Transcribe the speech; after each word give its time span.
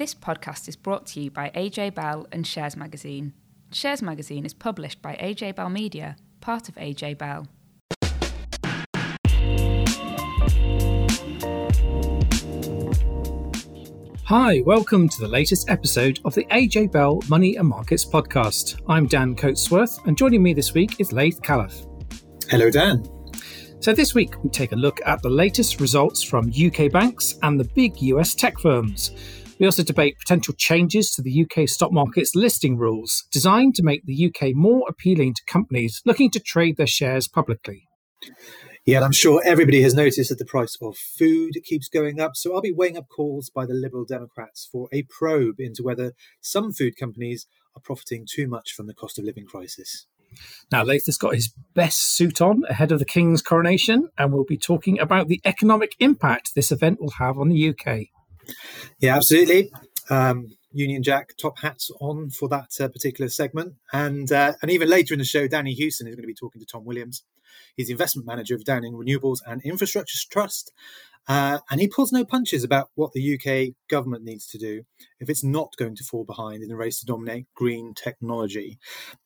This 0.00 0.14
podcast 0.14 0.66
is 0.66 0.76
brought 0.76 1.04
to 1.08 1.20
you 1.20 1.30
by 1.30 1.50
AJ 1.54 1.94
Bell 1.94 2.26
and 2.32 2.46
Shares 2.46 2.74
Magazine. 2.74 3.34
Shares 3.70 4.00
Magazine 4.00 4.46
is 4.46 4.54
published 4.54 5.02
by 5.02 5.14
AJ 5.16 5.56
Bell 5.56 5.68
Media, 5.68 6.16
part 6.40 6.70
of 6.70 6.76
AJ 6.76 7.18
Bell. 7.18 7.46
Hi, 14.24 14.62
welcome 14.64 15.06
to 15.06 15.20
the 15.20 15.28
latest 15.28 15.68
episode 15.68 16.18
of 16.24 16.34
the 16.34 16.46
AJ 16.46 16.92
Bell 16.92 17.20
Money 17.28 17.56
and 17.56 17.68
Markets 17.68 18.06
podcast. 18.06 18.80
I'm 18.88 19.06
Dan 19.06 19.36
Coatsworth, 19.36 20.06
and 20.06 20.16
joining 20.16 20.42
me 20.42 20.54
this 20.54 20.72
week 20.72 20.98
is 20.98 21.12
Laith 21.12 21.42
Khalaf. 21.42 21.86
Hello, 22.48 22.70
Dan. 22.70 23.04
So, 23.80 23.92
this 23.92 24.14
week 24.14 24.42
we 24.42 24.48
take 24.48 24.72
a 24.72 24.76
look 24.76 25.00
at 25.04 25.20
the 25.20 25.28
latest 25.28 25.78
results 25.78 26.22
from 26.22 26.50
UK 26.50 26.90
banks 26.90 27.38
and 27.42 27.60
the 27.60 27.64
big 27.74 28.00
US 28.00 28.34
tech 28.34 28.58
firms. 28.58 29.10
We 29.60 29.66
also 29.66 29.82
debate 29.82 30.18
potential 30.18 30.54
changes 30.56 31.12
to 31.12 31.22
the 31.22 31.44
UK 31.44 31.68
stock 31.68 31.92
market's 31.92 32.34
listing 32.34 32.78
rules, 32.78 33.26
designed 33.30 33.74
to 33.74 33.82
make 33.82 34.06
the 34.06 34.32
UK 34.34 34.54
more 34.54 34.84
appealing 34.88 35.34
to 35.34 35.42
companies 35.46 36.00
looking 36.06 36.30
to 36.30 36.40
trade 36.40 36.78
their 36.78 36.86
shares 36.86 37.28
publicly. 37.28 37.86
Yeah, 38.86 38.96
and 38.96 39.04
I'm 39.04 39.12
sure 39.12 39.42
everybody 39.44 39.82
has 39.82 39.94
noticed 39.94 40.30
that 40.30 40.38
the 40.38 40.46
price 40.46 40.78
of 40.80 40.96
food 40.96 41.58
keeps 41.62 41.88
going 41.88 42.20
up. 42.20 42.36
So 42.36 42.54
I'll 42.54 42.62
be 42.62 42.72
weighing 42.72 42.96
up 42.96 43.08
calls 43.14 43.50
by 43.50 43.66
the 43.66 43.74
Liberal 43.74 44.06
Democrats 44.06 44.66
for 44.72 44.88
a 44.94 45.02
probe 45.02 45.60
into 45.60 45.82
whether 45.82 46.14
some 46.40 46.72
food 46.72 46.96
companies 46.96 47.46
are 47.76 47.82
profiting 47.82 48.26
too 48.28 48.48
much 48.48 48.72
from 48.72 48.86
the 48.86 48.94
cost 48.94 49.18
of 49.18 49.26
living 49.26 49.44
crisis. 49.44 50.06
Now, 50.72 50.84
Laith 50.84 51.04
has 51.04 51.18
got 51.18 51.34
his 51.34 51.52
best 51.74 52.16
suit 52.16 52.40
on 52.40 52.62
ahead 52.70 52.92
of 52.92 52.98
the 52.98 53.04
King's 53.04 53.42
coronation, 53.42 54.08
and 54.16 54.32
we'll 54.32 54.44
be 54.44 54.56
talking 54.56 54.98
about 54.98 55.28
the 55.28 55.42
economic 55.44 55.92
impact 55.98 56.52
this 56.54 56.72
event 56.72 56.98
will 56.98 57.10
have 57.18 57.36
on 57.36 57.50
the 57.50 57.68
UK. 57.68 58.06
Yeah, 59.00 59.16
absolutely. 59.16 59.70
Um, 60.08 60.48
Union 60.72 61.02
Jack 61.02 61.34
top 61.40 61.58
hats 61.58 61.90
on 62.00 62.30
for 62.30 62.48
that 62.48 62.70
uh, 62.80 62.88
particular 62.88 63.28
segment, 63.28 63.74
and 63.92 64.30
uh, 64.30 64.54
and 64.62 64.70
even 64.70 64.88
later 64.88 65.14
in 65.14 65.18
the 65.18 65.24
show, 65.24 65.48
Danni 65.48 65.74
Hewson 65.74 66.06
is 66.06 66.14
going 66.14 66.22
to 66.22 66.28
be 66.28 66.34
talking 66.34 66.60
to 66.60 66.66
Tom 66.66 66.84
Williams. 66.84 67.24
He's 67.76 67.88
the 67.88 67.92
investment 67.92 68.26
manager 68.26 68.54
of 68.54 68.64
Downing 68.64 68.94
Renewables 68.94 69.38
and 69.46 69.60
Infrastructure 69.62 70.16
Trust, 70.30 70.72
uh, 71.28 71.58
and 71.70 71.80
he 71.80 71.88
pulls 71.88 72.12
no 72.12 72.24
punches 72.24 72.62
about 72.62 72.90
what 72.94 73.12
the 73.12 73.34
UK 73.34 73.74
government 73.88 74.24
needs 74.24 74.46
to 74.48 74.58
do 74.58 74.82
if 75.18 75.28
it's 75.28 75.44
not 75.44 75.76
going 75.76 75.96
to 75.96 76.04
fall 76.04 76.24
behind 76.24 76.62
in 76.62 76.68
the 76.68 76.76
race 76.76 77.00
to 77.00 77.06
dominate 77.06 77.46
green 77.54 77.92
technology. 77.94 78.78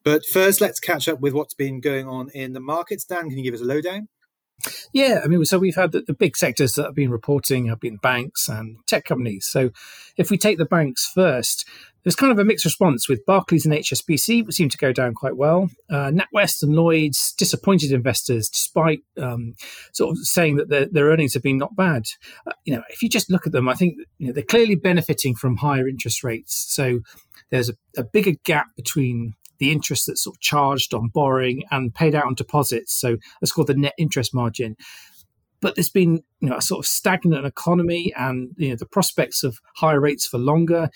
But 0.02 0.24
first, 0.24 0.60
let's 0.60 0.80
catch 0.80 1.08
up 1.08 1.20
with 1.20 1.34
what's 1.34 1.54
been 1.54 1.80
going 1.80 2.08
on 2.08 2.30
in 2.30 2.52
the 2.52 2.60
markets. 2.60 3.04
Dan, 3.04 3.28
can 3.28 3.38
you 3.38 3.44
give 3.44 3.54
us 3.54 3.60
a 3.60 3.64
lowdown? 3.64 4.08
Yeah, 4.92 5.20
I 5.22 5.26
mean, 5.26 5.44
so 5.44 5.58
we've 5.58 5.74
had 5.74 5.92
the, 5.92 6.02
the, 6.02 6.14
big 6.14 6.36
sectors 6.36 6.74
that 6.74 6.84
have 6.84 6.94
been 6.94 7.10
reporting 7.10 7.66
have 7.66 7.80
been 7.80 7.96
banks 7.96 8.48
and 8.48 8.78
tech 8.86 9.04
companies. 9.04 9.46
So 9.46 9.70
if 10.16 10.30
we 10.30 10.38
take 10.38 10.58
the 10.58 10.64
banks 10.64 11.10
first, 11.12 11.68
there's 12.02 12.16
kind 12.16 12.30
of 12.30 12.38
a 12.38 12.44
mixed 12.44 12.64
response 12.64 13.08
with 13.08 13.24
Barclays 13.26 13.64
and 13.64 13.74
HSBC 13.74 14.46
which 14.46 14.54
seem 14.54 14.68
to 14.68 14.78
go 14.78 14.92
down 14.92 15.14
quite 15.14 15.36
well. 15.36 15.70
Uh, 15.90 16.12
NatWest 16.12 16.62
and 16.62 16.74
Lloyds 16.74 17.32
disappointed 17.36 17.92
investors 17.92 18.48
despite 18.48 19.00
um, 19.20 19.54
sort 19.92 20.12
of 20.12 20.18
saying 20.18 20.56
that 20.56 20.68
their, 20.68 20.86
their, 20.86 21.06
earnings 21.06 21.34
have 21.34 21.42
been 21.42 21.58
not 21.58 21.74
bad. 21.74 22.04
Uh, 22.46 22.52
you 22.64 22.74
know, 22.74 22.82
if 22.90 23.02
you 23.02 23.08
just 23.08 23.30
look 23.30 23.46
at 23.46 23.52
them, 23.52 23.68
I 23.68 23.74
think 23.74 23.96
you 24.18 24.28
know, 24.28 24.32
they're 24.32 24.42
clearly 24.42 24.74
benefiting 24.74 25.34
from 25.34 25.56
higher 25.56 25.88
interest 25.88 26.22
rates. 26.22 26.54
So 26.54 27.00
there's 27.50 27.70
a, 27.70 27.74
a 27.96 28.04
bigger 28.04 28.32
gap 28.44 28.66
between 28.76 29.34
the 29.64 29.72
interest 29.72 30.06
that's 30.06 30.22
sort 30.22 30.36
of 30.36 30.40
charged 30.40 30.92
on 30.92 31.08
borrowing 31.08 31.62
and 31.70 31.94
paid 31.94 32.14
out 32.14 32.26
on 32.26 32.34
deposits. 32.34 32.92
So 32.92 33.16
that's 33.40 33.50
called 33.50 33.68
the 33.68 33.74
net 33.74 33.94
interest 33.96 34.34
margin. 34.34 34.76
But 35.62 35.74
there's 35.74 35.88
been 35.88 36.22
you 36.40 36.50
know, 36.50 36.58
a 36.58 36.62
sort 36.62 36.84
of 36.84 36.86
stagnant 36.86 37.46
economy 37.46 38.12
and 38.14 38.50
you 38.58 38.68
know, 38.68 38.76
the 38.76 38.84
prospects 38.84 39.42
of 39.42 39.58
higher 39.76 40.00
rates 40.00 40.26
for 40.26 40.36
longer 40.36 40.90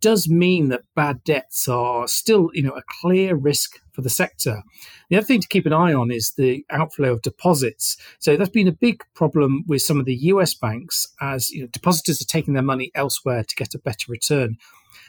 does 0.00 0.28
mean 0.28 0.68
that 0.68 0.82
bad 0.94 1.24
debts 1.24 1.66
are 1.66 2.06
still 2.06 2.50
you 2.54 2.62
know, 2.62 2.76
a 2.76 2.82
clear 3.00 3.34
risk 3.34 3.80
for 3.92 4.02
the 4.02 4.10
sector. 4.10 4.62
The 5.10 5.16
other 5.16 5.26
thing 5.26 5.40
to 5.40 5.48
keep 5.48 5.66
an 5.66 5.72
eye 5.72 5.92
on 5.92 6.12
is 6.12 6.34
the 6.36 6.64
outflow 6.70 7.12
of 7.12 7.22
deposits. 7.22 7.96
So 8.20 8.36
that's 8.36 8.50
been 8.50 8.68
a 8.68 8.72
big 8.72 9.02
problem 9.14 9.64
with 9.66 9.82
some 9.82 9.98
of 9.98 10.06
the 10.06 10.14
US 10.14 10.54
banks 10.54 11.08
as 11.20 11.50
you 11.50 11.62
know, 11.62 11.68
depositors 11.72 12.22
are 12.22 12.26
taking 12.26 12.54
their 12.54 12.62
money 12.62 12.92
elsewhere 12.94 13.42
to 13.42 13.56
get 13.56 13.74
a 13.74 13.80
better 13.80 14.06
return 14.08 14.58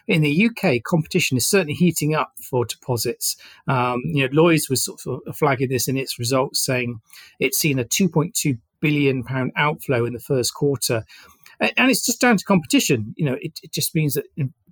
in 0.07 0.22
the 0.22 0.50
UK, 0.50 0.84
competition 0.84 1.38
is 1.38 1.47
certainly 1.47 1.73
heating 1.73 2.16
up 2.16 2.31
for 2.41 2.66
deposits. 2.66 3.35
Um, 3.68 4.01
you 4.06 4.23
know, 4.23 4.29
Lloyd's 4.31 4.69
was 4.69 4.85
sort 4.85 5.22
of 5.28 5.35
flagging 5.35 5.69
this 5.69 5.88
in 5.88 5.97
its 5.97 6.18
results, 6.18 6.63
saying 6.63 7.00
it's 7.40 7.59
seen 7.59 7.79
a 7.79 7.84
2.2 7.84 8.57
billion 8.79 9.23
pound 9.23 9.51
outflow 9.56 10.06
in 10.06 10.13
the 10.13 10.19
first 10.19 10.53
quarter, 10.53 11.03
and 11.59 11.91
it's 11.91 12.06
just 12.06 12.22
down 12.22 12.38
to 12.38 12.45
competition. 12.45 13.13
You 13.18 13.25
know, 13.25 13.38
it, 13.41 13.59
it 13.63 13.73
just 13.73 13.95
means 13.95 14.13
that 14.13 14.25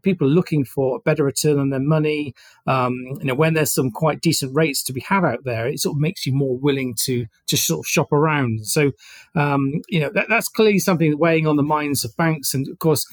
people 0.04 0.28
are 0.28 0.32
looking 0.32 0.64
for 0.64 0.96
a 0.96 1.00
better 1.00 1.24
return 1.24 1.60
on 1.60 1.72
their 1.72 1.80
money. 1.80 2.34
Um, 2.68 2.94
you 3.20 3.26
know, 3.26 3.36
when 3.36 3.56
there's 3.56 3.74
some 3.74 3.92
quite 3.92 4.22
decent 4.22 4.56
rates 4.56 4.84
to 4.84 4.94
be 4.94 5.02
had 5.02 5.26
out 5.26 5.44
there, 5.44 5.68
it 5.68 5.80
sort 5.80 5.96
of 5.96 6.00
makes 6.00 6.26
you 6.26 6.34
more 6.34 6.58
willing 6.58 6.96
to 7.04 7.26
to 7.48 7.58
sort 7.58 7.80
of 7.80 7.88
shop 7.90 8.14
around. 8.14 8.68
So, 8.68 8.92
um, 9.36 9.82
you 9.90 10.00
know, 10.00 10.12
that, 10.14 10.28
that's 10.30 10.48
clearly 10.48 10.80
something 10.80 11.18
weighing 11.18 11.48
on 11.48 11.58
the 11.58 11.64
minds 11.64 12.06
of 12.06 12.16
banks, 12.16 12.54
and 12.54 12.70
of 12.70 12.80
course 12.80 13.06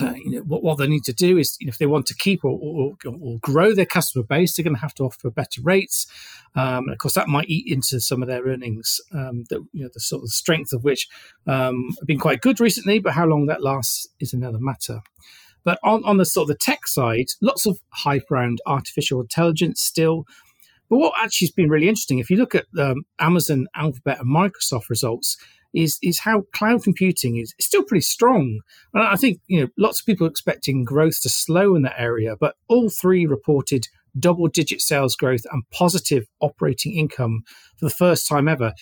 uh, 0.00 0.14
you 0.14 0.30
know, 0.30 0.40
what, 0.42 0.62
what 0.62 0.78
they 0.78 0.86
need 0.86 1.04
to 1.04 1.12
do 1.12 1.36
is, 1.36 1.56
you 1.60 1.66
know, 1.66 1.70
if 1.70 1.78
they 1.78 1.86
want 1.86 2.06
to 2.06 2.14
keep 2.14 2.44
or, 2.44 2.58
or, 2.62 2.92
or, 3.04 3.38
grow 3.40 3.74
their 3.74 3.86
customer 3.86 4.24
base, 4.24 4.54
they're 4.54 4.64
going 4.64 4.76
to 4.76 4.80
have 4.80 4.94
to 4.94 5.02
offer 5.02 5.30
better 5.30 5.60
rates. 5.62 6.06
Um, 6.54 6.84
and 6.84 6.92
of 6.92 6.98
course, 6.98 7.14
that 7.14 7.28
might 7.28 7.48
eat 7.48 7.66
into 7.66 8.00
some 8.00 8.22
of 8.22 8.28
their 8.28 8.44
earnings. 8.44 9.00
Um, 9.12 9.44
that 9.50 9.60
you 9.72 9.82
know, 9.82 9.90
the 9.92 10.00
sort 10.00 10.22
of 10.22 10.30
strength 10.30 10.72
of 10.72 10.84
which 10.84 11.08
um, 11.46 11.90
have 11.98 12.06
been 12.06 12.20
quite 12.20 12.40
good 12.40 12.60
recently, 12.60 12.98
but 12.98 13.14
how 13.14 13.26
long 13.26 13.46
that 13.46 13.62
lasts 13.62 14.06
is 14.20 14.32
another 14.32 14.60
matter. 14.60 15.00
But 15.64 15.78
on, 15.82 16.04
on 16.04 16.16
the 16.16 16.24
sort 16.24 16.44
of 16.44 16.56
the 16.56 16.62
tech 16.62 16.86
side, 16.86 17.26
lots 17.42 17.66
of 17.66 17.80
hype 17.90 18.30
around 18.30 18.60
artificial 18.66 19.20
intelligence 19.20 19.80
still. 19.82 20.24
But 20.88 20.98
what 20.98 21.14
actually 21.18 21.46
has 21.46 21.52
been 21.52 21.68
really 21.68 21.88
interesting, 21.88 22.18
if 22.18 22.30
you 22.30 22.36
look 22.36 22.54
at 22.54 22.66
um, 22.78 23.02
Amazon, 23.20 23.66
Alphabet, 23.76 24.20
and 24.20 24.34
Microsoft 24.34 24.88
results, 24.88 25.36
is 25.74 25.98
is 26.02 26.20
how 26.20 26.42
cloud 26.52 26.82
computing 26.82 27.36
is 27.36 27.54
still 27.60 27.84
pretty 27.84 28.02
strong. 28.02 28.60
And 28.94 29.02
I 29.02 29.16
think 29.16 29.40
you 29.46 29.60
know 29.60 29.68
lots 29.78 30.00
of 30.00 30.06
people 30.06 30.26
expecting 30.26 30.84
growth 30.84 31.20
to 31.22 31.28
slow 31.28 31.74
in 31.74 31.82
that 31.82 32.00
area, 32.00 32.36
but 32.38 32.56
all 32.68 32.90
three 32.90 33.26
reported 33.26 33.86
double 34.18 34.48
digit 34.48 34.80
sales 34.80 35.14
growth 35.14 35.42
and 35.52 35.62
positive 35.70 36.26
operating 36.40 36.96
income 36.96 37.42
for 37.76 37.86
the 37.86 37.94
first 37.94 38.28
time 38.28 38.48
ever. 38.48 38.72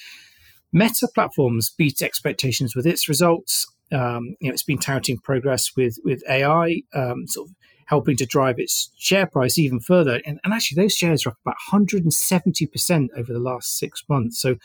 Meta 0.73 1.09
platforms 1.15 1.71
beat 1.77 2.03
expectations 2.03 2.75
with 2.77 2.87
its 2.87 3.09
results. 3.09 3.67
Um, 3.91 4.37
you 4.41 4.49
know, 4.49 4.53
it's 4.53 4.63
been 4.63 4.79
touting 4.79 5.19
progress 5.19 5.71
with 5.77 5.97
with 6.05 6.23
AI, 6.29 6.83
um, 6.95 7.27
sort 7.27 7.49
of 7.49 7.55
helping 7.89 8.17
to 8.17 8.27
drive 8.27 8.59
its 8.59 8.91
share 8.99 9.27
price 9.27 9.59
even 9.59 9.81
further. 9.81 10.21
And, 10.27 10.39
and 10.45 10.53
actually, 10.53 10.81
those 10.83 10.95
shares 10.95 11.25
are 11.25 11.31
up 11.31 11.39
about 11.45 11.57
170% 11.73 13.09
over 13.17 13.33
the 13.33 13.39
last 13.39 13.79
six 13.79 14.05
months. 14.09 14.41
So 14.41 14.57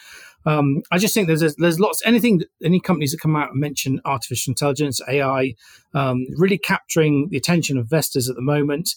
um, 0.45 0.84
I 0.91 0.97
just 0.97 1.13
think 1.13 1.28
there's 1.28 1.56
there's 1.56 1.79
lots 1.79 2.01
anything 2.06 2.41
any 2.61 2.79
companies 2.79 3.11
that 3.11 3.22
come 3.22 3.35
out 3.35 3.51
and 3.51 3.59
mention 3.61 4.01
artificial 4.03 4.51
intelligence, 4.51 5.01
AI, 5.07 5.56
um, 5.94 6.25
really 6.35 6.57
capturing 6.57 7.29
the 7.29 7.38
attention 7.38 7.78
of 7.78 7.85
investors 7.85 8.29
at 8.29 8.35
the 8.35 8.41
moment. 8.41 8.95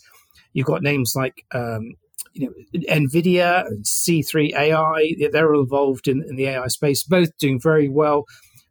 You've 0.53 0.67
got 0.67 0.83
names 0.83 1.15
like 1.15 1.45
um, 1.53 1.95
you 2.33 2.49
know, 2.49 2.81
Nvidia 2.91 3.67
and 3.67 3.85
C3 3.85 4.55
AI, 4.55 5.15
they're 5.33 5.55
all 5.55 5.63
involved 5.63 6.09
in, 6.09 6.23
in 6.29 6.37
the 6.37 6.47
AI 6.47 6.67
space, 6.67 7.03
both 7.03 7.37
doing 7.39 7.61
very 7.61 7.89
well. 7.89 8.25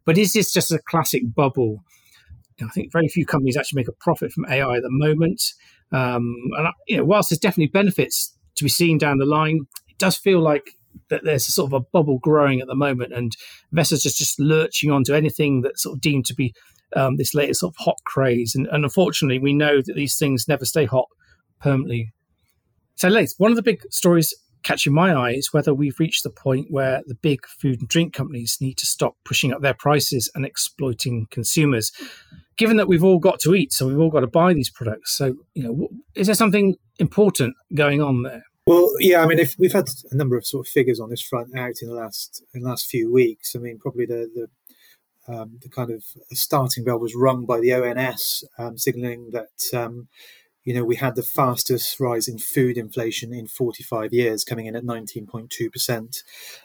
But 0.04 0.18
is 0.18 0.34
this 0.34 0.52
just 0.52 0.70
a 0.70 0.78
classic 0.78 1.34
bubble? 1.34 1.82
I 2.62 2.68
think 2.68 2.92
very 2.92 3.08
few 3.08 3.26
companies 3.26 3.56
actually 3.56 3.80
make 3.80 3.88
a 3.88 3.92
profit 3.92 4.32
from 4.32 4.46
AI 4.48 4.76
at 4.76 4.82
the 4.82 4.90
moment. 4.90 5.42
Um, 5.92 6.34
and 6.56 6.68
you 6.88 6.96
know, 6.96 7.04
whilst 7.04 7.30
there's 7.30 7.38
definitely 7.38 7.68
benefits 7.68 8.36
to 8.56 8.64
be 8.64 8.70
seen 8.70 8.98
down 8.98 9.18
the 9.18 9.26
line, 9.26 9.66
it 9.88 9.98
does 9.98 10.16
feel 10.16 10.40
like 10.40 10.70
that 11.10 11.24
there's 11.24 11.46
a 11.46 11.52
sort 11.52 11.72
of 11.72 11.74
a 11.74 11.84
bubble 11.92 12.18
growing 12.18 12.60
at 12.60 12.66
the 12.66 12.74
moment, 12.74 13.12
and 13.12 13.36
investors 13.72 14.02
just 14.02 14.18
just 14.18 14.40
lurching 14.40 14.90
onto 14.90 15.14
anything 15.14 15.62
that's 15.62 15.82
sort 15.82 15.96
of 15.96 16.00
deemed 16.00 16.26
to 16.26 16.34
be 16.34 16.54
um, 16.94 17.16
this 17.16 17.34
latest 17.34 17.60
sort 17.60 17.74
of 17.74 17.84
hot 17.84 17.96
craze. 18.04 18.54
And, 18.54 18.66
and, 18.68 18.84
unfortunately, 18.84 19.38
we 19.38 19.52
know 19.52 19.82
that 19.82 19.94
these 19.94 20.16
things 20.16 20.48
never 20.48 20.64
stay 20.64 20.86
hot 20.86 21.06
permanently. 21.60 22.12
So, 22.94 23.08
Laith, 23.08 23.34
one 23.38 23.52
of 23.52 23.56
the 23.56 23.62
big 23.62 23.82
stories 23.90 24.34
catching 24.62 24.92
my 24.92 25.12
eye 25.12 25.32
is 25.32 25.52
whether 25.52 25.72
we've 25.72 26.00
reached 26.00 26.24
the 26.24 26.30
point 26.30 26.66
where 26.70 27.02
the 27.06 27.14
big 27.14 27.46
food 27.46 27.78
and 27.78 27.88
drink 27.88 28.12
companies 28.12 28.58
need 28.60 28.76
to 28.78 28.86
stop 28.86 29.14
pushing 29.24 29.52
up 29.52 29.60
their 29.62 29.74
prices 29.74 30.30
and 30.34 30.44
exploiting 30.44 31.26
consumers 31.30 31.92
given 32.56 32.76
that 32.76 32.88
we've 32.88 33.04
all 33.04 33.18
got 33.18 33.38
to 33.40 33.54
eat, 33.54 33.72
so 33.72 33.86
we've 33.86 33.98
all 33.98 34.10
got 34.10 34.20
to 34.20 34.26
buy 34.26 34.54
these 34.54 34.70
products. 34.70 35.16
So, 35.16 35.36
you 35.54 35.62
know, 35.62 35.88
is 36.14 36.26
there 36.26 36.34
something 36.34 36.76
important 36.98 37.54
going 37.74 38.00
on 38.02 38.22
there? 38.22 38.44
Well, 38.66 38.90
yeah, 38.98 39.22
I 39.22 39.26
mean, 39.26 39.38
if 39.38 39.54
we've 39.58 39.72
had 39.72 39.88
a 40.10 40.16
number 40.16 40.36
of 40.36 40.44
sort 40.44 40.66
of 40.66 40.70
figures 40.70 40.98
on 40.98 41.08
this 41.08 41.22
front 41.22 41.56
out 41.56 41.76
in 41.82 41.88
the 41.88 41.94
last 41.94 42.42
in 42.52 42.62
the 42.62 42.68
last 42.68 42.86
few 42.86 43.12
weeks. 43.12 43.54
I 43.54 43.60
mean, 43.60 43.78
probably 43.78 44.06
the 44.06 44.48
the, 45.28 45.32
um, 45.32 45.58
the 45.62 45.68
kind 45.68 45.90
of 45.90 46.04
starting 46.32 46.82
bell 46.82 46.98
was 46.98 47.14
rung 47.14 47.46
by 47.46 47.60
the 47.60 47.72
ONS, 47.72 48.44
um, 48.58 48.76
signalling 48.76 49.30
that 49.30 49.72
um, 49.72 50.08
you 50.64 50.74
know 50.74 50.82
we 50.82 50.96
had 50.96 51.14
the 51.14 51.22
fastest 51.22 52.00
rise 52.00 52.26
in 52.26 52.38
food 52.38 52.76
inflation 52.76 53.32
in 53.32 53.46
45 53.46 54.12
years, 54.12 54.42
coming 54.42 54.66
in 54.66 54.74
at 54.74 54.82
19.2 54.82 55.72
percent 55.72 56.24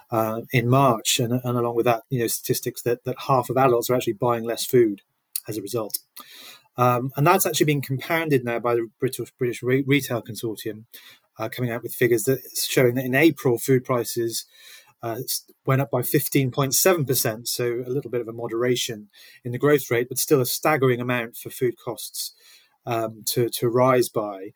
uh, 0.09 0.41
in 0.51 0.67
March, 0.67 1.19
and, 1.19 1.33
and 1.33 1.55
along 1.55 1.75
with 1.75 1.85
that, 1.85 2.01
you 2.09 2.17
know, 2.17 2.27
statistics 2.27 2.81
that 2.81 3.03
that 3.03 3.19
half 3.27 3.51
of 3.51 3.57
adults 3.57 3.91
are 3.91 3.95
actually 3.95 4.13
buying 4.13 4.43
less 4.43 4.65
food 4.65 5.03
as 5.51 5.57
a 5.57 5.61
result. 5.61 5.99
Um, 6.77 7.11
and 7.15 7.27
that's 7.27 7.45
actually 7.45 7.65
been 7.65 7.81
compounded 7.81 8.43
now 8.43 8.59
by 8.59 8.75
the 8.75 8.89
British, 8.99 9.31
British 9.37 9.61
Re- 9.61 9.83
Retail 9.85 10.21
Consortium, 10.21 10.85
uh, 11.37 11.49
coming 11.49 11.69
out 11.69 11.83
with 11.83 11.93
figures 11.93 12.23
that 12.23 12.39
showing 12.55 12.95
that 12.95 13.05
in 13.05 13.13
April 13.13 13.57
food 13.57 13.83
prices 13.83 14.45
uh, 15.03 15.17
went 15.65 15.81
up 15.81 15.91
by 15.91 16.01
15.7%, 16.01 17.47
so 17.47 17.83
a 17.85 17.89
little 17.89 18.11
bit 18.11 18.21
of 18.21 18.27
a 18.27 18.33
moderation 18.33 19.09
in 19.43 19.51
the 19.51 19.57
growth 19.57 19.89
rate, 19.89 20.07
but 20.07 20.17
still 20.17 20.41
a 20.41 20.45
staggering 20.45 21.01
amount 21.01 21.35
for 21.35 21.49
food 21.49 21.75
costs 21.83 22.33
um, 22.85 23.23
to, 23.25 23.49
to 23.49 23.67
rise 23.67 24.09
by. 24.09 24.51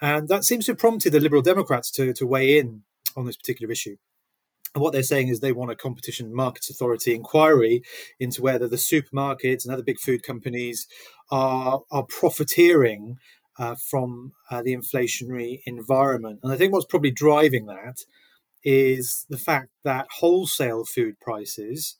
And 0.00 0.28
that 0.28 0.44
seems 0.44 0.66
to 0.66 0.72
have 0.72 0.78
prompted 0.78 1.12
the 1.12 1.20
Liberal 1.20 1.42
Democrats 1.42 1.90
to, 1.92 2.12
to 2.14 2.26
weigh 2.26 2.58
in 2.58 2.82
on 3.16 3.26
this 3.26 3.36
particular 3.36 3.72
issue. 3.72 3.96
And 4.74 4.82
what 4.82 4.92
they're 4.92 5.02
saying 5.02 5.28
is 5.28 5.40
they 5.40 5.52
want 5.52 5.70
a 5.70 5.76
competition 5.76 6.34
markets 6.34 6.70
authority 6.70 7.14
inquiry 7.14 7.82
into 8.20 8.42
whether 8.42 8.68
the 8.68 8.76
supermarkets 8.76 9.64
and 9.64 9.72
other 9.72 9.82
big 9.82 9.98
food 9.98 10.22
companies 10.22 10.86
are, 11.30 11.80
are 11.90 12.04
profiteering 12.04 13.16
uh, 13.58 13.74
from 13.90 14.32
uh, 14.50 14.62
the 14.62 14.76
inflationary 14.76 15.60
environment. 15.66 16.40
And 16.42 16.52
I 16.52 16.56
think 16.56 16.72
what's 16.72 16.86
probably 16.86 17.10
driving 17.10 17.66
that 17.66 17.98
is 18.64 19.26
the 19.28 19.38
fact 19.38 19.70
that 19.84 20.06
wholesale 20.18 20.84
food 20.84 21.18
prices, 21.20 21.98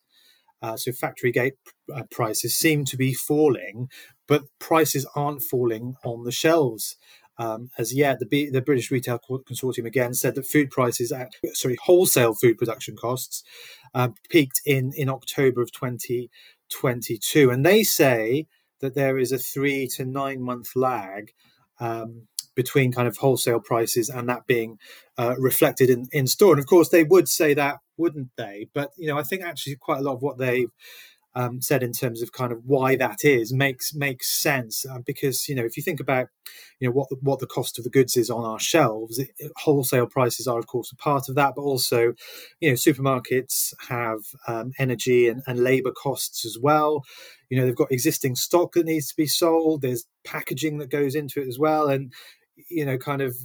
uh, 0.63 0.77
so 0.77 0.93
factory 0.93 1.33
gate 1.33 1.55
uh, 1.95 2.03
prices, 2.11 2.55
seem 2.55 2.85
to 2.85 2.97
be 2.97 3.15
falling, 3.15 3.89
but 4.27 4.43
prices 4.59 5.07
aren't 5.15 5.43
falling 5.43 5.95
on 6.05 6.25
the 6.25 6.33
shelves. 6.33 6.97
Um, 7.39 7.71
as 7.79 7.95
yet, 7.95 8.19
the, 8.19 8.51
the 8.51 8.61
British 8.61 8.91
Retail 8.91 9.21
Consortium 9.21 9.87
again 9.87 10.13
said 10.13 10.35
that 10.35 10.47
food 10.47 10.71
prices 10.71 11.13
at 11.13 11.33
sorry 11.55 11.77
wholesale 11.85 12.35
food 12.35 12.59
production 12.59 12.97
costs 12.97 13.45
uh, 13.95 14.09
peaked 14.29 14.61
in 14.67 14.93
in 14.97 15.09
October 15.09 15.63
of 15.63 15.73
2022, 15.73 17.51
and 17.51 17.65
they 17.65 17.83
say 17.83 18.47
that 18.81 18.95
there 18.95 19.19
is 19.19 19.33
a 19.33 19.39
three 19.39 19.87
to 19.89 20.05
nine 20.05 20.43
month 20.43 20.75
lag 20.75 21.33
um, 21.81 22.27
between 22.55 22.91
kind 22.91 23.07
of 23.07 23.17
wholesale 23.19 23.61
prices 23.61 24.09
and 24.09 24.29
that 24.29 24.47
being 24.49 24.79
uh, 25.17 25.37
reflected 25.39 25.89
in, 25.89 26.09
in 26.11 26.27
store. 26.27 26.53
And 26.53 26.59
of 26.59 26.67
course, 26.67 26.89
they 26.89 27.05
would 27.05 27.29
say 27.29 27.55
that, 27.55 27.77
wouldn't 27.97 28.31
they? 28.37 28.69
But 28.75 28.91
you 28.97 29.07
know, 29.07 29.17
I 29.17 29.23
think 29.23 29.43
actually 29.43 29.77
quite 29.77 29.99
a 30.01 30.03
lot 30.03 30.15
of 30.15 30.23
what 30.23 30.39
they've 30.39 30.71
um, 31.35 31.61
said 31.61 31.83
in 31.83 31.93
terms 31.93 32.23
of 32.23 32.33
kind 32.33 32.53
of 32.53 32.65
why 32.65 32.97
that 32.97 33.19
is 33.23 33.53
makes 33.53 33.95
makes 33.95 34.29
sense 34.29 34.85
uh, 34.87 34.99
because 35.05 35.49
you 35.49 35.55
know 35.55 35.65
if 35.65 35.77
you 35.77 35.83
think 35.83 36.01
about 36.01 36.29
you 36.81 36.89
know 36.89 36.93
what 36.93 37.09
the, 37.09 37.17
what 37.21 37.39
the 37.39 37.47
cost 37.47 37.79
of 37.79 37.85
the 37.85 37.91
goods 37.91 38.17
is 38.17 38.31
on 38.31 38.45
our 38.45 38.59
shelves, 38.59 39.19
it, 39.19 39.31
wholesale 39.57 40.07
prices 40.07 40.47
are 40.47 40.59
of 40.59 40.67
course 40.67 40.93
a 40.93 40.97
part 40.97 41.29
of 41.29 41.35
that, 41.35 41.55
but 41.55 41.63
also 41.63 42.15
you 42.61 42.71
know 42.71 42.75
supermarkets 42.75 43.75
have 43.89 44.21
um, 44.47 44.73
energy 44.79 45.29
and, 45.29 45.43
and 45.47 45.61
labour 45.61 45.93
costs 45.93 46.45
as 46.45 46.59
well. 46.61 47.05
You 47.51 47.59
know 47.59 47.67
they've 47.67 47.77
got 47.77 47.93
existing 47.93 48.37
stock 48.37 48.73
that 48.75 48.87
needs 48.87 49.09
to 49.09 49.17
be 49.17 49.27
sold. 49.27 49.83
There's 49.83 50.07
packaging 50.25 50.79
that 50.79 50.91
goes 50.91 51.15
into 51.15 51.41
it 51.41 51.49
as 51.49 51.59
well, 51.59 51.89
and 51.89 52.13
you 52.69 52.85
know, 52.85 52.99
kind 52.99 53.23
of, 53.23 53.37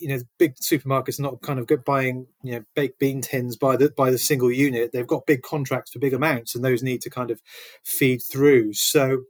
you 0.00 0.08
know, 0.08 0.18
big 0.38 0.56
supermarkets 0.56 1.20
not 1.20 1.40
kind 1.42 1.58
of 1.58 1.66
good 1.66 1.84
buying, 1.84 2.26
you 2.42 2.52
know, 2.52 2.64
baked 2.74 2.98
bean 2.98 3.20
tins 3.20 3.56
by 3.56 3.76
the 3.76 3.90
by 3.90 4.10
the 4.10 4.18
single 4.18 4.50
unit. 4.50 4.92
They've 4.92 5.06
got 5.06 5.26
big 5.26 5.42
contracts 5.42 5.92
for 5.92 5.98
big 5.98 6.14
amounts, 6.14 6.54
and 6.54 6.64
those 6.64 6.82
need 6.82 7.00
to 7.02 7.10
kind 7.10 7.30
of 7.30 7.40
feed 7.84 8.22
through. 8.22 8.74
So, 8.74 9.22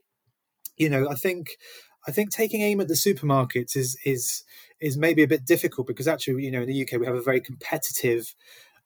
you 0.77 0.89
know, 0.89 1.09
I 1.09 1.15
think 1.15 1.57
I 2.07 2.13
think 2.13 2.31
taking 2.31 2.63
aim 2.63 2.81
at 2.81 2.89
the 2.89 2.95
supermarkets 2.95 3.77
is 3.77 3.97
is 4.05 4.43
is 4.81 4.97
maybe 4.97 5.23
a 5.23 5.29
bit 5.29 5.45
difficult 5.45 5.87
because 5.87 6.09
actually, 6.09 6.45
you 6.45 6.51
know, 6.51 6.63
in 6.63 6.69
the 6.69 6.83
UK 6.83 6.99
we 6.99 7.07
have 7.07 7.15
a 7.15 7.23
very 7.23 7.41
competitive 7.41 8.35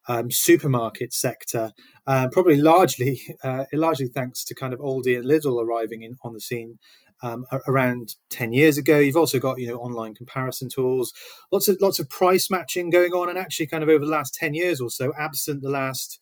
um, 0.08 0.30
supermarket 0.30 1.12
sector, 1.14 1.72
uh, 2.06 2.28
probably 2.30 2.56
largely 2.56 3.20
uh, 3.44 3.64
largely 3.72 4.08
thanks 4.08 4.44
to 4.44 4.54
kind 4.54 4.74
of 4.74 4.80
Aldi 4.80 5.16
and 5.16 5.24
Lidl 5.24 5.62
arriving 5.62 6.02
in 6.02 6.16
on 6.22 6.34
the 6.34 6.40
scene 6.40 6.78
um, 7.22 7.46
around 7.68 8.16
10 8.30 8.52
years 8.52 8.78
ago. 8.78 8.98
You've 8.98 9.16
also 9.16 9.38
got, 9.38 9.58
you 9.58 9.68
know, 9.68 9.76
online 9.76 10.14
comparison 10.14 10.68
tools, 10.68 11.12
lots 11.52 11.68
of 11.68 11.78
lots 11.80 11.98
of 11.98 12.08
price 12.08 12.50
matching 12.50 12.90
going 12.90 13.12
on. 13.12 13.28
And 13.28 13.38
actually 13.38 13.66
kind 13.66 13.82
of 13.82 13.88
over 13.88 14.04
the 14.04 14.10
last 14.10 14.34
10 14.34 14.54
years 14.54 14.80
or 14.80 14.90
so, 14.90 15.12
absent 15.18 15.62
the 15.62 15.70
last, 15.70 16.20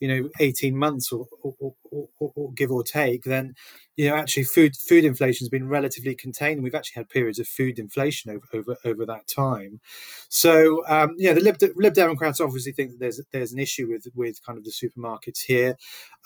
you 0.00 0.08
know, 0.08 0.28
18 0.40 0.76
months 0.76 1.12
or, 1.12 1.26
or, 1.42 1.74
or, 1.90 2.08
or 2.18 2.52
give 2.52 2.70
or 2.70 2.82
take, 2.82 3.24
then, 3.24 3.54
you 3.96 4.08
know, 4.08 4.16
actually 4.16 4.44
food 4.44 4.76
food 4.76 5.04
inflation 5.04 5.44
has 5.44 5.48
been 5.48 5.68
relatively 5.68 6.14
contained. 6.14 6.56
And 6.56 6.64
we've 6.64 6.74
actually 6.74 7.00
had 7.00 7.08
periods 7.08 7.38
of 7.38 7.48
food 7.48 7.78
inflation 7.78 8.30
over 8.30 8.46
over, 8.52 8.76
over 8.84 9.06
that 9.06 9.26
time. 9.28 9.80
So, 10.28 10.86
um, 10.88 11.14
yeah, 11.16 11.32
the 11.32 11.40
Lib, 11.40 11.56
Lib 11.76 11.94
Democrats 11.94 12.40
obviously 12.40 12.72
think 12.72 12.90
that 12.90 13.00
there's 13.00 13.20
there's 13.32 13.52
an 13.52 13.60
issue 13.60 13.88
with 13.88 14.06
with 14.14 14.44
kind 14.44 14.58
of 14.58 14.64
the 14.64 14.72
supermarkets 14.72 15.42
here. 15.46 15.76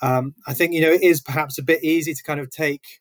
Um, 0.01 0.33
I 0.47 0.53
think, 0.53 0.73
you 0.73 0.81
know, 0.81 0.91
it 0.91 1.03
is 1.03 1.21
perhaps 1.21 1.57
a 1.57 1.63
bit 1.63 1.83
easy 1.83 2.13
to 2.13 2.23
kind 2.23 2.39
of 2.39 2.49
take 2.49 2.99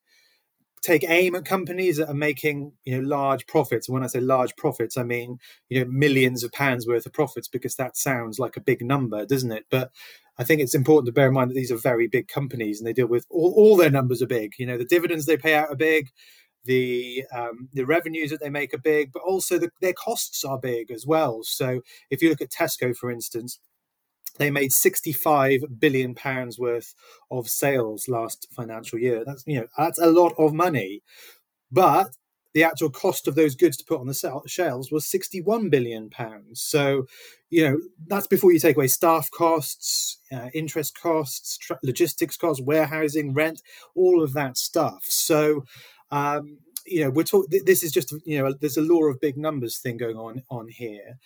take 0.82 1.04
aim 1.08 1.34
at 1.34 1.44
companies 1.44 1.96
that 1.96 2.08
are 2.08 2.14
making 2.14 2.72
you 2.84 2.96
know 3.00 3.06
large 3.08 3.46
profits. 3.46 3.88
And 3.88 3.94
when 3.94 4.04
i 4.04 4.06
say 4.06 4.20
large 4.20 4.54
profits 4.56 4.96
i 4.96 5.02
mean 5.02 5.38
you 5.68 5.80
know 5.80 5.90
millions 5.90 6.44
of 6.44 6.52
pounds 6.52 6.86
worth 6.86 7.06
of 7.06 7.12
profits 7.12 7.48
because 7.48 7.76
that 7.76 7.96
sounds 7.96 8.38
like 8.38 8.56
a 8.56 8.60
big 8.60 8.84
number 8.84 9.24
doesn't 9.26 9.52
it? 9.52 9.66
But 9.70 9.90
i 10.38 10.44
think 10.44 10.60
it's 10.60 10.74
important 10.74 11.06
to 11.06 11.12
bear 11.12 11.28
in 11.28 11.34
mind 11.34 11.50
that 11.50 11.54
these 11.54 11.72
are 11.72 11.76
very 11.76 12.08
big 12.08 12.28
companies 12.28 12.80
and 12.80 12.86
they 12.86 12.92
deal 12.92 13.06
with 13.06 13.26
all, 13.30 13.52
all 13.56 13.76
their 13.76 13.90
numbers 13.90 14.22
are 14.22 14.26
big. 14.26 14.54
You 14.58 14.66
know 14.66 14.78
the 14.78 14.84
dividends 14.84 15.26
they 15.26 15.36
pay 15.36 15.54
out 15.54 15.70
are 15.70 15.76
big 15.76 16.08
the 16.64 17.24
um, 17.32 17.68
the 17.72 17.84
revenues 17.84 18.30
that 18.30 18.40
they 18.40 18.50
make 18.50 18.74
are 18.74 18.78
big 18.78 19.12
but 19.12 19.22
also 19.22 19.58
the, 19.58 19.70
their 19.80 19.94
costs 19.94 20.44
are 20.44 20.58
big 20.58 20.90
as 20.90 21.06
well. 21.06 21.42
So 21.42 21.80
if 22.10 22.20
you 22.20 22.28
look 22.28 22.42
at 22.42 22.50
tesco 22.50 22.94
for 22.94 23.10
instance 23.10 23.58
they 24.38 24.50
made 24.50 24.72
65 24.72 25.60
billion 25.78 26.14
pounds 26.14 26.58
worth 26.58 26.94
of 27.30 27.48
sales 27.48 28.08
last 28.08 28.48
financial 28.52 28.98
year. 28.98 29.24
That's 29.24 29.44
you 29.46 29.60
know 29.60 29.66
that's 29.76 29.98
a 29.98 30.10
lot 30.10 30.34
of 30.38 30.52
money, 30.52 31.02
but 31.70 32.10
the 32.54 32.64
actual 32.64 32.90
cost 32.90 33.28
of 33.28 33.34
those 33.34 33.54
goods 33.54 33.76
to 33.76 33.84
put 33.84 34.00
on 34.00 34.06
the 34.06 34.42
shelves 34.46 34.90
was 34.90 35.06
61 35.06 35.68
billion 35.68 36.08
pounds. 36.10 36.60
So, 36.60 37.06
you 37.50 37.68
know, 37.68 37.78
that's 38.06 38.26
before 38.26 38.52
you 38.52 38.58
take 38.58 38.76
away 38.76 38.88
staff 38.88 39.30
costs, 39.30 40.18
uh, 40.32 40.48
interest 40.54 40.98
costs, 40.98 41.58
logistics 41.82 42.36
costs, 42.36 42.62
warehousing, 42.62 43.34
rent, 43.34 43.62
all 43.94 44.22
of 44.22 44.32
that 44.32 44.56
stuff. 44.56 45.04
So, 45.04 45.64
um, 46.10 46.58
you 46.86 47.04
know, 47.04 47.10
we're 47.10 47.22
talking. 47.22 47.60
This 47.64 47.82
is 47.82 47.92
just 47.92 48.14
you 48.24 48.42
know, 48.42 48.54
there's 48.58 48.78
a 48.78 48.82
law 48.82 49.04
of 49.04 49.20
big 49.20 49.36
numbers 49.36 49.78
thing 49.78 49.98
going 49.98 50.16
on 50.16 50.42
on 50.50 50.68
here. 50.68 51.18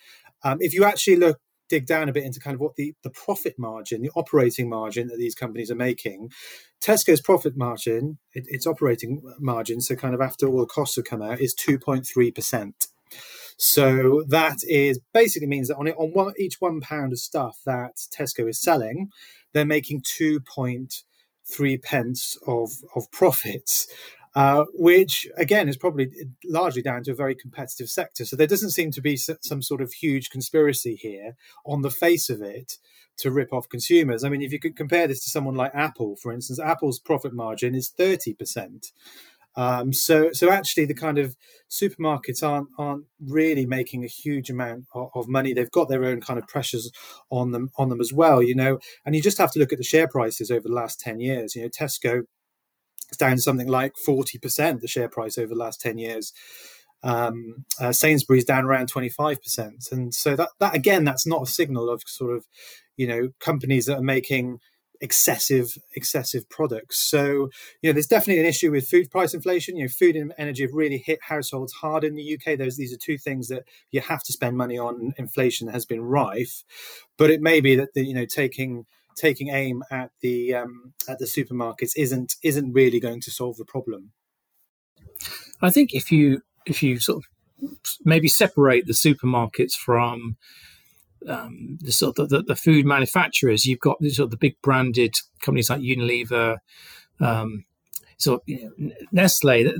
Um, 0.43 0.57
if 0.59 0.73
you 0.73 0.83
actually 0.83 1.15
look 1.15 1.39
dig 1.73 1.87
down 1.87 2.07
a 2.07 2.13
bit 2.13 2.23
into 2.23 2.39
kind 2.39 2.53
of 2.53 2.61
what 2.61 2.75
the, 2.75 2.93
the 3.01 3.09
profit 3.09 3.55
margin, 3.57 4.03
the 4.03 4.11
operating 4.15 4.69
margin 4.69 5.07
that 5.07 5.17
these 5.17 5.33
companies 5.33 5.71
are 5.71 5.75
making, 5.75 6.29
Tesco's 6.79 7.19
profit 7.19 7.57
margin, 7.57 8.19
it, 8.33 8.45
its 8.47 8.67
operating 8.67 9.23
margin, 9.39 9.81
so 9.81 9.95
kind 9.95 10.13
of 10.13 10.21
after 10.21 10.47
all 10.47 10.59
the 10.59 10.67
costs 10.67 10.97
have 10.97 11.05
come 11.05 11.23
out, 11.23 11.39
is 11.39 11.55
2.3%. 11.55 12.73
So 13.57 14.23
that 14.27 14.57
is 14.63 14.99
basically 15.15 15.47
means 15.47 15.69
that 15.69 15.77
on 15.77 15.87
it, 15.87 15.95
on 15.97 16.11
one, 16.11 16.33
each 16.37 16.57
one 16.59 16.79
pound 16.79 17.11
of 17.11 17.17
stuff 17.17 17.57
that 17.65 17.95
Tesco 18.15 18.47
is 18.47 18.61
selling, 18.61 19.09
they're 19.53 19.65
making 19.65 20.03
2.3 20.03 21.81
pence 21.81 22.37
of, 22.45 22.69
of 22.95 23.11
profits. 23.11 23.87
Uh, 24.35 24.65
which 24.73 25.27
again 25.37 25.69
is 25.69 25.77
probably 25.77 26.09
largely 26.45 26.81
down 26.81 27.03
to 27.03 27.11
a 27.11 27.15
very 27.15 27.35
competitive 27.35 27.87
sector. 27.87 28.25
So 28.25 28.35
there 28.35 28.47
doesn't 28.47 28.71
seem 28.71 28.89
to 28.91 29.01
be 29.01 29.15
some 29.15 29.61
sort 29.61 29.79
of 29.79 29.93
huge 29.93 30.31
conspiracy 30.31 30.95
here 30.95 31.35
on 31.67 31.83
the 31.83 31.91
face 31.91 32.31
of 32.31 32.41
it 32.41 32.77
to 33.17 33.29
rip 33.29 33.53
off 33.53 33.69
consumers. 33.69 34.23
I 34.23 34.29
mean, 34.29 34.41
if 34.41 34.51
you 34.51 34.59
could 34.59 34.75
compare 34.75 35.07
this 35.07 35.23
to 35.25 35.29
someone 35.29 35.53
like 35.53 35.71
Apple, 35.75 36.15
for 36.15 36.31
instance, 36.31 36.59
Apple's 36.59 36.99
profit 36.99 37.33
margin 37.33 37.75
is 37.75 37.91
30%. 37.95 38.91
Um, 39.55 39.93
so, 39.93 40.31
so 40.31 40.49
actually, 40.49 40.85
the 40.85 40.95
kind 40.95 41.19
of 41.19 41.35
supermarkets 41.69 42.41
aren't 42.41 42.69
aren't 42.79 43.05
really 43.19 43.67
making 43.67 44.03
a 44.03 44.07
huge 44.07 44.49
amount 44.49 44.85
of, 44.95 45.09
of, 45.13 45.27
money. 45.27 45.53
They've 45.53 45.69
got 45.69 45.89
their 45.89 46.05
own 46.05 46.21
kind 46.21 46.39
of 46.39 46.47
pressures 46.47 46.91
on 47.29 47.51
them 47.51 47.69
on 47.77 47.89
them 47.89 48.01
as 48.01 48.11
well, 48.11 48.41
you 48.41 48.55
know. 48.55 48.79
And 49.05 49.15
you 49.15 49.21
just 49.21 49.37
have 49.37 49.51
to 49.51 49.59
look 49.59 49.71
at 49.71 49.77
the 49.77 49.83
share 49.83 50.07
prices 50.07 50.49
over 50.49 50.67
the 50.67 50.73
last 50.73 50.99
ten 50.99 51.19
years. 51.19 51.55
You 51.55 51.61
know, 51.61 51.69
Tesco 51.69 52.23
it's 53.09 53.17
down 53.17 53.37
something 53.37 53.67
like 53.67 53.93
40%, 54.07 54.81
the 54.81 54.87
share 54.87 55.09
price 55.09 55.37
over 55.37 55.53
the 55.53 55.59
last 55.59 55.81
10 55.81 55.97
years. 55.97 56.33
Um, 57.03 57.65
uh, 57.79 57.91
Sainsbury's 57.91 58.45
down 58.45 58.63
around 58.63 58.91
25%. 58.91 59.91
And 59.91 60.13
so 60.13 60.35
that, 60.35 60.49
that, 60.59 60.75
again, 60.75 61.03
that's 61.03 61.27
not 61.27 61.43
a 61.43 61.47
signal 61.47 61.89
of 61.89 62.01
sort 62.05 62.35
of, 62.35 62.45
you 62.95 63.07
know, 63.07 63.29
companies 63.39 63.85
that 63.87 63.97
are 63.97 64.03
making 64.03 64.59
excessive 65.03 65.77
excessive 65.95 66.49
products. 66.49 66.97
So 66.97 67.49
you 67.81 67.89
know 67.89 67.93
there's 67.93 68.07
definitely 68.07 68.39
an 68.39 68.47
issue 68.47 68.71
with 68.71 68.87
food 68.87 69.11
price 69.11 69.33
inflation. 69.33 69.75
You 69.75 69.83
know 69.83 69.89
food 69.89 70.15
and 70.15 70.33
energy 70.37 70.63
have 70.63 70.73
really 70.73 70.97
hit 70.97 71.19
households 71.21 71.73
hard 71.73 72.05
in 72.05 72.15
the 72.15 72.33
uk 72.35 72.57
There's, 72.57 72.77
these 72.77 72.93
are 72.93 72.97
two 72.97 73.17
things 73.17 73.49
that 73.49 73.63
you 73.91 73.99
have 73.99 74.23
to 74.23 74.33
spend 74.33 74.55
money 74.55 74.77
on. 74.77 75.13
Inflation 75.17 75.67
has 75.67 75.85
been 75.85 76.01
rife. 76.01 76.63
But 77.17 77.31
it 77.31 77.41
may 77.41 77.59
be 77.59 77.75
that 77.75 77.93
the, 77.93 78.05
you 78.05 78.13
know 78.13 78.25
taking 78.25 78.85
taking 79.15 79.49
aim 79.49 79.83
at 79.91 80.11
the 80.21 80.53
um, 80.53 80.93
at 81.07 81.19
the 81.19 81.25
supermarkets 81.25 81.91
isn't 81.97 82.35
isn't 82.43 82.73
really 82.73 82.99
going 82.99 83.21
to 83.21 83.31
solve 83.31 83.57
the 83.57 83.65
problem. 83.65 84.11
I 85.61 85.69
think 85.69 85.93
if 85.93 86.11
you 86.11 86.41
if 86.65 86.83
you 86.83 86.99
sort 86.99 87.23
of 87.23 87.69
maybe 88.03 88.27
separate 88.27 88.87
the 88.87 88.93
supermarkets 88.93 89.73
from 89.73 90.37
um, 91.27 91.77
the 91.81 91.91
sort 91.91 92.19
of 92.19 92.29
the, 92.29 92.43
the, 92.43 92.55
food 92.55 92.85
manufacturers, 92.85 93.65
you've 93.65 93.79
got 93.79 93.97
the 94.01 94.09
sort 94.09 94.25
of 94.25 94.31
the 94.31 94.37
big 94.37 94.61
branded 94.61 95.15
companies 95.39 95.69
like 95.69 95.79
Unilever, 95.79 96.57
um, 97.21 97.63
so 98.17 98.41
you 98.45 98.71
know, 98.77 98.91
Nestle, 99.11 99.73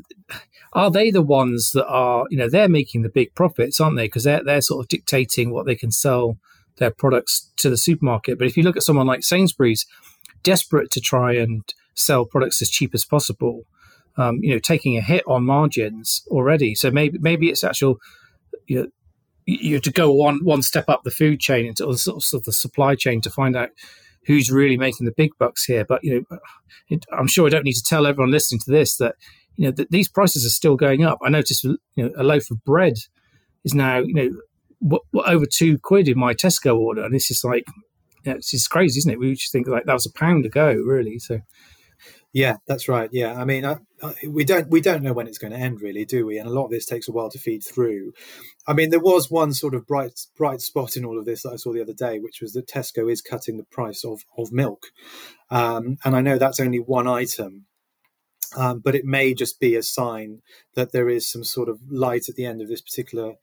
are 0.73 0.91
they 0.91 1.11
the 1.11 1.21
ones 1.21 1.71
that 1.71 1.87
are, 1.87 2.25
you 2.29 2.37
know, 2.37 2.49
they're 2.49 2.69
making 2.69 3.01
the 3.01 3.09
big 3.09 3.33
profits, 3.35 3.79
aren't 3.79 3.95
they? 3.95 4.05
Because 4.05 4.25
they're, 4.25 4.43
they're 4.43 4.61
sort 4.61 4.83
of 4.83 4.89
dictating 4.89 5.51
what 5.51 5.65
they 5.65 5.75
can 5.75 5.91
sell 5.91 6.37
their 6.77 6.91
products 6.91 7.51
to 7.57 7.69
the 7.69 7.77
supermarket. 7.77 8.37
But 8.37 8.47
if 8.47 8.57
you 8.57 8.63
look 8.63 8.77
at 8.77 8.83
someone 8.83 9.07
like 9.07 9.23
Sainsbury's, 9.23 9.85
desperate 10.43 10.91
to 10.91 11.01
try 11.01 11.33
and 11.33 11.63
sell 11.95 12.25
products 12.25 12.61
as 12.61 12.69
cheap 12.69 12.93
as 12.93 13.05
possible, 13.05 13.63
um, 14.17 14.39
you 14.41 14.53
know, 14.53 14.59
taking 14.59 14.97
a 14.97 15.01
hit 15.01 15.23
on 15.25 15.43
margins 15.43 16.23
already. 16.27 16.75
So 16.75 16.91
maybe 16.91 17.17
maybe 17.19 17.49
it's 17.49 17.63
actual, 17.63 17.97
you 18.67 18.81
know, 18.81 18.87
you 19.45 19.79
to 19.79 19.91
go 19.91 20.11
one 20.11 20.43
one 20.43 20.61
step 20.61 20.85
up 20.87 21.01
the 21.03 21.11
food 21.11 21.39
chain 21.39 21.65
into 21.65 21.85
the 21.85 21.97
sort 21.97 22.23
of 22.33 22.43
the 22.43 22.53
supply 22.53 22.95
chain 22.95 23.21
to 23.21 23.29
find 23.29 23.55
out 23.55 23.69
who's 24.25 24.51
really 24.51 24.77
making 24.77 25.05
the 25.05 25.13
big 25.15 25.31
bucks 25.39 25.65
here. 25.65 25.83
But 25.83 26.03
you 26.03 26.25
know, 26.29 26.99
I'm 27.11 27.27
sure 27.27 27.47
I 27.47 27.49
don't 27.49 27.65
need 27.65 27.73
to 27.73 27.83
tell 27.83 28.05
everyone 28.05 28.31
listening 28.31 28.61
to 28.61 28.71
this 28.71 28.97
that 28.97 29.15
you 29.55 29.65
know 29.65 29.71
that 29.71 29.91
these 29.91 30.07
prices 30.07 30.45
are 30.45 30.49
still 30.49 30.75
going 30.75 31.03
up. 31.03 31.19
I 31.23 31.29
noticed 31.29 31.63
you 31.63 31.77
know 31.95 32.11
a 32.15 32.23
loaf 32.23 32.51
of 32.51 32.63
bread 32.63 32.93
is 33.63 33.73
now 33.73 33.99
you 33.99 34.13
know 34.13 34.29
what, 34.83 35.01
what, 35.11 35.29
over 35.29 35.45
two 35.45 35.79
quid 35.79 36.07
in 36.07 36.19
my 36.19 36.33
Tesco 36.33 36.77
order, 36.77 37.03
and 37.03 37.13
this 37.13 37.31
is 37.31 37.43
like 37.43 37.65
yeah, 38.25 38.35
this 38.35 38.53
is 38.53 38.67
crazy, 38.67 38.99
isn't 38.99 39.11
it? 39.11 39.19
We 39.19 39.33
just 39.33 39.51
think 39.51 39.67
like 39.67 39.85
that 39.85 39.93
was 39.93 40.05
a 40.05 40.13
pound 40.13 40.45
ago, 40.45 40.73
really. 40.73 41.19
So 41.19 41.39
yeah, 42.31 42.57
that's 42.67 42.87
right. 42.89 43.09
Yeah, 43.11 43.39
I 43.39 43.45
mean, 43.45 43.65
I, 43.65 43.77
I, 44.01 44.13
we 44.27 44.43
don't 44.43 44.69
we 44.69 44.81
don't 44.81 45.03
know 45.03 45.13
when 45.13 45.27
it's 45.27 45.37
going 45.37 45.53
to 45.53 45.59
end, 45.59 45.81
really, 45.81 46.05
do 46.05 46.25
we? 46.25 46.37
And 46.37 46.47
a 46.47 46.51
lot 46.51 46.65
of 46.65 46.71
this 46.71 46.85
takes 46.85 47.07
a 47.07 47.11
while 47.11 47.29
to 47.29 47.39
feed 47.39 47.63
through. 47.63 48.13
I 48.67 48.73
mean, 48.73 48.89
there 48.89 48.99
was 48.99 49.29
one 49.29 49.53
sort 49.53 49.75
of 49.75 49.87
bright 49.87 50.19
bright 50.37 50.61
spot 50.61 50.95
in 50.97 51.05
all 51.05 51.19
of 51.19 51.25
this 51.25 51.43
that 51.43 51.51
I 51.53 51.57
saw 51.57 51.73
the 51.73 51.81
other 51.81 51.93
day, 51.93 52.19
which 52.19 52.41
was 52.41 52.53
that 52.53 52.67
Tesco 52.67 53.11
is 53.11 53.21
cutting 53.21 53.57
the 53.57 53.65
price 53.65 54.03
of 54.03 54.21
of 54.37 54.51
milk, 54.51 54.87
um, 55.49 55.97
and 56.03 56.15
I 56.15 56.21
know 56.21 56.37
that's 56.37 56.59
only 56.59 56.79
one 56.79 57.07
item. 57.07 57.65
Um, 58.55 58.81
but 58.85 58.93
it 58.93 59.03
may 59.03 59.33
just 59.33 59.59
be 59.59 59.75
a 59.75 59.81
sign 59.81 60.43
that 60.75 60.91
there 60.91 61.09
is 61.09 61.27
some 61.27 61.43
sort 61.43 61.69
of 61.69 61.79
light 61.89 62.29
at 62.29 62.35
the 62.35 62.45
end 62.45 62.61
of 62.61 62.67
this 62.67 62.81
particular 62.81 63.33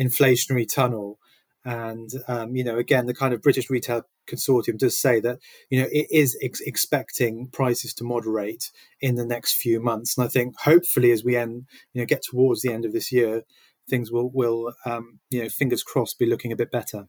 inflationary 0.00 0.66
tunnel. 0.72 1.18
And 1.62 2.08
um, 2.26 2.56
you 2.56 2.64
know 2.64 2.78
again 2.78 3.04
the 3.04 3.12
kind 3.12 3.34
of 3.34 3.42
british 3.42 3.68
retail 3.68 4.04
consortium 4.26 4.78
does 4.78 4.96
say 4.98 5.20
that 5.20 5.40
you 5.68 5.78
know 5.78 5.88
it 5.92 6.06
is 6.10 6.38
ex- 6.42 6.62
expecting 6.62 7.48
prices 7.52 7.92
to 7.94 8.04
moderate 8.04 8.70
in 9.02 9.16
the 9.16 9.26
next 9.26 9.58
few 9.58 9.78
months. 9.78 10.16
And 10.16 10.24
i 10.24 10.28
think 10.28 10.54
hopefully 10.60 11.10
as 11.10 11.22
we 11.22 11.36
end 11.36 11.66
you 11.92 12.00
know 12.00 12.06
get 12.06 12.22
towards 12.22 12.62
the 12.62 12.72
end 12.72 12.86
of 12.86 12.94
this 12.94 13.12
year 13.12 13.42
things 13.90 14.10
will 14.10 14.30
will 14.32 14.72
um, 14.86 15.18
you 15.28 15.42
know 15.42 15.50
fingers 15.50 15.82
crossed 15.82 16.18
be 16.18 16.24
looking 16.24 16.52
a 16.52 16.56
bit 16.56 16.70
better. 16.70 17.06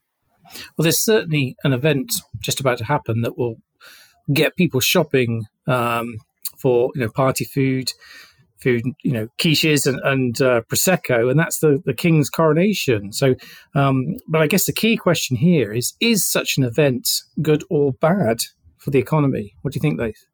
Well 0.77 0.83
there's 0.83 1.03
certainly 1.03 1.55
an 1.63 1.71
event 1.71 2.11
just 2.39 2.59
about 2.59 2.79
to 2.79 2.85
happen 2.85 3.21
that 3.21 3.37
will 3.37 3.55
get 4.33 4.57
people 4.57 4.81
shopping 4.81 5.45
um, 5.67 6.17
for 6.57 6.91
you 6.95 7.01
know 7.01 7.09
party 7.09 7.45
food 7.45 7.93
food, 8.61 8.83
you 9.03 9.11
know, 9.11 9.27
quiches 9.37 9.85
and, 9.85 9.99
and 10.03 10.41
uh, 10.41 10.61
prosecco, 10.69 11.29
and 11.29 11.39
that's 11.39 11.59
the 11.59 11.81
the 11.85 11.93
king's 11.93 12.29
coronation. 12.29 13.11
So, 13.11 13.35
um, 13.75 14.17
but 14.27 14.41
I 14.41 14.47
guess 14.47 14.65
the 14.65 14.73
key 14.73 14.97
question 14.97 15.37
here 15.37 15.71
is: 15.73 15.93
is 15.99 16.25
such 16.25 16.57
an 16.57 16.63
event 16.63 17.09
good 17.41 17.63
or 17.69 17.93
bad 17.93 18.41
for 18.77 18.91
the 18.91 18.99
economy? 18.99 19.53
What 19.61 19.73
do 19.73 19.77
you 19.77 19.81
think, 19.81 19.99
Laith? 19.99 20.25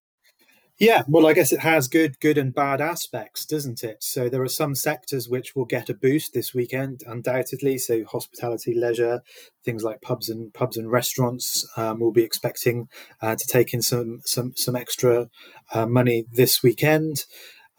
Yeah, 0.79 1.01
well, 1.07 1.25
I 1.25 1.33
guess 1.33 1.51
it 1.51 1.61
has 1.61 1.87
good, 1.87 2.19
good 2.19 2.37
and 2.37 2.53
bad 2.53 2.81
aspects, 2.81 3.47
doesn't 3.47 3.83
it? 3.83 4.03
So 4.03 4.29
there 4.29 4.43
are 4.43 4.47
some 4.47 4.75
sectors 4.75 5.27
which 5.27 5.55
will 5.55 5.65
get 5.65 5.89
a 5.89 5.95
boost 5.95 6.33
this 6.33 6.53
weekend, 6.53 7.01
undoubtedly. 7.07 7.79
So 7.79 8.03
hospitality, 8.03 8.75
leisure, 8.75 9.23
things 9.65 9.83
like 9.83 10.03
pubs 10.03 10.29
and 10.29 10.53
pubs 10.53 10.77
and 10.77 10.91
restaurants 10.91 11.67
um, 11.77 11.99
will 11.99 12.11
be 12.11 12.21
expecting 12.21 12.89
uh, 13.23 13.35
to 13.35 13.47
take 13.47 13.73
in 13.73 13.81
some 13.81 14.21
some 14.23 14.53
some 14.55 14.75
extra 14.75 15.29
uh, 15.73 15.87
money 15.87 16.25
this 16.31 16.61
weekend. 16.61 17.25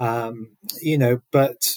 Um, 0.00 0.56
you 0.80 0.98
know, 0.98 1.20
but 1.32 1.74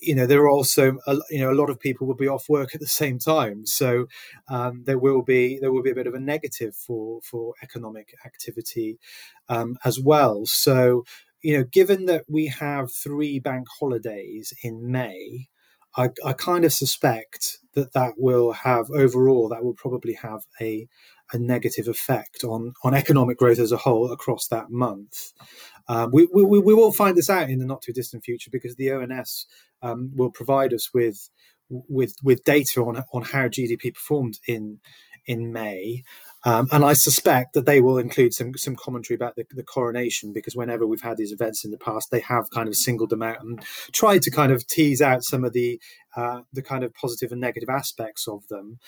you 0.00 0.14
know 0.14 0.26
there 0.26 0.40
are 0.42 0.48
also 0.50 0.98
a, 1.06 1.16
you 1.30 1.40
know 1.40 1.50
a 1.50 1.60
lot 1.60 1.70
of 1.70 1.80
people 1.80 2.06
will 2.06 2.14
be 2.14 2.28
off 2.28 2.48
work 2.48 2.74
at 2.74 2.80
the 2.80 2.86
same 2.86 3.18
time, 3.18 3.66
so 3.66 4.06
um, 4.48 4.82
there 4.86 4.98
will 4.98 5.22
be 5.22 5.58
there 5.58 5.72
will 5.72 5.82
be 5.82 5.90
a 5.90 5.94
bit 5.94 6.06
of 6.06 6.14
a 6.14 6.20
negative 6.20 6.74
for 6.76 7.20
for 7.22 7.54
economic 7.62 8.14
activity 8.24 8.98
um, 9.48 9.76
as 9.84 9.98
well. 10.00 10.46
So 10.46 11.04
you 11.42 11.56
know, 11.58 11.64
given 11.64 12.06
that 12.06 12.24
we 12.28 12.46
have 12.46 12.92
three 12.92 13.38
bank 13.38 13.66
holidays 13.80 14.52
in 14.62 14.90
May. 14.90 15.48
I, 15.96 16.10
I 16.24 16.34
kind 16.34 16.64
of 16.64 16.72
suspect 16.72 17.58
that 17.74 17.92
that 17.94 18.12
will 18.18 18.52
have 18.52 18.90
overall 18.90 19.48
that 19.48 19.64
will 19.64 19.74
probably 19.74 20.12
have 20.14 20.42
a 20.60 20.86
a 21.32 21.38
negative 21.38 21.88
effect 21.88 22.44
on 22.44 22.74
on 22.84 22.94
economic 22.94 23.38
growth 23.38 23.58
as 23.58 23.72
a 23.72 23.78
whole 23.78 24.12
across 24.12 24.46
that 24.48 24.70
month. 24.70 25.32
Um, 25.88 26.10
we, 26.12 26.28
we, 26.32 26.44
we 26.44 26.74
will 26.74 26.92
find 26.92 27.16
this 27.16 27.30
out 27.30 27.48
in 27.48 27.58
the 27.58 27.66
not 27.66 27.82
too 27.82 27.92
distant 27.92 28.24
future 28.24 28.50
because 28.52 28.76
the 28.76 28.92
ONS 28.92 29.46
um, 29.82 30.10
will 30.14 30.30
provide 30.30 30.72
us 30.72 30.90
with 30.92 31.30
with 31.70 32.14
with 32.22 32.44
data 32.44 32.80
on 32.82 33.02
on 33.12 33.22
how 33.22 33.48
GDP 33.48 33.94
performed 33.94 34.38
in 34.46 34.80
in 35.26 35.52
May. 35.52 36.02
Um, 36.44 36.68
and 36.72 36.84
I 36.84 36.94
suspect 36.94 37.52
that 37.52 37.66
they 37.66 37.80
will 37.80 37.98
include 37.98 38.32
some 38.32 38.54
some 38.56 38.76
commentary 38.76 39.16
about 39.16 39.36
the, 39.36 39.44
the, 39.50 39.62
coronation 39.62 40.32
because 40.32 40.54
whenever 40.54 40.86
we've 40.86 41.02
had 41.02 41.16
these 41.16 41.32
events 41.32 41.64
in 41.64 41.70
the 41.72 41.78
past, 41.78 42.10
they 42.10 42.20
have 42.20 42.50
kind 42.50 42.68
of 42.68 42.76
singled 42.76 43.10
them 43.10 43.22
out 43.22 43.42
and 43.42 43.62
tried 43.92 44.22
to 44.22 44.30
kind 44.30 44.52
of 44.52 44.66
tease 44.66 45.02
out 45.02 45.24
some 45.24 45.44
of 45.44 45.52
the 45.52 45.80
uh, 46.16 46.42
the 46.52 46.62
kind 46.62 46.84
of 46.84 46.94
positive 46.94 47.32
and 47.32 47.40
negative 47.40 47.68
aspects 47.68 48.26
of 48.26 48.46
them. 48.48 48.78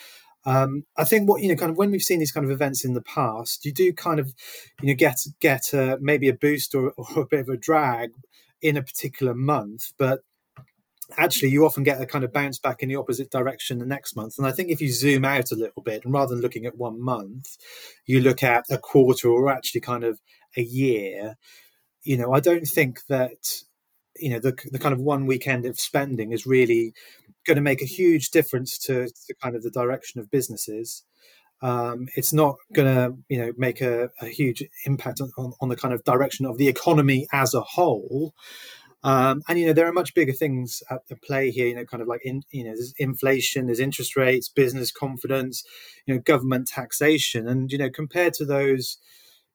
Um, 0.44 0.84
I 0.96 1.04
think 1.04 1.28
what 1.28 1.42
you 1.42 1.48
know, 1.48 1.56
kind 1.56 1.70
of 1.70 1.76
when 1.76 1.90
we've 1.90 2.02
seen 2.02 2.18
these 2.18 2.32
kind 2.32 2.44
of 2.44 2.50
events 2.50 2.84
in 2.84 2.94
the 2.94 3.02
past, 3.02 3.64
you 3.64 3.72
do 3.72 3.92
kind 3.92 4.20
of 4.20 4.32
you 4.80 4.88
know 4.88 4.94
get 4.94 5.18
get 5.40 5.74
uh, 5.74 5.98
maybe 6.00 6.28
a 6.28 6.34
boost 6.34 6.74
or, 6.74 6.92
or 6.96 7.22
a 7.22 7.26
bit 7.26 7.40
of 7.40 7.48
a 7.48 7.56
drag 7.56 8.10
in 8.62 8.76
a 8.76 8.82
particular 8.82 9.34
month, 9.34 9.92
but 9.98 10.20
actually 11.16 11.48
you 11.48 11.64
often 11.64 11.82
get 11.82 12.00
a 12.00 12.06
kind 12.06 12.24
of 12.24 12.32
bounce 12.32 12.58
back 12.58 12.82
in 12.82 12.88
the 12.88 12.96
opposite 12.96 13.30
direction 13.30 13.78
the 13.78 13.86
next 13.86 14.14
month. 14.16 14.38
And 14.38 14.46
I 14.46 14.52
think 14.52 14.70
if 14.70 14.80
you 14.80 14.90
zoom 14.92 15.24
out 15.24 15.50
a 15.50 15.56
little 15.56 15.82
bit 15.82 16.04
and 16.04 16.12
rather 16.12 16.34
than 16.34 16.42
looking 16.42 16.66
at 16.66 16.76
one 16.76 17.02
month, 17.02 17.56
you 18.06 18.20
look 18.20 18.42
at 18.42 18.64
a 18.70 18.78
quarter 18.78 19.28
or 19.28 19.50
actually 19.50 19.80
kind 19.80 20.04
of 20.04 20.20
a 20.56 20.62
year. 20.62 21.36
You 22.02 22.16
know, 22.16 22.32
I 22.32 22.40
don't 22.40 22.66
think 22.66 23.06
that 23.08 23.62
you 24.16 24.30
know 24.30 24.38
the 24.38 24.56
the 24.70 24.78
kind 24.78 24.92
of 24.92 25.00
one 25.00 25.26
weekend 25.26 25.66
of 25.66 25.78
spending 25.78 26.32
is 26.32 26.46
really 26.46 26.92
going 27.46 27.56
to 27.56 27.62
make 27.62 27.82
a 27.82 27.86
huge 27.86 28.30
difference 28.30 28.78
to, 28.78 29.06
to 29.06 29.34
kind 29.42 29.56
of 29.56 29.62
the 29.62 29.70
direction 29.70 30.20
of 30.20 30.30
businesses. 30.30 31.04
Um, 31.62 32.08
it's 32.16 32.32
not 32.32 32.56
going 32.72 32.94
to, 32.94 33.16
you 33.28 33.38
know, 33.38 33.52
make 33.56 33.80
a, 33.80 34.10
a 34.20 34.26
huge 34.26 34.64
impact 34.86 35.20
on, 35.20 35.52
on, 35.60 35.68
the 35.68 35.76
kind 35.76 35.92
of 35.92 36.04
direction 36.04 36.46
of 36.46 36.56
the 36.56 36.68
economy 36.68 37.26
as 37.32 37.52
a 37.52 37.60
whole. 37.60 38.34
Um, 39.02 39.42
and 39.48 39.58
you 39.58 39.66
know, 39.66 39.72
there 39.72 39.86
are 39.86 39.92
much 39.92 40.14
bigger 40.14 40.32
things 40.32 40.82
at 40.90 41.00
play 41.22 41.50
here. 41.50 41.66
You 41.66 41.74
know, 41.74 41.84
kind 41.84 42.02
of 42.02 42.08
like 42.08 42.20
in, 42.24 42.42
you 42.50 42.64
know, 42.64 42.70
there's 42.70 42.94
inflation, 42.98 43.66
there's 43.66 43.80
interest 43.80 44.16
rates, 44.16 44.48
business 44.48 44.90
confidence, 44.90 45.64
you 46.06 46.14
know, 46.14 46.20
government 46.20 46.68
taxation, 46.68 47.48
and 47.48 47.72
you 47.72 47.78
know, 47.78 47.90
compared 47.90 48.34
to 48.34 48.44
those, 48.44 48.98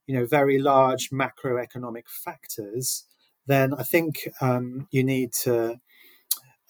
you 0.07 0.17
know, 0.17 0.25
very 0.25 0.57
large 0.59 1.11
macroeconomic 1.11 2.07
factors, 2.07 3.05
then 3.45 3.73
I 3.73 3.83
think 3.83 4.27
um, 4.41 4.87
you 4.91 5.03
need 5.03 5.33
to 5.43 5.79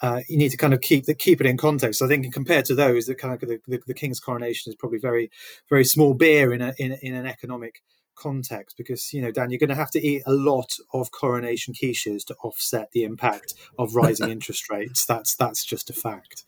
uh, 0.01 0.21
you 0.27 0.37
need 0.37 0.49
to 0.49 0.57
kind 0.57 0.73
of 0.73 0.81
keep 0.81 1.05
the, 1.05 1.13
keep 1.13 1.39
it 1.39 1.47
in 1.47 1.57
context. 1.57 2.01
I 2.01 2.07
think 2.07 2.31
compared 2.33 2.65
to 2.65 2.75
those, 2.75 3.05
the 3.05 3.15
kind 3.15 3.33
of 3.33 3.39
the, 3.47 3.59
the, 3.67 3.81
the, 3.87 3.93
king's 3.93 4.19
coronation 4.19 4.69
is 4.69 4.75
probably 4.75 4.99
very 4.99 5.31
very 5.69 5.85
small 5.85 6.13
beer 6.13 6.53
in 6.53 6.61
a 6.61 6.73
in, 6.77 6.97
in 7.01 7.15
an 7.15 7.25
economic 7.25 7.81
context 8.15 8.77
because 8.77 9.13
you 9.13 9.21
know 9.21 9.31
Dan, 9.31 9.51
you're 9.51 9.59
going 9.59 9.69
to 9.69 9.75
have 9.75 9.91
to 9.91 10.05
eat 10.05 10.23
a 10.25 10.33
lot 10.33 10.73
of 10.93 11.11
coronation 11.11 11.73
quiches 11.73 12.25
to 12.25 12.35
offset 12.43 12.91
the 12.91 13.03
impact 13.03 13.53
of 13.77 13.95
rising 13.95 14.29
interest 14.31 14.69
rates. 14.69 15.05
That's 15.05 15.35
that's 15.35 15.63
just 15.63 15.89
a 15.89 15.93
fact. 15.93 16.43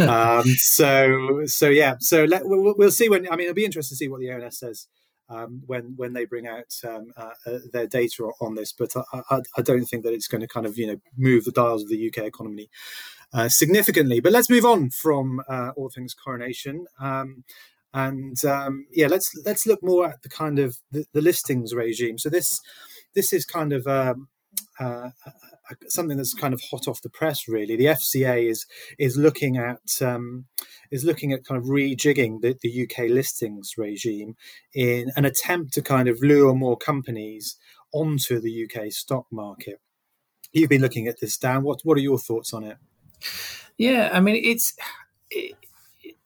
Um, 0.00 0.44
so 0.44 1.42
so 1.46 1.68
yeah, 1.68 1.96
so 2.00 2.24
let, 2.24 2.42
we'll, 2.44 2.74
we'll 2.76 2.90
see 2.90 3.08
when. 3.08 3.26
I 3.30 3.36
mean, 3.36 3.46
it'll 3.46 3.54
be 3.54 3.64
interesting 3.64 3.94
to 3.94 3.98
see 3.98 4.08
what 4.08 4.20
the 4.20 4.32
ONS 4.32 4.58
says 4.58 4.86
um, 5.30 5.62
when 5.66 5.94
when 5.96 6.12
they 6.12 6.24
bring 6.24 6.46
out 6.46 6.72
um, 6.86 7.12
uh, 7.16 7.30
uh, 7.46 7.58
their 7.72 7.86
data 7.86 8.24
on 8.40 8.54
this. 8.54 8.72
But 8.72 8.94
I, 8.96 9.22
I, 9.30 9.40
I, 9.56 9.62
don't 9.62 9.84
think 9.84 10.02
that 10.04 10.12
it's 10.12 10.28
going 10.28 10.40
to 10.40 10.48
kind 10.48 10.66
of 10.66 10.76
you 10.76 10.86
know 10.88 10.96
move 11.16 11.44
the 11.44 11.52
dials 11.52 11.84
of 11.84 11.88
the 11.88 12.08
UK 12.08 12.24
economy 12.24 12.68
uh, 13.32 13.48
significantly. 13.48 14.20
But 14.20 14.32
let's 14.32 14.50
move 14.50 14.64
on 14.64 14.90
from 14.90 15.40
uh, 15.48 15.70
all 15.76 15.88
things 15.88 16.14
coronation. 16.14 16.86
Um, 17.00 17.44
and 17.92 18.44
um, 18.44 18.86
yeah, 18.92 19.06
let's 19.06 19.30
let's 19.44 19.66
look 19.66 19.82
more 19.82 20.06
at 20.06 20.22
the 20.22 20.28
kind 20.28 20.58
of 20.58 20.78
the, 20.90 21.06
the 21.12 21.22
listings 21.22 21.74
regime. 21.74 22.18
So 22.18 22.28
this 22.28 22.60
this 23.14 23.32
is 23.32 23.44
kind 23.44 23.72
of 23.72 23.86
um, 23.86 24.28
uh, 24.78 25.10
something 25.88 26.16
that's 26.16 26.34
kind 26.34 26.54
of 26.54 26.60
hot 26.70 26.88
off 26.88 27.02
the 27.02 27.10
press. 27.10 27.48
Really, 27.48 27.76
the 27.76 27.86
FCA 27.86 28.48
is 28.48 28.66
is 28.98 29.16
looking 29.16 29.56
at 29.56 29.80
um, 30.00 30.46
is 30.90 31.04
looking 31.04 31.32
at 31.32 31.44
kind 31.44 31.60
of 31.60 31.68
rejigging 31.68 32.40
the, 32.40 32.56
the 32.60 32.84
UK 32.84 33.10
listings 33.10 33.74
regime 33.76 34.36
in 34.74 35.10
an 35.16 35.24
attempt 35.24 35.72
to 35.74 35.82
kind 35.82 36.08
of 36.08 36.20
lure 36.22 36.54
more 36.54 36.76
companies 36.76 37.56
onto 37.92 38.40
the 38.40 38.64
UK 38.64 38.92
stock 38.92 39.26
market. 39.30 39.80
You've 40.52 40.70
been 40.70 40.82
looking 40.82 41.06
at 41.06 41.20
this, 41.20 41.36
Dan. 41.36 41.62
What 41.62 41.80
what 41.84 41.96
are 41.96 42.02
your 42.02 42.18
thoughts 42.18 42.52
on 42.52 42.64
it? 42.64 42.76
Yeah, 43.78 44.10
I 44.12 44.20
mean, 44.20 44.42
it's 44.44 44.74
it, 45.30 45.54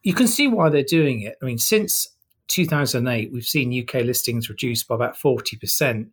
you 0.02 0.14
can 0.14 0.28
see 0.28 0.48
why 0.48 0.68
they're 0.68 0.82
doing 0.82 1.22
it. 1.22 1.36
I 1.42 1.44
mean, 1.44 1.58
since 1.58 2.08
2008, 2.48 3.32
we've 3.32 3.44
seen 3.44 3.82
UK 3.82 4.04
listings 4.04 4.48
reduced 4.48 4.86
by 4.86 4.94
about 4.94 5.16
40%. 5.16 6.10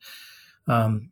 Um, 0.67 1.11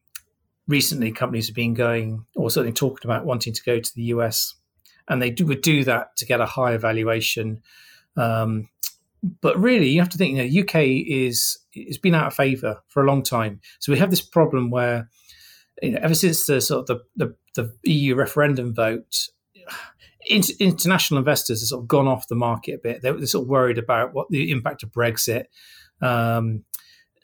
recently 0.69 1.11
companies 1.11 1.47
have 1.47 1.55
been 1.55 1.73
going, 1.73 2.25
or 2.35 2.49
certainly 2.49 2.71
talking 2.71 3.09
about 3.09 3.25
wanting 3.25 3.51
to 3.53 3.63
go 3.63 3.79
to 3.79 3.95
the 3.95 4.03
US, 4.03 4.55
and 5.09 5.21
they 5.21 5.31
do, 5.31 5.45
would 5.47 5.61
do 5.61 5.83
that 5.83 6.15
to 6.17 6.25
get 6.25 6.39
a 6.39 6.45
higher 6.45 6.77
valuation. 6.77 7.61
Um, 8.15 8.69
but 9.41 9.59
really, 9.59 9.89
you 9.89 9.99
have 9.99 10.09
to 10.09 10.17
think. 10.17 10.38
You 10.38 10.43
know, 10.43 10.61
UK 10.61 10.75
is 11.07 11.57
has 11.88 11.97
been 11.97 12.15
out 12.15 12.27
of 12.27 12.33
favour 12.35 12.81
for 12.88 13.03
a 13.03 13.07
long 13.07 13.23
time, 13.23 13.59
so 13.79 13.91
we 13.91 13.99
have 13.99 14.11
this 14.11 14.21
problem 14.21 14.69
where, 14.69 15.09
you 15.81 15.91
know, 15.91 15.99
ever 16.01 16.15
since 16.15 16.45
the 16.45 16.61
sort 16.61 16.89
of 16.89 17.01
the 17.17 17.25
the, 17.25 17.35
the 17.55 17.91
EU 17.91 18.15
referendum 18.15 18.73
vote, 18.73 19.27
international 20.29 21.17
investors 21.17 21.61
have 21.61 21.67
sort 21.67 21.83
of 21.83 21.88
gone 21.88 22.07
off 22.07 22.27
the 22.27 22.35
market 22.35 22.75
a 22.75 22.77
bit. 22.77 23.01
They're, 23.01 23.13
they're 23.13 23.25
sort 23.25 23.43
of 23.45 23.49
worried 23.49 23.79
about 23.79 24.13
what 24.13 24.29
the 24.29 24.51
impact 24.51 24.83
of 24.83 24.91
Brexit. 24.91 25.45
Um, 26.01 26.63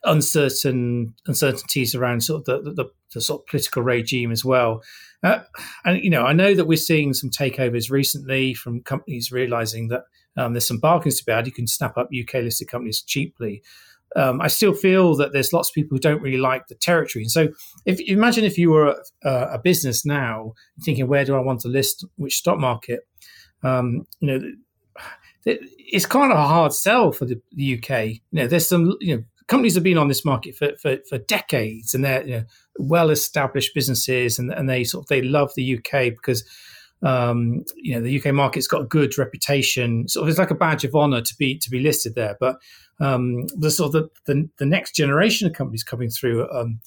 uncertain 0.05 1.13
uncertainties 1.27 1.95
around 1.95 2.21
sort 2.21 2.47
of 2.47 2.63
the, 2.63 2.71
the, 2.71 2.85
the 3.13 3.21
sort 3.21 3.41
of 3.41 3.47
political 3.47 3.81
regime 3.81 4.31
as 4.31 4.45
well. 4.45 4.81
Uh, 5.23 5.39
and 5.83 6.03
you 6.03 6.09
know, 6.09 6.23
I 6.23 6.33
know 6.33 6.53
that 6.53 6.65
we're 6.65 6.77
seeing 6.77 7.13
some 7.13 7.29
takeovers 7.29 7.89
recently 7.89 8.53
from 8.53 8.81
companies 8.81 9.31
realizing 9.31 9.87
that 9.89 10.03
um, 10.37 10.53
there's 10.53 10.67
some 10.67 10.79
bargains 10.79 11.17
to 11.19 11.25
be 11.25 11.31
had. 11.31 11.47
You 11.47 11.53
can 11.53 11.67
snap 11.67 11.97
up 11.97 12.09
UK 12.17 12.35
listed 12.35 12.67
companies 12.67 13.01
cheaply. 13.01 13.63
Um, 14.15 14.39
I 14.39 14.47
still 14.47 14.73
feel 14.73 15.15
that 15.17 15.33
there's 15.33 15.51
lots 15.51 15.69
of 15.69 15.73
people 15.73 15.95
who 15.95 15.99
don't 15.99 16.21
really 16.21 16.37
like 16.37 16.67
the 16.67 16.75
territory. 16.75 17.23
And 17.23 17.31
so, 17.31 17.49
if 17.85 17.99
imagine 17.99 18.45
if 18.45 18.57
you 18.57 18.71
were 18.71 18.95
a, 19.23 19.29
a 19.29 19.59
business 19.59 20.05
now 20.05 20.53
thinking, 20.83 21.07
where 21.07 21.25
do 21.25 21.35
I 21.35 21.39
want 21.39 21.61
to 21.61 21.67
list 21.67 22.05
which 22.15 22.37
stock 22.37 22.57
market? 22.57 23.01
Um, 23.63 24.07
you 24.19 24.27
know, 24.27 24.51
it's 25.45 26.05
kind 26.05 26.31
of 26.31 26.37
a 26.37 26.47
hard 26.47 26.73
sell 26.73 27.11
for 27.11 27.25
the, 27.25 27.41
the 27.51 27.77
UK. 27.77 28.05
You 28.05 28.19
know, 28.31 28.47
there's 28.47 28.67
some 28.67 28.95
you 29.01 29.17
know 29.17 29.23
companies 29.47 29.75
have 29.75 29.83
been 29.83 29.97
on 29.97 30.07
this 30.07 30.25
market 30.25 30.55
for, 30.55 30.71
for, 30.81 30.97
for 31.07 31.17
decades 31.17 31.93
and 31.93 32.03
they're 32.03 32.25
you 32.25 32.35
know, 32.37 32.43
well 32.79 33.09
established 33.09 33.73
businesses 33.75 34.39
and, 34.39 34.51
and 34.51 34.69
they 34.69 34.83
sort 34.83 35.03
of 35.03 35.07
they 35.07 35.21
love 35.21 35.51
the 35.55 35.77
UK 35.77 36.09
because 36.09 36.43
um, 37.03 37.63
you 37.75 37.93
know 37.93 38.01
the 38.01 38.19
UK 38.19 38.33
market's 38.33 38.67
got 38.67 38.81
a 38.81 38.85
good 38.85 39.17
reputation. 39.17 40.07
Sort 40.07 40.23
of 40.23 40.29
it's 40.29 40.39
like 40.39 40.51
a 40.51 40.55
badge 40.55 40.83
of 40.83 40.95
honor 40.95 41.21
to 41.21 41.35
be 41.37 41.57
to 41.59 41.69
be 41.69 41.79
listed 41.79 42.15
there. 42.15 42.35
But 42.39 42.57
um, 42.99 43.47
the 43.57 43.71
sort 43.71 43.93
of 43.93 44.09
the, 44.25 44.33
the, 44.33 44.49
the 44.57 44.65
next 44.65 44.95
generation 44.95 45.47
of 45.47 45.53
companies 45.53 45.83
coming 45.83 46.09
through, 46.09 46.49
um, 46.51 46.79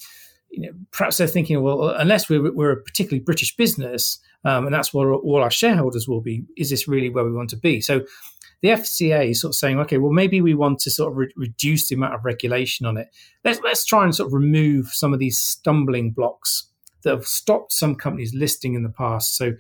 you 0.51 0.63
know, 0.63 0.73
perhaps 0.91 1.19
they're 1.19 1.27
thinking, 1.27 1.63
well, 1.63 1.91
unless 1.91 2.29
we're, 2.29 2.53
we're 2.53 2.73
a 2.73 2.83
particularly 2.83 3.23
British 3.23 3.55
business, 3.57 4.19
um, 4.45 4.65
and 4.67 4.75
that's 4.75 4.95
where 4.95 5.13
all 5.13 5.43
our 5.43 5.51
shareholders 5.51 6.09
will 6.09 6.23
be, 6.23 6.45
is 6.57 6.71
this 6.71 6.89
really 6.89 7.11
where 7.11 7.25
we 7.25 7.33
want 7.33 7.51
to 7.51 7.57
be? 7.57 7.81
So 7.81 8.03
the 8.61 8.69
FCA 8.69 9.31
is 9.31 9.41
sort 9.41 9.53
of 9.53 9.57
saying, 9.57 9.79
okay, 9.81 9.99
well, 9.99 10.13
maybe 10.13 10.41
we 10.41 10.55
want 10.55 10.81
to 10.81 10.91
sort 10.91 11.13
of 11.13 11.19
re- 11.19 11.33
reduce 11.37 11.89
the 11.89 11.95
amount 11.95 12.15
of 12.15 12.25
regulation 12.25 12.87
on 12.87 12.97
it. 12.97 13.09
Let's, 13.45 13.61
let's 13.63 13.85
try 13.85 14.05
and 14.05 14.15
sort 14.15 14.29
of 14.29 14.33
remove 14.33 14.89
some 14.89 15.13
of 15.13 15.21
these 15.21 15.39
stumbling 15.39 16.11
blocks 16.11 16.69
that 17.03 17.11
have 17.11 17.27
stopped 17.27 17.73
some 17.73 17.95
companies 17.95 18.35
listing 18.35 18.75
in 18.75 18.83
the 18.83 18.89
past. 18.89 19.37
So, 19.37 19.55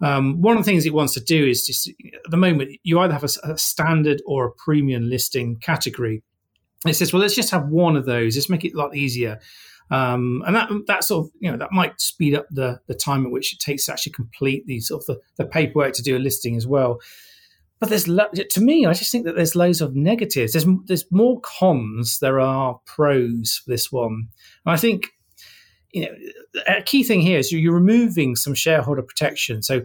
um, 0.00 0.40
one 0.40 0.56
of 0.56 0.64
the 0.64 0.70
things 0.70 0.86
it 0.86 0.94
wants 0.94 1.14
to 1.14 1.20
do 1.20 1.46
is 1.46 1.66
just 1.66 1.88
at 1.88 2.30
the 2.30 2.36
moment, 2.36 2.78
you 2.84 3.00
either 3.00 3.12
have 3.12 3.24
a, 3.24 3.50
a 3.52 3.58
standard 3.58 4.22
or 4.26 4.46
a 4.46 4.52
premium 4.52 5.10
listing 5.10 5.56
category. 5.56 6.22
It 6.86 6.94
says, 6.94 7.12
well, 7.12 7.20
let's 7.20 7.34
just 7.34 7.50
have 7.50 7.66
one 7.68 7.96
of 7.96 8.06
those. 8.06 8.36
Let's 8.36 8.48
make 8.48 8.64
it 8.64 8.74
a 8.74 8.78
lot 8.78 8.94
easier. 8.94 9.40
Um, 9.90 10.42
and 10.46 10.54
that 10.54 10.70
that 10.86 11.02
sort 11.02 11.26
of 11.26 11.32
you 11.40 11.50
know 11.50 11.56
that 11.56 11.72
might 11.72 11.98
speed 11.98 12.34
up 12.34 12.46
the 12.50 12.78
the 12.88 12.94
time 12.94 13.24
at 13.24 13.32
which 13.32 13.54
it 13.54 13.58
takes 13.58 13.86
to 13.86 13.92
actually 13.92 14.12
complete 14.12 14.66
the 14.66 14.80
sort 14.80 15.02
of 15.02 15.06
the, 15.06 15.20
the 15.42 15.48
paperwork 15.48 15.94
to 15.94 16.02
do 16.02 16.16
a 16.16 16.18
listing 16.18 16.56
as 16.56 16.66
well 16.66 17.00
but 17.80 17.88
there's 17.88 18.08
lo- 18.08 18.30
to 18.32 18.60
me, 18.60 18.86
I 18.86 18.92
just 18.92 19.12
think 19.12 19.24
that 19.24 19.36
there's 19.36 19.54
loads 19.54 19.80
of 19.80 19.94
negatives. 19.94 20.52
There's 20.52 20.66
there's 20.86 21.10
more 21.10 21.40
cons 21.40 22.18
there 22.20 22.40
are 22.40 22.80
pros 22.86 23.62
for 23.64 23.70
this 23.70 23.92
one. 23.92 24.28
And 24.64 24.72
I 24.72 24.76
think 24.76 25.08
you 25.92 26.02
know 26.02 26.14
a 26.66 26.82
key 26.82 27.04
thing 27.04 27.20
here 27.20 27.38
is 27.38 27.52
you're 27.52 27.72
removing 27.72 28.36
some 28.36 28.54
shareholder 28.54 29.02
protection. 29.02 29.62
So 29.62 29.82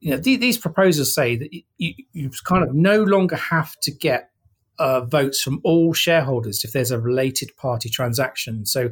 you 0.00 0.10
know 0.10 0.20
th- 0.20 0.40
these 0.40 0.58
proposals 0.58 1.14
say 1.14 1.36
that 1.36 1.52
you, 1.76 1.94
you 2.12 2.30
kind 2.44 2.66
of 2.66 2.74
no 2.74 3.02
longer 3.02 3.36
have 3.36 3.78
to 3.82 3.90
get 3.90 4.30
uh, 4.78 5.02
votes 5.02 5.42
from 5.42 5.60
all 5.64 5.92
shareholders 5.92 6.64
if 6.64 6.72
there's 6.72 6.90
a 6.90 6.98
related 6.98 7.54
party 7.56 7.90
transaction. 7.90 8.64
So 8.64 8.90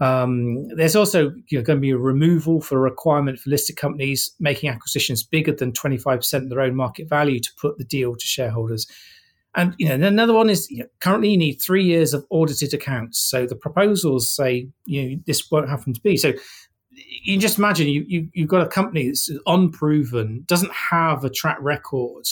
um, 0.00 0.68
there's 0.76 0.96
also 0.96 1.32
you 1.48 1.58
know, 1.58 1.62
going 1.62 1.78
to 1.78 1.80
be 1.80 1.90
a 1.90 1.98
removal 1.98 2.60
for 2.60 2.78
a 2.78 2.80
requirement 2.80 3.38
for 3.38 3.50
listed 3.50 3.76
companies 3.76 4.34
making 4.40 4.68
acquisitions 4.68 5.22
bigger 5.22 5.52
than 5.52 5.72
25% 5.72 6.34
of 6.34 6.48
their 6.48 6.60
own 6.60 6.74
market 6.74 7.08
value 7.08 7.38
to 7.38 7.50
put 7.60 7.78
the 7.78 7.84
deal 7.84 8.16
to 8.16 8.26
shareholders. 8.26 8.86
And 9.54 9.74
you 9.78 9.88
know, 9.88 9.94
another 9.94 10.32
one 10.32 10.50
is 10.50 10.68
you 10.70 10.78
know, 10.78 10.88
currently 11.00 11.30
you 11.30 11.36
need 11.36 11.62
three 11.62 11.84
years 11.84 12.12
of 12.12 12.26
audited 12.30 12.74
accounts. 12.74 13.18
So 13.20 13.46
the 13.46 13.54
proposals 13.54 14.34
say 14.34 14.68
you 14.86 15.02
know 15.02 15.16
this 15.26 15.50
won't 15.50 15.68
happen 15.68 15.92
to 15.92 16.00
be. 16.00 16.16
So 16.16 16.32
you 16.90 17.38
just 17.38 17.58
imagine 17.58 17.88
you, 17.88 18.04
you 18.06 18.28
you've 18.34 18.48
got 18.48 18.62
a 18.62 18.68
company 18.68 19.06
that's 19.06 19.30
unproven, 19.46 20.44
doesn't 20.46 20.72
have 20.72 21.24
a 21.24 21.30
track 21.30 21.58
record, 21.60 22.26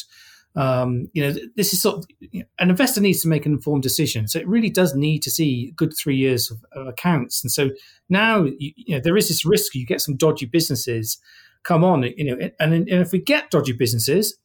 um, 0.54 1.08
you 1.12 1.22
know, 1.22 1.34
this 1.56 1.72
is 1.72 1.80
sort 1.80 1.98
of 1.98 2.06
you 2.20 2.40
know, 2.40 2.46
an 2.58 2.70
investor 2.70 3.00
needs 3.00 3.22
to 3.22 3.28
make 3.28 3.46
an 3.46 3.52
informed 3.52 3.82
decision. 3.82 4.28
So 4.28 4.38
it 4.38 4.46
really 4.46 4.70
does 4.70 4.94
need 4.94 5.22
to 5.22 5.30
see 5.30 5.72
good 5.76 5.94
three 5.96 6.16
years 6.16 6.50
of, 6.50 6.64
of 6.72 6.86
accounts. 6.86 7.42
And 7.42 7.50
so 7.50 7.70
now, 8.08 8.44
you, 8.44 8.72
you, 8.76 8.94
know, 8.94 9.00
there 9.02 9.16
is 9.16 9.28
this 9.28 9.46
risk 9.46 9.74
you 9.74 9.86
get 9.86 10.00
some 10.00 10.16
dodgy 10.16 10.46
businesses 10.46 11.18
come 11.62 11.84
on, 11.84 12.02
you 12.02 12.24
know, 12.24 12.50
and, 12.58 12.74
and 12.74 12.88
if 12.88 13.12
we 13.12 13.20
get 13.20 13.50
dodgy 13.50 13.72
businesses, 13.72 14.36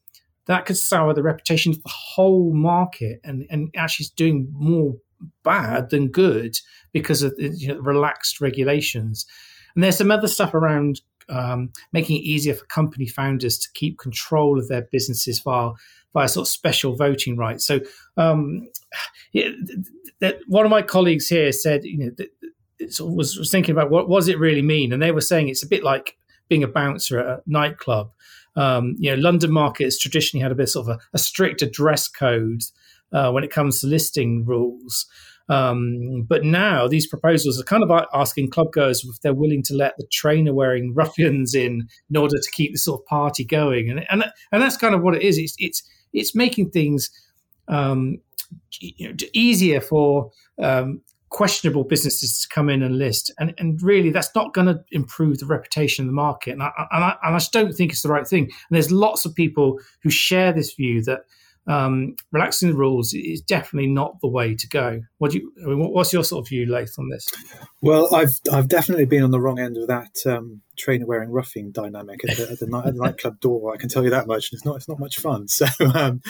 that 0.46 0.66
could 0.66 0.78
sour 0.78 1.14
the 1.14 1.24
reputation 1.24 1.74
of 1.74 1.84
the 1.84 1.90
whole 1.90 2.54
market 2.54 3.20
and, 3.24 3.46
and 3.50 3.70
actually 3.76 4.06
is 4.06 4.10
doing 4.12 4.48
more 4.52 4.96
bad 5.44 5.90
than 5.90 6.08
good 6.08 6.58
because 6.94 7.24
of 7.24 7.34
you 7.38 7.68
know, 7.68 7.80
relaxed 7.80 8.40
regulations. 8.40 9.26
And 9.76 9.84
there's 9.84 9.98
some 9.98 10.12
other 10.12 10.28
stuff 10.28 10.54
around 10.54 11.02
um, 11.30 11.72
making 11.92 12.18
it 12.18 12.24
easier 12.24 12.54
for 12.54 12.66
company 12.66 13.08
founders 13.08 13.58
to 13.58 13.70
keep 13.74 13.98
control 13.98 14.60
of 14.60 14.68
their 14.68 14.88
businesses 14.92 15.44
while 15.44 15.78
via 16.14 16.28
sort 16.28 16.48
of 16.48 16.52
special 16.52 16.96
voting 16.96 17.38
rights. 17.38 17.66
So, 17.66 17.80
um, 18.16 18.68
yeah, 19.34 19.50
one 20.48 20.66
of 20.66 20.72
my 20.72 20.82
colleagues 20.82 21.28
here 21.28 21.52
said, 21.52 21.84
you 21.84 21.98
know, 21.98 22.12
that, 22.18 22.30
was, 23.00 23.38
was 23.38 23.52
thinking 23.52 23.74
about 23.74 23.90
what, 23.90 24.08
what 24.08 24.20
does 24.20 24.28
it 24.28 24.40
really 24.40 24.62
mean, 24.62 24.94
and 24.94 25.02
they 25.02 25.12
were 25.12 25.22
saying 25.22 25.50
it's 25.50 25.64
a 25.64 25.68
bit 25.68 25.84
like 25.84 26.18
being 26.48 26.64
a 26.64 26.68
bouncer 26.68 27.20
at 27.20 27.26
a 27.26 27.42
nightclub. 27.46 28.12
Um, 28.56 28.96
you 28.98 29.12
know, 29.12 29.22
London 29.22 29.52
markets 29.52 30.00
traditionally 30.00 30.42
had 30.42 30.52
a 30.52 30.56
bit 30.56 30.70
sort 30.70 30.88
of 30.88 30.96
a, 30.96 31.00
a 31.14 31.18
stricter 31.18 31.70
dress 31.70 32.08
code 32.08 32.64
uh, 33.12 33.32
when 33.32 33.44
it 33.44 33.52
comes 33.52 33.82
to 33.82 33.88
listing 33.88 34.46
rules. 34.46 35.06
Um, 35.50 36.26
but 36.28 36.44
now 36.44 36.88
these 36.88 37.08
proposals 37.08 37.60
are 37.60 37.64
kind 37.64 37.84
of 37.84 38.06
asking 38.14 38.50
clubgoers 38.50 39.06
if 39.06 39.22
they're 39.22 39.34
willing 39.34 39.64
to 39.64 39.74
let 39.74 39.96
the 39.98 40.06
trainer 40.12 40.54
wearing 40.54 40.94
ruffians 40.94 41.56
in 41.56 41.88
in 42.10 42.18
order 42.18 42.38
to 42.38 42.52
keep 42.52 42.74
the 42.74 42.78
sort 42.78 43.02
of 43.02 43.06
party 43.06 43.46
going, 43.46 43.90
and 43.90 44.06
and 44.10 44.26
and 44.52 44.62
that's 44.62 44.78
kind 44.78 44.94
of 44.94 45.02
what 45.02 45.16
it 45.16 45.22
is. 45.22 45.38
It's 45.38 45.56
it's 45.58 45.84
it's 46.14 46.36
making 46.36 46.72
things 46.72 47.10
um, 47.68 48.20
you 48.80 49.10
know, 49.10 49.16
easier 49.34 49.82
for 49.82 50.32
um, 50.62 51.02
questionable 51.30 51.84
businesses 51.84 52.42
to 52.42 52.48
come 52.48 52.70
in 52.70 52.82
and 52.82 52.98
list. 52.98 53.34
And, 53.40 53.54
and 53.58 53.82
really, 53.82 54.10
that's 54.10 54.34
not 54.36 54.54
going 54.54 54.68
to 54.68 54.84
improve 54.92 55.40
the 55.40 55.46
reputation 55.46 56.06
of 56.06 56.08
the 56.08 56.14
market. 56.14 56.52
And 56.52 56.64
I, 56.64 56.72
and, 56.92 57.04
I, 57.04 57.16
and 57.24 57.36
I 57.36 57.38
just 57.38 57.54
don't 57.54 57.74
think 57.74 57.92
it's 57.92 58.02
the 58.02 58.10
right 58.10 58.28
thing. 58.28 58.44
And 58.44 58.52
there's 58.72 58.92
lots 58.92 59.26
of 59.26 59.36
people 59.36 59.80
who 60.04 60.10
share 60.10 60.54
this 60.54 60.74
view 60.74 61.04
that 61.04 61.22
um, 61.68 62.16
relaxing 62.32 62.70
the 62.70 62.76
rules 62.76 63.14
is 63.14 63.42
definitely 63.42 63.90
not 63.90 64.20
the 64.22 64.28
way 64.28 64.56
to 64.56 64.68
go. 64.68 65.02
What 65.18 65.32
do 65.32 65.40
you? 65.40 65.52
I 65.64 65.68
mean, 65.68 65.80
what's 65.80 66.14
your 66.14 66.24
sort 66.24 66.46
of 66.46 66.50
view, 66.50 66.66
Laith, 66.66 66.96
on 66.98 67.10
this? 67.10 67.28
Well, 67.82 68.14
I've 68.14 68.32
I've 68.52 68.68
definitely 68.68 69.06
been 69.06 69.24
on 69.24 69.32
the 69.32 69.40
wrong 69.40 69.60
end 69.60 69.78
of 69.78 69.88
that 69.88 70.16
um, 70.26 70.62
trainer 70.78 71.06
wearing 71.06 71.30
roughing 71.30 71.72
dynamic 71.72 72.22
at 72.30 72.38
the, 72.38 72.52
at 72.52 72.60
the, 72.60 72.68
night, 72.68 72.86
at 72.88 72.96
the 72.96 73.02
nightclub 73.02 73.40
door. 73.40 73.74
I 73.74 73.78
can 73.78 73.90
tell 73.90 74.04
you 74.04 74.10
that 74.10 74.28
much. 74.28 74.54
It's 74.54 74.66
not 74.66 74.78
it's 74.78 74.88
not 74.88 75.00
much 75.00 75.18
fun. 75.18 75.48
So 75.58 75.66
um, 75.96 76.22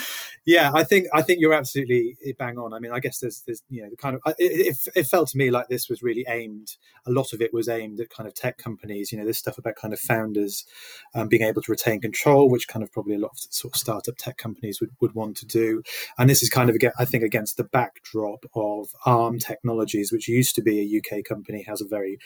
yeah, 0.45 0.71
I 0.73 0.85
think 0.85 1.07
I 1.13 1.21
think 1.21 1.41
you're 1.41 1.53
absolutely 1.53 2.15
bang 2.39 2.57
on. 2.57 2.73
I 2.73 2.79
mean, 2.79 2.93
I 2.93 2.99
guess 2.99 3.19
there's 3.19 3.41
there's 3.45 3.61
you 3.69 3.81
know 3.81 3.89
the 3.89 3.97
kind 3.97 4.15
of 4.15 4.21
it, 4.39 4.67
it, 4.67 4.77
it, 4.95 5.03
felt 5.03 5.27
to 5.29 5.37
me 5.37 5.51
like 5.51 5.67
this 5.67 5.89
was 5.89 6.01
really 6.01 6.23
aimed. 6.29 6.77
A 7.05 7.11
lot 7.11 7.33
of 7.33 7.41
it 7.41 7.53
was 7.53 7.67
aimed 7.67 7.99
at 7.99 8.09
kind 8.09 8.25
of 8.25 8.33
tech 8.33 8.57
companies. 8.57 9.11
You 9.11 9.17
know, 9.17 9.25
this 9.25 9.37
stuff 9.37 9.57
about 9.57 9.75
kind 9.75 9.93
of 9.93 9.99
founders 9.99 10.65
um, 11.13 11.27
being 11.27 11.41
able 11.41 11.61
to 11.61 11.71
retain 11.71 11.99
control, 11.99 12.49
which 12.49 12.69
kind 12.69 12.83
of 12.83 12.91
probably 12.91 13.15
a 13.15 13.19
lot 13.19 13.31
of 13.31 13.39
sort 13.49 13.73
of 13.73 13.79
startup 13.79 14.15
tech 14.17 14.37
companies 14.37 14.79
would, 14.79 14.91
would 15.01 15.13
want 15.13 15.35
to 15.37 15.45
do. 15.45 15.83
And 16.17 16.29
this 16.29 16.41
is 16.41 16.49
kind 16.49 16.69
of 16.69 16.77
I 16.97 17.03
think 17.03 17.23
against 17.23 17.57
the 17.57 17.65
backdrop 17.65 18.45
of 18.55 18.89
ARM 19.05 19.39
Technologies, 19.39 20.11
which 20.11 20.29
used 20.29 20.55
to 20.55 20.61
be 20.61 20.79
a 20.79 20.99
UK 20.99 21.25
company, 21.25 21.63
has 21.63 21.81
a 21.81 21.87
very 21.87 22.19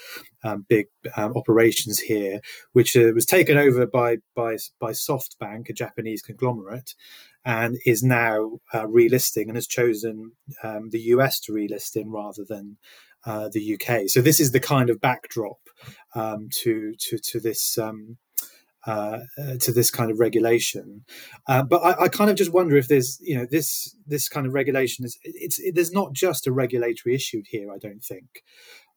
um, 0.44 0.66
big 0.70 0.88
um, 1.16 1.36
operations 1.36 2.00
here 2.00 2.11
here, 2.12 2.42
which 2.74 2.96
uh, 2.98 3.12
was 3.14 3.26
taken 3.26 3.58
over 3.58 3.86
by 3.86 4.18
by 4.36 4.58
by 4.80 4.92
SoftBank, 4.92 5.70
a 5.70 5.74
Japanese 5.74 6.22
conglomerate, 6.22 6.94
and 7.46 7.78
is 7.86 8.04
now 8.04 8.60
uh, 8.74 8.86
relisting 8.86 9.48
and 9.48 9.56
has 9.56 9.68
chosen 9.68 10.34
um, 10.64 10.90
the 10.90 11.02
US 11.16 11.40
to 11.42 11.54
relist 11.54 11.96
in 11.96 12.12
rather 12.12 12.44
than 12.48 12.78
uh, 13.26 13.50
the 13.52 13.76
UK. 13.76 14.10
So 14.10 14.22
this 14.22 14.40
is 14.40 14.52
the 14.52 14.60
kind 14.60 14.90
of 14.90 15.00
backdrop 15.00 15.62
um, 16.16 16.50
to 16.64 16.94
to 16.98 17.18
to 17.18 17.40
this. 17.40 17.78
Um, 17.78 18.18
uh, 18.88 19.20
to 19.60 19.72
this 19.72 19.92
kind 19.92 20.10
of 20.10 20.20
regulation, 20.20 21.06
uh, 21.48 21.62
but 21.62 21.84
I, 21.84 22.06
I, 22.06 22.08
kind 22.08 22.32
of 22.32 22.36
just 22.36 22.52
wonder 22.52 22.76
if 22.78 22.88
there's, 22.88 23.20
you 23.22 23.38
know, 23.38 23.46
this 23.46 23.96
this 24.08 24.28
kind 24.28 24.48
of 24.48 24.56
regulation 24.56 25.06
is 25.06 25.20
it's 25.24 25.60
it, 25.60 25.76
there's 25.76 25.92
not 25.92 26.14
just 26.14 26.48
a 26.48 26.52
regulatory 26.52 27.14
issue 27.14 27.44
here. 27.46 27.72
I 27.72 27.78
don't 27.78 28.04
think 28.04 28.42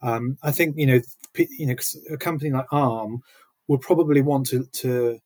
Um, 0.02 0.38
I 0.42 0.52
think 0.52 0.76
you 0.76 0.86
know, 0.86 1.00
you 1.36 1.66
know, 1.66 1.76
a 2.10 2.16
company 2.16 2.50
like 2.50 2.66
ARM 2.72 3.22
would 3.68 3.80
probably 3.80 4.20
want 4.20 4.46
to, 4.48 4.66
to 4.72 5.18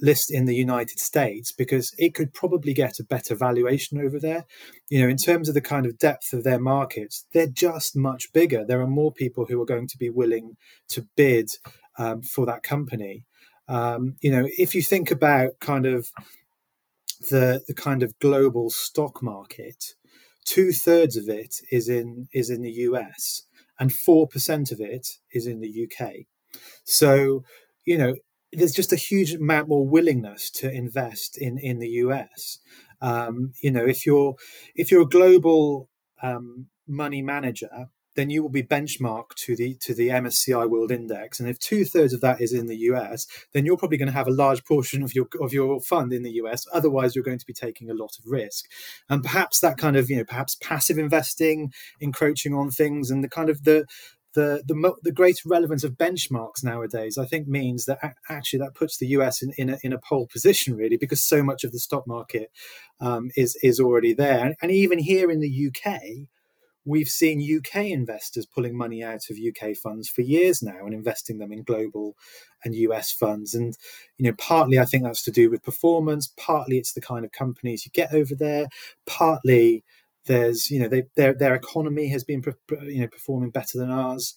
list 0.00 0.30
in 0.30 0.44
the 0.44 0.54
United 0.54 0.98
States 0.98 1.52
because 1.52 1.94
it 1.98 2.14
could 2.14 2.32
probably 2.32 2.72
get 2.72 3.00
a 3.00 3.04
better 3.04 3.34
valuation 3.34 3.98
over 3.98 4.18
there. 4.20 4.44
You 4.90 5.02
know, 5.02 5.08
in 5.08 5.16
terms 5.16 5.48
of 5.48 5.54
the 5.54 5.60
kind 5.60 5.86
of 5.86 5.98
depth 5.98 6.32
of 6.32 6.44
their 6.44 6.60
markets, 6.60 7.26
they're 7.32 7.46
just 7.46 7.96
much 7.96 8.32
bigger. 8.32 8.64
There 8.64 8.80
are 8.80 8.86
more 8.86 9.12
people 9.12 9.46
who 9.46 9.60
are 9.60 9.66
going 9.66 9.88
to 9.88 9.98
be 9.98 10.10
willing 10.10 10.56
to 10.88 11.06
bid 11.16 11.50
um, 11.98 12.22
for 12.22 12.46
that 12.46 12.62
company. 12.62 13.24
Um, 13.68 14.16
you 14.20 14.30
know, 14.30 14.48
if 14.58 14.74
you 14.74 14.82
think 14.82 15.10
about 15.10 15.58
kind 15.60 15.86
of 15.86 16.10
the 17.30 17.62
the 17.66 17.74
kind 17.74 18.02
of 18.02 18.18
global 18.18 18.70
stock 18.70 19.22
market, 19.22 19.94
two 20.44 20.72
thirds 20.72 21.16
of 21.16 21.28
it 21.28 21.56
is 21.70 21.88
in 21.88 22.28
is 22.32 22.50
in 22.50 22.62
the 22.62 22.72
US, 22.72 23.44
and 23.78 23.92
four 23.92 24.26
percent 24.26 24.70
of 24.70 24.80
it 24.80 25.18
is 25.32 25.46
in 25.46 25.60
the 25.60 25.88
UK. 25.88 26.26
So, 26.84 27.44
you 27.84 27.98
know, 27.98 28.14
there's 28.52 28.72
just 28.74 28.92
a 28.92 28.96
huge 28.96 29.34
amount 29.34 29.68
more 29.68 29.86
willingness 29.86 30.50
to 30.50 30.70
invest 30.70 31.38
in 31.38 31.58
in 31.58 31.78
the 31.78 31.88
US. 31.88 32.58
Um, 33.00 33.52
you 33.62 33.70
know, 33.70 33.84
if 33.84 34.06
you're 34.06 34.34
if 34.74 34.90
you're 34.90 35.02
a 35.02 35.08
global 35.08 35.88
um, 36.22 36.66
money 36.86 37.22
manager, 37.22 37.88
then 38.14 38.30
you 38.30 38.42
will 38.42 38.50
be 38.50 38.62
benchmarked 38.62 39.34
to 39.36 39.56
the 39.56 39.74
to 39.80 39.94
the 39.94 40.08
MSCI 40.08 40.68
World 40.68 40.90
Index, 40.90 41.40
and 41.40 41.48
if 41.48 41.58
two 41.58 41.84
thirds 41.84 42.12
of 42.12 42.20
that 42.20 42.40
is 42.40 42.52
in 42.52 42.66
the 42.66 42.76
US, 42.76 43.26
then 43.52 43.64
you're 43.64 43.76
probably 43.76 43.98
going 43.98 44.10
to 44.10 44.14
have 44.14 44.28
a 44.28 44.32
large 44.32 44.64
portion 44.64 45.02
of 45.02 45.14
your 45.14 45.26
of 45.40 45.52
your 45.52 45.80
fund 45.80 46.12
in 46.12 46.22
the 46.22 46.32
US. 46.32 46.66
Otherwise, 46.72 47.14
you're 47.14 47.24
going 47.24 47.38
to 47.38 47.46
be 47.46 47.52
taking 47.52 47.90
a 47.90 47.94
lot 47.94 48.16
of 48.18 48.30
risk, 48.30 48.66
and 49.08 49.22
perhaps 49.22 49.60
that 49.60 49.78
kind 49.78 49.96
of 49.96 50.10
you 50.10 50.16
know 50.16 50.24
perhaps 50.24 50.56
passive 50.56 50.98
investing, 50.98 51.72
encroaching 52.00 52.54
on 52.54 52.70
things, 52.70 53.10
and 53.10 53.22
the 53.24 53.28
kind 53.28 53.48
of 53.50 53.64
the 53.64 53.86
the 54.34 54.62
the 54.66 54.94
the 55.02 55.12
greater 55.12 55.48
relevance 55.48 55.84
of 55.84 55.92
benchmarks 55.92 56.62
nowadays, 56.64 57.18
I 57.18 57.26
think, 57.26 57.48
means 57.48 57.84
that 57.86 57.98
actually 58.28 58.60
that 58.60 58.74
puts 58.74 58.98
the 58.98 59.08
US 59.08 59.42
in 59.42 59.52
in 59.58 59.70
a, 59.70 59.78
in 59.82 59.92
a 59.92 59.98
pole 59.98 60.26
position 60.26 60.76
really, 60.76 60.96
because 60.96 61.22
so 61.22 61.42
much 61.42 61.64
of 61.64 61.72
the 61.72 61.78
stock 61.78 62.06
market 62.06 62.50
um, 63.00 63.30
is 63.36 63.56
is 63.62 63.80
already 63.80 64.12
there, 64.12 64.44
and, 64.44 64.54
and 64.62 64.70
even 64.70 64.98
here 64.98 65.30
in 65.30 65.40
the 65.40 65.68
UK, 65.70 66.28
we've 66.84 67.08
seen 67.08 67.58
UK 67.58 67.86
investors 67.86 68.46
pulling 68.46 68.76
money 68.76 69.02
out 69.02 69.30
of 69.30 69.38
UK 69.38 69.76
funds 69.76 70.08
for 70.08 70.22
years 70.22 70.62
now 70.62 70.84
and 70.84 70.94
investing 70.94 71.38
them 71.38 71.52
in 71.52 71.62
global 71.62 72.16
and 72.64 72.74
US 72.74 73.12
funds. 73.12 73.54
And, 73.54 73.76
you 74.18 74.26
know, 74.26 74.34
partly 74.38 74.78
I 74.78 74.84
think 74.84 75.04
that's 75.04 75.24
to 75.24 75.30
do 75.30 75.50
with 75.50 75.62
performance, 75.62 76.32
partly 76.36 76.78
it's 76.78 76.92
the 76.92 77.00
kind 77.00 77.24
of 77.24 77.32
companies 77.32 77.84
you 77.84 77.92
get 77.92 78.12
over 78.12 78.34
there, 78.34 78.66
partly 79.06 79.84
there's 80.26 80.70
you 80.70 80.78
know 80.78 80.88
they, 80.88 81.02
their 81.16 81.34
their 81.34 81.54
economy 81.54 82.08
has 82.08 82.22
been 82.22 82.42
you 82.82 83.00
know 83.00 83.08
performing 83.08 83.50
better 83.50 83.76
than 83.76 83.90
ours 83.90 84.34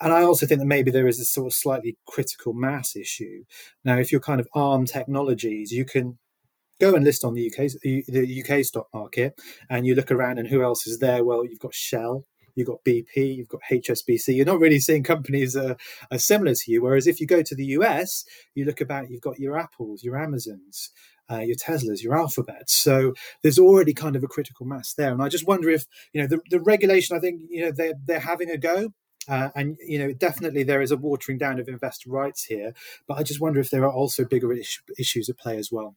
and 0.00 0.12
i 0.12 0.22
also 0.22 0.46
think 0.46 0.60
that 0.60 0.66
maybe 0.66 0.90
there 0.90 1.08
is 1.08 1.18
a 1.18 1.24
sort 1.24 1.46
of 1.48 1.52
slightly 1.52 1.96
critical 2.06 2.52
mass 2.52 2.94
issue 2.94 3.42
now 3.84 3.98
if 3.98 4.12
you're 4.12 4.20
kind 4.20 4.40
of 4.40 4.48
arm 4.54 4.86
technologies 4.86 5.72
you 5.72 5.84
can 5.84 6.16
go 6.84 6.94
and 6.94 7.04
list 7.04 7.24
on 7.24 7.34
the 7.34 7.46
UK 7.46 7.70
the 8.08 8.44
UK 8.44 8.64
stock 8.64 8.88
market, 8.92 9.38
and 9.70 9.86
you 9.86 9.94
look 9.94 10.10
around 10.10 10.38
and 10.38 10.48
who 10.48 10.62
else 10.62 10.86
is 10.86 10.98
there? 10.98 11.24
Well, 11.24 11.44
you've 11.44 11.58
got 11.58 11.74
Shell, 11.74 12.24
you've 12.54 12.66
got 12.66 12.84
BP, 12.84 13.36
you've 13.36 13.48
got 13.48 13.60
HSBC. 13.70 14.36
You're 14.36 14.46
not 14.46 14.60
really 14.60 14.80
seeing 14.80 15.02
companies 15.02 15.56
uh, 15.56 15.74
are 16.10 16.18
similar 16.18 16.54
to 16.54 16.70
you. 16.70 16.82
Whereas 16.82 17.06
if 17.06 17.20
you 17.20 17.26
go 17.26 17.42
to 17.42 17.54
the 17.54 17.66
US, 17.78 18.24
you 18.54 18.64
look 18.64 18.80
about, 18.80 19.10
you've 19.10 19.20
got 19.20 19.38
your 19.38 19.58
Apples, 19.58 20.02
your 20.02 20.16
Amazons. 20.16 20.90
Uh, 21.32 21.38
your 21.38 21.56
Teslas, 21.56 22.02
your 22.02 22.14
Alphabets. 22.14 22.74
So 22.74 23.14
there's 23.42 23.58
already 23.58 23.94
kind 23.94 24.14
of 24.14 24.22
a 24.22 24.28
critical 24.28 24.66
mass 24.66 24.92
there, 24.92 25.10
and 25.10 25.22
I 25.22 25.30
just 25.30 25.46
wonder 25.46 25.70
if 25.70 25.86
you 26.12 26.20
know 26.20 26.26
the, 26.26 26.38
the 26.50 26.60
regulation. 26.60 27.16
I 27.16 27.18
think 27.18 27.40
you 27.48 27.62
know 27.62 27.72
they're 27.72 27.94
they're 28.04 28.20
having 28.20 28.50
a 28.50 28.58
go, 28.58 28.92
uh, 29.28 29.48
and 29.54 29.76
you 29.86 29.98
know, 29.98 30.12
definitely 30.12 30.64
there 30.64 30.82
is 30.82 30.90
a 30.90 30.98
watering 30.98 31.38
down 31.38 31.58
of 31.58 31.66
investor 31.68 32.10
rights 32.10 32.44
here. 32.44 32.74
But 33.08 33.18
I 33.18 33.22
just 33.22 33.40
wonder 33.40 33.60
if 33.60 33.70
there 33.70 33.84
are 33.84 33.92
also 33.92 34.24
bigger 34.24 34.52
is- 34.52 34.80
issues 34.98 35.28
at 35.28 35.38
play 35.38 35.56
as 35.56 35.72
well. 35.72 35.96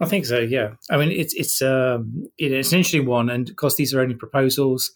I 0.00 0.06
think 0.06 0.26
so. 0.26 0.40
Yeah. 0.40 0.74
I 0.90 0.96
mean, 0.96 1.12
it's 1.12 1.34
it's 1.34 1.62
um, 1.62 2.26
one, 3.06 3.30
and 3.30 3.48
of 3.48 3.56
course, 3.56 3.76
these 3.76 3.94
are 3.94 4.00
only 4.00 4.14
proposals. 4.14 4.92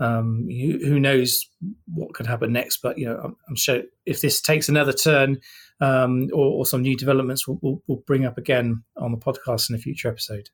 Um, 0.00 0.46
who, 0.48 0.78
who, 0.78 1.00
knows 1.00 1.44
what 1.92 2.14
could 2.14 2.28
happen 2.28 2.52
next? 2.52 2.78
But 2.82 2.98
you 2.98 3.06
know, 3.06 3.20
I'm, 3.22 3.36
I'm 3.48 3.56
sure 3.56 3.82
if 4.06 4.20
this 4.20 4.40
takes 4.40 4.68
another 4.68 4.92
turn 4.92 5.40
um, 5.80 6.28
or, 6.32 6.58
or, 6.58 6.66
some 6.66 6.82
new 6.82 6.96
developments, 6.96 7.48
we'll, 7.48 7.58
we'll, 7.62 7.82
we'll 7.88 8.04
bring 8.06 8.24
up 8.24 8.38
again 8.38 8.84
on 8.96 9.10
the 9.10 9.18
podcast 9.18 9.68
in 9.68 9.74
a 9.74 9.78
future 9.78 10.08
episode. 10.08 10.50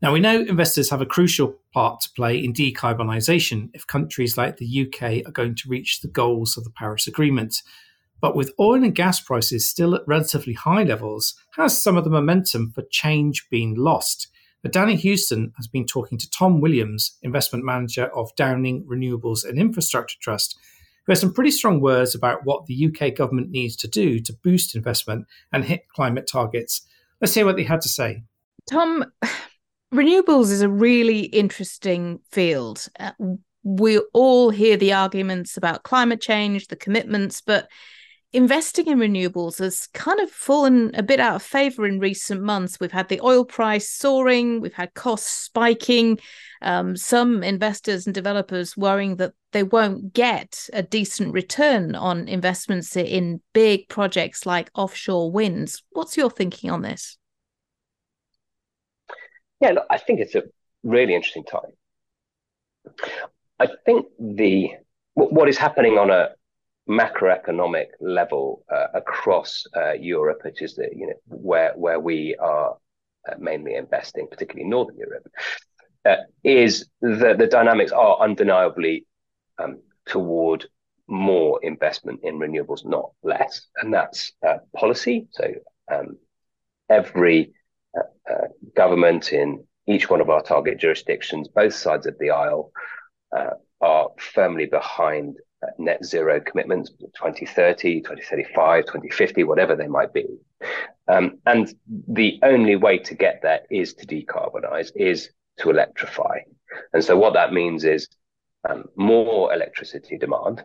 Now, 0.00 0.12
we 0.12 0.20
know 0.20 0.40
investors 0.40 0.90
have 0.90 1.00
a 1.00 1.06
crucial 1.06 1.56
part 1.72 2.02
to 2.02 2.10
play 2.14 2.38
in 2.38 2.52
decarbonisation 2.52 3.70
if 3.74 3.86
countries 3.86 4.36
like 4.36 4.58
the 4.58 4.86
UK 4.86 5.26
are 5.26 5.32
going 5.32 5.56
to 5.56 5.68
reach 5.68 6.00
the 6.00 6.08
goals 6.08 6.56
of 6.56 6.64
the 6.64 6.70
Paris 6.70 7.08
Agreement. 7.08 7.62
But 8.20 8.34
with 8.34 8.52
oil 8.58 8.82
and 8.82 8.94
gas 8.94 9.20
prices 9.20 9.68
still 9.68 9.94
at 9.94 10.06
relatively 10.06 10.52
high 10.52 10.82
levels, 10.82 11.34
has 11.52 11.80
some 11.80 11.96
of 11.96 12.04
the 12.04 12.10
momentum 12.10 12.72
for 12.72 12.82
change 12.90 13.48
been 13.50 13.74
lost? 13.74 14.28
But 14.62 14.72
Danni 14.72 14.96
Hewson 14.96 15.52
has 15.56 15.68
been 15.68 15.86
talking 15.86 16.18
to 16.18 16.30
Tom 16.30 16.60
Williams, 16.60 17.16
investment 17.22 17.64
manager 17.64 18.06
of 18.16 18.34
Downing 18.34 18.84
Renewables 18.84 19.48
and 19.48 19.58
Infrastructure 19.58 20.18
Trust, 20.20 20.58
who 21.06 21.12
has 21.12 21.20
some 21.20 21.32
pretty 21.32 21.52
strong 21.52 21.80
words 21.80 22.14
about 22.14 22.44
what 22.44 22.66
the 22.66 22.86
UK 22.86 23.14
government 23.14 23.50
needs 23.50 23.76
to 23.76 23.88
do 23.88 24.18
to 24.20 24.32
boost 24.42 24.74
investment 24.74 25.26
and 25.52 25.64
hit 25.64 25.88
climate 25.94 26.28
targets. 26.30 26.82
Let's 27.20 27.34
hear 27.34 27.46
what 27.46 27.56
they 27.56 27.64
had 27.64 27.80
to 27.82 27.88
say. 27.88 28.24
Tom, 28.68 29.04
renewables 29.94 30.50
is 30.50 30.60
a 30.60 30.68
really 30.68 31.20
interesting 31.20 32.18
field. 32.32 32.88
Uh, 32.98 33.12
we 33.62 33.98
all 34.12 34.50
hear 34.50 34.76
the 34.76 34.92
arguments 34.92 35.56
about 35.56 35.84
climate 35.84 36.20
change, 36.20 36.66
the 36.66 36.76
commitments, 36.76 37.40
but 37.40 37.68
investing 38.32 38.86
in 38.86 38.98
renewables 38.98 39.58
has 39.58 39.86
kind 39.88 40.20
of 40.20 40.30
fallen 40.30 40.90
a 40.94 41.02
bit 41.02 41.20
out 41.20 41.36
of 41.36 41.42
favor 41.42 41.86
in 41.86 41.98
recent 41.98 42.42
months. 42.42 42.78
We've 42.78 42.92
had 42.92 43.08
the 43.08 43.20
oil 43.20 43.44
price 43.44 43.90
soaring, 43.90 44.60
we've 44.60 44.74
had 44.74 44.94
costs 44.94 45.30
spiking. 45.30 46.18
Um, 46.60 46.96
some 46.96 47.44
investors 47.44 48.06
and 48.06 48.14
developers 48.14 48.76
worrying 48.76 49.16
that 49.16 49.32
they 49.52 49.62
won't 49.62 50.12
get 50.12 50.68
a 50.72 50.82
decent 50.82 51.32
return 51.32 51.94
on 51.94 52.26
investments 52.26 52.96
in 52.96 53.40
big 53.52 53.88
projects 53.88 54.44
like 54.44 54.70
offshore 54.74 55.30
winds. 55.30 55.82
What's 55.92 56.16
your 56.16 56.30
thinking 56.30 56.70
on 56.70 56.82
this? 56.82 57.16
Yeah, 59.60 59.70
look, 59.70 59.86
I 59.88 59.98
think 59.98 60.20
it's 60.20 60.34
a 60.34 60.42
really 60.82 61.14
interesting 61.14 61.44
time. 61.44 61.70
I 63.60 63.68
think 63.84 64.06
the 64.18 64.70
what 65.14 65.48
is 65.48 65.58
happening 65.58 65.98
on 65.98 66.10
a 66.10 66.30
macroeconomic 66.88 67.88
level 68.00 68.64
uh, 68.72 68.86
across 68.94 69.66
uh, 69.76 69.92
Europe, 69.92 70.40
which 70.42 70.62
is 70.62 70.74
the 70.74 70.88
you 70.94 71.06
know 71.06 71.20
where 71.26 71.72
where 71.76 72.00
we 72.00 72.34
are 72.36 72.76
uh, 73.28 73.34
mainly 73.38 73.74
investing, 73.74 74.26
particularly 74.28 74.68
Northern 74.68 74.96
Europe, 74.96 75.28
uh, 76.06 76.16
is 76.42 76.88
that 77.02 77.38
the 77.38 77.46
dynamics 77.46 77.92
are 77.92 78.18
undeniably 78.20 79.06
um, 79.58 79.80
toward 80.06 80.66
more 81.06 81.60
investment 81.62 82.20
in 82.22 82.38
renewables, 82.38 82.84
not 82.84 83.10
less, 83.22 83.66
and 83.82 83.92
that's 83.92 84.32
uh, 84.46 84.58
policy. 84.74 85.26
So 85.30 85.52
um, 85.90 86.18
every 86.88 87.52
government 88.76 89.32
in 89.32 89.64
each 89.86 90.10
one 90.10 90.20
of 90.20 90.28
our 90.28 90.42
target 90.42 90.78
jurisdictions, 90.78 91.48
both 91.48 91.74
sides 91.74 92.06
of 92.06 92.16
the 92.18 92.30
aisle, 92.30 92.70
are 93.80 94.08
firmly 94.18 94.66
behind 94.66 95.36
net 95.78 96.04
zero 96.04 96.40
commitments 96.40 96.90
2030 96.90 98.00
2035 98.00 98.84
2050 98.84 99.44
whatever 99.44 99.74
they 99.74 99.86
might 99.86 100.12
be. 100.12 100.26
Um, 101.08 101.38
and 101.46 101.72
the 102.08 102.38
only 102.42 102.76
way 102.76 102.98
to 102.98 103.14
get 103.14 103.40
there 103.42 103.60
is 103.70 103.94
to 103.94 104.06
decarbonize 104.06 104.92
is 104.94 105.30
to 105.58 105.70
electrify. 105.70 106.38
And 106.92 107.02
so 107.02 107.16
what 107.16 107.34
that 107.34 107.52
means 107.52 107.84
is 107.84 108.08
um, 108.68 108.84
more 108.96 109.52
electricity 109.52 110.18
demand 110.18 110.64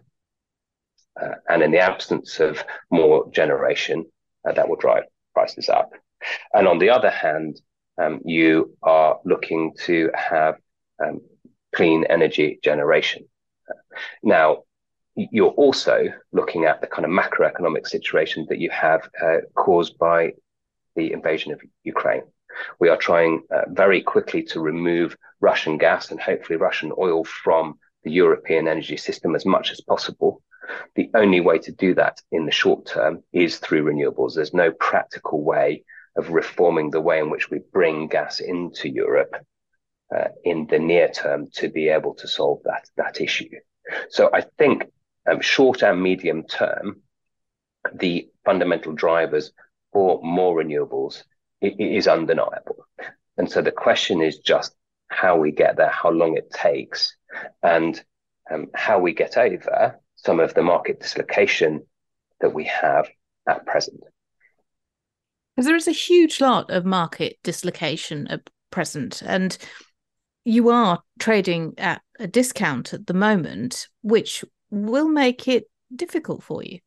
uh, 1.19 1.35
and 1.47 1.63
in 1.63 1.71
the 1.71 1.79
absence 1.79 2.39
of 2.39 2.63
more 2.91 3.29
generation 3.31 4.05
uh, 4.47 4.53
that 4.53 4.67
will 4.67 4.75
drive 4.75 5.03
prices 5.33 5.69
up. 5.69 5.91
And 6.53 6.67
on 6.67 6.79
the 6.79 6.89
other 6.89 7.09
hand 7.09 7.61
um, 7.97 8.21
you 8.25 8.75
are 8.83 9.19
looking 9.25 9.73
to 9.85 10.11
have 10.13 10.55
um, 11.03 11.21
clean 11.75 12.05
energy 12.09 12.59
generation. 12.63 13.25
Now, 14.21 14.63
you're 15.15 15.49
also 15.51 16.05
looking 16.31 16.65
at 16.65 16.81
the 16.81 16.87
kind 16.87 17.05
of 17.05 17.11
macroeconomic 17.11 17.87
situation 17.87 18.45
that 18.49 18.59
you 18.59 18.69
have 18.71 19.09
uh, 19.23 19.37
caused 19.55 19.97
by 19.97 20.33
the 20.95 21.11
invasion 21.11 21.51
of 21.51 21.61
Ukraine. 21.83 22.23
We 22.79 22.89
are 22.89 22.97
trying 22.97 23.43
uh, 23.51 23.63
very 23.69 24.01
quickly 24.01 24.43
to 24.43 24.59
remove 24.59 25.15
Russian 25.39 25.77
gas 25.77 26.11
and 26.11 26.19
hopefully 26.19 26.57
Russian 26.57 26.91
oil 26.97 27.23
from 27.23 27.79
the 28.03 28.11
European 28.11 28.67
energy 28.67 28.97
system 28.97 29.35
as 29.35 29.45
much 29.45 29.71
as 29.71 29.81
possible. 29.81 30.41
The 30.95 31.09
only 31.13 31.41
way 31.41 31.59
to 31.59 31.71
do 31.71 31.93
that 31.95 32.21
in 32.31 32.45
the 32.45 32.51
short 32.51 32.85
term 32.85 33.23
is 33.33 33.57
through 33.57 33.83
renewables. 33.83 34.35
There's 34.35 34.53
no 34.53 34.71
practical 34.71 35.43
way 35.43 35.83
of 36.15 36.29
reforming 36.29 36.91
the 36.91 37.01
way 37.01 37.19
in 37.19 37.29
which 37.29 37.49
we 37.49 37.59
bring 37.71 38.07
gas 38.07 38.39
into 38.39 38.87
Europe 38.87 39.35
uh, 40.15 40.27
in 40.43 40.67
the 40.67 40.79
near 40.79 41.09
term 41.09 41.49
to 41.53 41.69
be 41.69 41.89
able 41.89 42.13
to 42.15 42.27
solve 42.27 42.61
that 42.63 42.87
that 42.97 43.19
issue. 43.19 43.49
So 44.09 44.29
I 44.31 44.41
think 44.57 44.85
short 45.41 45.83
and 45.83 46.01
medium 46.01 46.43
term, 46.43 47.01
the 47.93 48.29
fundamental 48.45 48.93
drivers 48.93 49.51
for 49.91 50.21
more 50.23 50.55
renewables 50.55 51.23
is 51.61 52.07
undeniable. 52.07 52.85
And 53.37 53.49
so 53.49 53.61
the 53.61 53.71
question 53.71 54.21
is 54.21 54.39
just 54.39 54.75
how 55.07 55.37
we 55.37 55.51
get 55.51 55.77
there, 55.77 55.89
how 55.89 56.11
long 56.11 56.37
it 56.37 56.51
takes, 56.51 57.15
and 57.61 58.01
um, 58.51 58.67
how 58.73 58.99
we 58.99 59.13
get 59.13 59.37
over 59.37 59.99
some 60.15 60.39
of 60.39 60.53
the 60.53 60.63
market 60.63 60.99
dislocation 60.99 61.85
that 62.41 62.53
we 62.53 62.65
have 62.65 63.07
at 63.47 63.65
present. 63.65 64.01
Because 65.55 65.67
there 65.67 65.75
is 65.75 65.87
a 65.87 65.91
huge 65.91 66.41
lot 66.41 66.71
of 66.71 66.85
market 66.85 67.37
dislocation 67.43 68.27
at 68.27 68.49
present, 68.71 69.21
and 69.25 69.57
you 70.45 70.69
are 70.69 71.01
trading 71.19 71.73
at 71.77 72.01
a 72.19 72.27
discount 72.27 72.93
at 72.93 73.07
the 73.07 73.13
moment, 73.13 73.87
which 74.01 74.43
will 74.73 75.07
make 75.07 75.47
it 75.47 75.69
difficult 75.95 76.43
for 76.43 76.63
you. 76.63 76.79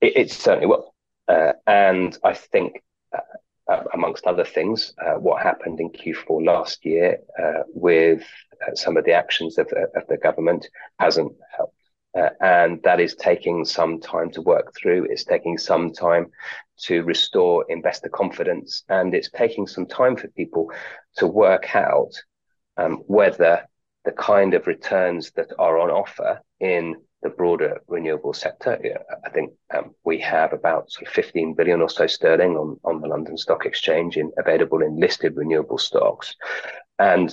It, 0.00 0.16
it 0.16 0.30
certainly 0.30 0.66
will. 0.66 0.94
Uh, 1.28 1.52
and 1.66 2.16
I 2.24 2.34
think, 2.34 2.82
uh, 3.14 3.72
uh, 3.72 3.84
amongst 3.94 4.26
other 4.26 4.44
things, 4.44 4.92
uh, 5.04 5.14
what 5.14 5.42
happened 5.42 5.80
in 5.80 5.90
Q4 5.90 6.44
last 6.44 6.84
year 6.84 7.18
uh, 7.40 7.62
with 7.68 8.24
uh, 8.66 8.74
some 8.74 8.96
of 8.96 9.04
the 9.04 9.12
actions 9.12 9.58
of, 9.58 9.72
of 9.94 10.06
the 10.08 10.16
government 10.16 10.68
hasn't 10.98 11.32
helped. 11.56 11.74
and 12.40 12.82
that 12.82 13.00
is 13.00 13.14
taking 13.16 13.64
some 13.64 14.00
time 14.00 14.30
to 14.30 14.42
work 14.42 14.74
through. 14.76 15.04
It's 15.04 15.24
taking 15.24 15.58
some 15.58 15.92
time 15.92 16.26
to 16.82 17.02
restore 17.02 17.64
investor 17.68 18.08
confidence. 18.08 18.84
And 18.88 19.14
it's 19.14 19.30
taking 19.30 19.66
some 19.66 19.86
time 19.86 20.16
for 20.16 20.28
people 20.28 20.70
to 21.16 21.26
work 21.26 21.74
out 21.74 22.12
um, 22.76 23.02
whether 23.06 23.66
the 24.04 24.12
kind 24.12 24.54
of 24.54 24.66
returns 24.66 25.30
that 25.32 25.52
are 25.58 25.78
on 25.78 25.90
offer 25.90 26.40
in 26.60 26.96
the 27.22 27.30
broader 27.30 27.80
renewable 27.86 28.32
sector. 28.32 28.78
I 29.24 29.30
think 29.30 29.52
um, 29.72 29.94
we 30.04 30.18
have 30.20 30.52
about 30.52 30.90
sort 30.90 31.06
of 31.06 31.12
15 31.12 31.54
billion 31.54 31.80
or 31.80 31.88
so 31.88 32.06
sterling 32.06 32.56
on, 32.56 32.80
on 32.84 33.00
the 33.00 33.06
London 33.06 33.36
Stock 33.36 33.64
Exchange 33.64 34.16
in 34.16 34.32
available 34.38 34.82
in 34.82 34.98
listed 34.98 35.36
renewable 35.36 35.78
stocks. 35.78 36.34
And 36.98 37.32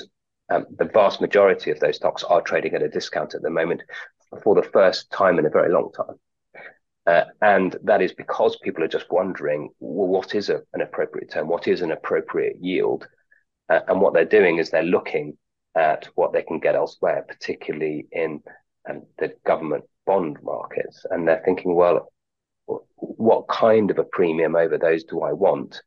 um, 0.50 0.66
the 0.78 0.86
vast 0.86 1.22
majority 1.22 1.72
of 1.72 1.80
those 1.80 1.96
stocks 1.96 2.24
are 2.24 2.42
trading 2.42 2.76
at 2.76 2.84
a 2.84 2.90
discount 2.90 3.34
at 3.34 3.42
the 3.42 3.50
moment 3.50 3.82
for 4.44 4.54
the 4.54 4.64
first 4.64 5.10
time 5.12 5.40
in 5.40 5.46
a 5.46 5.50
very 5.50 5.72
long 5.72 5.92
time. 5.92 6.20
Uh, 7.08 7.26
and 7.42 7.76
that 7.84 8.02
is 8.02 8.14
because 8.14 8.58
people 8.58 8.84
are 8.84 8.88
just 8.88 9.10
wondering, 9.10 9.70
well, 9.80 10.08
what 10.08 10.36
is 10.36 10.50
a, 10.50 10.62
an 10.74 10.82
appropriate 10.82 11.32
term? 11.32 11.48
What 11.48 11.68
is 11.68 11.82
an 11.82 11.92
appropriate 11.92 12.58
yield? 12.62 13.08
Uh, 13.68 13.80
and 13.88 14.00
what 14.00 14.14
they're 14.14 14.26
doing 14.26 14.60
is 14.60 14.70
they're 14.70 14.84
looking 14.84 15.36
at 15.76 16.08
what 16.16 16.34
they 16.34 16.42
can 16.42 16.60
get 16.60 16.76
elsewhere, 16.76 17.26
particularly 17.28 18.08
in 18.12 18.42
um, 18.90 19.04
the 19.18 19.34
government 19.46 19.86
bond 20.06 20.38
markets. 20.42 21.06
And 21.10 21.28
they're 21.28 21.42
thinking, 21.46 21.76
well, 21.76 22.12
what 22.96 23.48
kind 23.48 23.92
of 23.92 23.98
a 23.98 24.04
premium 24.04 24.56
over 24.56 24.78
those 24.78 25.04
do 25.04 25.22
I 25.22 25.34
want 25.34 25.82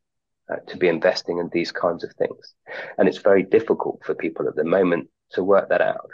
uh, 0.51 0.57
to 0.67 0.77
be 0.77 0.87
investing 0.87 1.37
in 1.39 1.49
these 1.51 1.71
kinds 1.71 2.03
of 2.03 2.13
things? 2.13 2.53
And 2.97 3.07
it's 3.07 3.19
very 3.19 3.43
difficult 3.43 4.01
for 4.05 4.15
people 4.15 4.47
at 4.47 4.55
the 4.55 4.63
moment 4.63 5.09
to 5.31 5.43
work 5.43 5.69
that 5.69 5.81
out. 5.81 6.09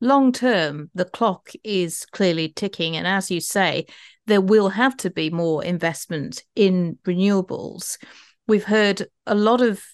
Long 0.00 0.32
term, 0.32 0.90
the 0.94 1.04
clock 1.04 1.50
is 1.62 2.04
clearly 2.06 2.48
ticking. 2.48 2.96
And 2.96 3.06
as 3.06 3.30
you 3.30 3.40
say, 3.40 3.86
there 4.26 4.40
will 4.40 4.68
have 4.70 4.96
to 4.98 5.10
be 5.10 5.30
more 5.30 5.62
investment 5.64 6.44
in 6.56 6.98
renewables. 7.06 7.98
We've 8.48 8.64
heard 8.64 9.06
a 9.26 9.34
lot 9.34 9.60
of 9.60 9.84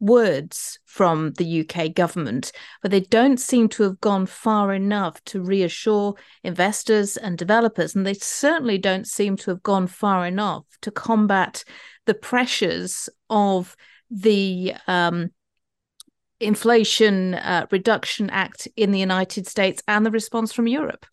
words 0.00 0.78
from 0.84 1.32
the 1.32 1.60
UK 1.60 1.94
government, 1.94 2.52
but 2.82 2.90
they 2.90 3.00
don't 3.00 3.38
seem 3.38 3.68
to 3.70 3.82
have 3.82 4.00
gone 4.00 4.26
far 4.26 4.74
enough 4.74 5.22
to 5.24 5.42
reassure 5.42 6.14
investors 6.44 7.16
and 7.16 7.38
developers. 7.38 7.94
And 7.94 8.06
they 8.06 8.14
certainly 8.14 8.78
don't 8.78 9.06
seem 9.06 9.36
to 9.38 9.50
have 9.50 9.62
gone 9.62 9.86
far 9.86 10.26
enough 10.26 10.64
to 10.82 10.90
combat 10.90 11.64
the 12.04 12.14
pressures 12.14 13.08
of 13.30 13.76
the 14.10 14.74
um, 14.86 15.30
Inflation 16.38 17.34
uh, 17.34 17.66
Reduction 17.70 18.28
Act 18.30 18.68
in 18.76 18.92
the 18.92 19.00
United 19.00 19.46
States 19.46 19.82
and 19.88 20.04
the 20.04 20.10
response 20.10 20.52
from 20.52 20.66
Europe. 20.66 21.06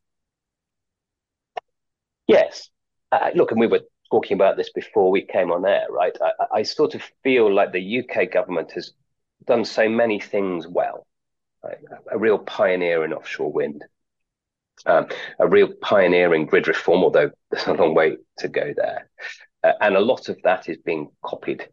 Yes. 2.27 2.69
Uh, 3.11 3.29
look, 3.35 3.51
and 3.51 3.59
we 3.59 3.67
were 3.67 3.81
talking 4.13 4.35
about 4.35 4.57
this 4.57 4.69
before 4.69 5.09
we 5.09 5.23
came 5.23 5.51
on 5.51 5.65
air, 5.65 5.87
right? 5.89 6.15
I, 6.21 6.59
I 6.59 6.61
sort 6.61 6.93
of 6.93 7.01
feel 7.23 7.51
like 7.51 7.71
the 7.71 7.99
UK 8.01 8.31
government 8.31 8.71
has 8.73 8.91
done 9.47 9.65
so 9.65 9.89
many 9.89 10.19
things 10.19 10.67
well. 10.67 11.07
Right? 11.63 11.79
A 12.11 12.17
real 12.19 12.37
pioneer 12.37 13.05
in 13.05 13.11
offshore 13.11 13.51
wind, 13.51 13.83
um, 14.85 15.07
a 15.39 15.47
real 15.47 15.73
pioneer 15.81 16.35
in 16.35 16.45
grid 16.45 16.67
reform, 16.67 17.03
although 17.03 17.31
there's 17.49 17.65
a 17.65 17.73
long 17.73 17.95
way 17.95 18.17
to 18.37 18.47
go 18.47 18.71
there. 18.77 19.09
Uh, 19.63 19.71
and 19.81 19.95
a 19.95 19.99
lot 19.99 20.29
of 20.29 20.37
that 20.43 20.69
is 20.69 20.77
being 20.85 21.09
copied 21.23 21.67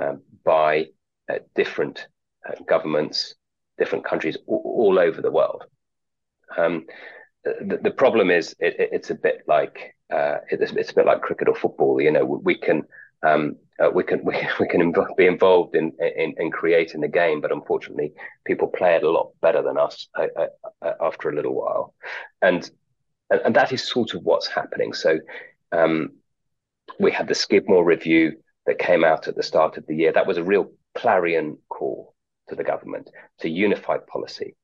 um, 0.00 0.22
by 0.42 0.86
uh, 1.30 1.40
different 1.54 2.06
uh, 2.48 2.54
governments, 2.66 3.34
different 3.76 4.06
countries 4.06 4.38
all, 4.46 4.62
all 4.64 4.98
over 4.98 5.20
the 5.20 5.30
world. 5.30 5.64
Um, 6.56 6.86
the, 7.44 7.78
the, 7.82 7.90
problem 7.90 8.30
is 8.30 8.56
it, 8.58 8.74
it's 8.78 9.10
a 9.10 9.14
bit 9.14 9.42
like 9.46 9.93
uh, 10.14 10.38
it's, 10.50 10.72
it's, 10.72 10.90
a 10.90 10.94
bit 10.94 11.06
like 11.06 11.22
cricket 11.22 11.48
or 11.48 11.54
football. 11.54 12.00
You 12.00 12.12
know, 12.12 12.24
we 12.24 12.56
can 12.56 12.82
um, 13.26 13.56
uh, 13.82 13.90
we 13.90 14.04
can 14.04 14.24
we, 14.24 14.34
we 14.60 14.68
can 14.68 14.92
inv- 14.92 15.16
be 15.16 15.26
involved 15.26 15.74
in, 15.74 15.92
in, 15.98 16.34
in 16.38 16.50
creating 16.50 17.00
the 17.00 17.08
game, 17.08 17.40
but 17.40 17.52
unfortunately, 17.52 18.12
people 18.44 18.68
play 18.68 18.94
it 18.94 19.02
a 19.02 19.10
lot 19.10 19.32
better 19.40 19.62
than 19.62 19.78
us 19.78 20.08
uh, 20.18 20.26
uh, 20.36 20.46
uh 20.82 20.92
after 21.00 21.28
a 21.28 21.34
little 21.34 21.54
while, 21.54 21.94
and, 22.42 22.70
and, 23.30 23.40
and 23.44 23.56
that 23.56 23.72
is 23.72 23.86
sort 23.86 24.14
of 24.14 24.22
what's 24.22 24.46
happening. 24.46 24.92
So, 24.92 25.18
um, 25.72 26.10
we 26.98 27.10
had 27.10 27.28
the 27.28 27.34
Skidmore 27.34 27.84
review 27.84 28.34
that 28.66 28.78
came 28.78 29.04
out 29.04 29.28
at 29.28 29.36
the 29.36 29.42
start 29.42 29.76
of 29.76 29.86
the 29.86 29.96
year. 29.96 30.12
That 30.12 30.26
was 30.26 30.38
a 30.38 30.44
real 30.44 30.70
clarion 30.94 31.58
call 31.68 32.14
to 32.48 32.54
the 32.54 32.64
government 32.64 33.10
to 33.40 33.48
unify 33.48 33.98
policy. 33.98 34.56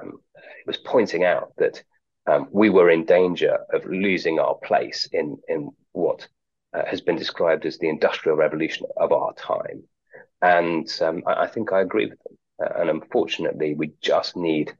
Um, 0.00 0.20
it 0.44 0.66
was 0.66 0.76
pointing 0.78 1.24
out 1.24 1.52
that 1.58 1.82
um, 2.28 2.48
we 2.50 2.68
were 2.68 2.90
in 2.90 3.04
danger 3.04 3.58
of 3.72 3.84
losing 3.86 4.38
our 4.38 4.54
place 4.56 5.08
in 5.12 5.38
in 5.48 5.70
what 5.92 6.28
uh, 6.74 6.84
has 6.84 7.00
been 7.00 7.16
described 7.16 7.64
as 7.64 7.78
the 7.78 7.88
industrial 7.88 8.36
revolution 8.36 8.86
of 8.96 9.12
our 9.12 9.32
time. 9.34 9.82
And 10.42 10.86
um, 11.00 11.22
I, 11.26 11.44
I, 11.44 11.46
think 11.46 11.72
I 11.72 11.80
agree 11.80 12.06
with 12.06 12.18
them. 12.22 12.38
Uh, 12.62 12.80
and 12.80 12.90
unfortunately, 12.90 13.74
we 13.74 13.92
just 14.02 14.36
need 14.36 14.72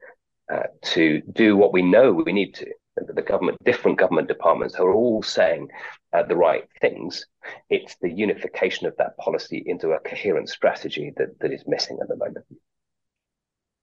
uh, 0.52 0.64
to 0.82 1.22
do 1.32 1.56
what 1.56 1.72
we 1.72 1.82
know 1.82 2.12
we 2.12 2.32
need 2.32 2.54
to. 2.56 2.66
The 2.96 3.22
government, 3.22 3.58
different 3.64 3.98
government 3.98 4.28
departments 4.28 4.74
are 4.74 4.92
all 4.92 5.22
saying 5.22 5.68
uh, 6.12 6.24
the 6.24 6.36
right 6.36 6.64
things. 6.80 7.24
It's 7.70 7.96
the 8.02 8.10
unification 8.10 8.86
of 8.86 8.96
that 8.98 9.16
policy 9.18 9.62
into 9.64 9.92
a 9.92 10.00
coherent 10.00 10.48
strategy 10.48 11.12
that, 11.16 11.38
that 11.40 11.52
is 11.52 11.62
missing 11.66 11.98
at 12.02 12.08
the 12.08 12.16
moment 12.16 12.44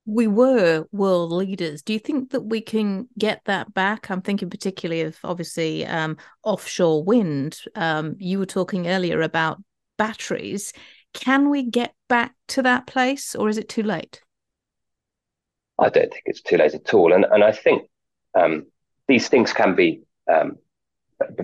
we 0.06 0.28
were 0.28 0.86
world 0.92 1.32
leaders. 1.32 1.82
Do 1.82 1.94
you 1.94 2.00
think 2.00 2.32
that 2.32 2.42
we 2.42 2.62
can 2.62 3.08
get 3.18 3.42
that 3.46 3.74
back? 3.74 4.10
I'm 4.10 4.22
thinking 4.22 4.50
particularly 4.50 5.02
of 5.02 5.18
obviously 5.24 5.86
um, 5.86 6.18
offshore 6.44 7.04
wind. 7.04 7.60
Um, 7.76 8.16
you 8.20 8.38
were 8.38 8.46
talking 8.46 8.88
earlier 8.88 9.22
about 9.22 9.62
batteries. 9.98 10.74
Can 11.14 11.50
we 11.50 11.64
get 11.64 11.94
back 12.08 12.36
to 12.50 12.62
that 12.64 12.86
place, 12.88 13.36
or 13.36 13.50
is 13.50 13.58
it 13.58 13.70
too 13.70 13.84
late? 13.84 14.22
I 15.80 15.90
don't 15.90 16.12
think 16.12 16.24
it's 16.26 16.42
too 16.42 16.58
late 16.58 16.74
at 16.74 16.94
all, 16.94 17.14
and 17.14 17.26
and 17.26 17.44
I 17.44 17.52
think 17.52 17.90
um, 18.36 18.68
these 19.08 19.28
things 19.28 19.54
can 19.54 19.76
be 19.76 20.02
um, 20.32 20.58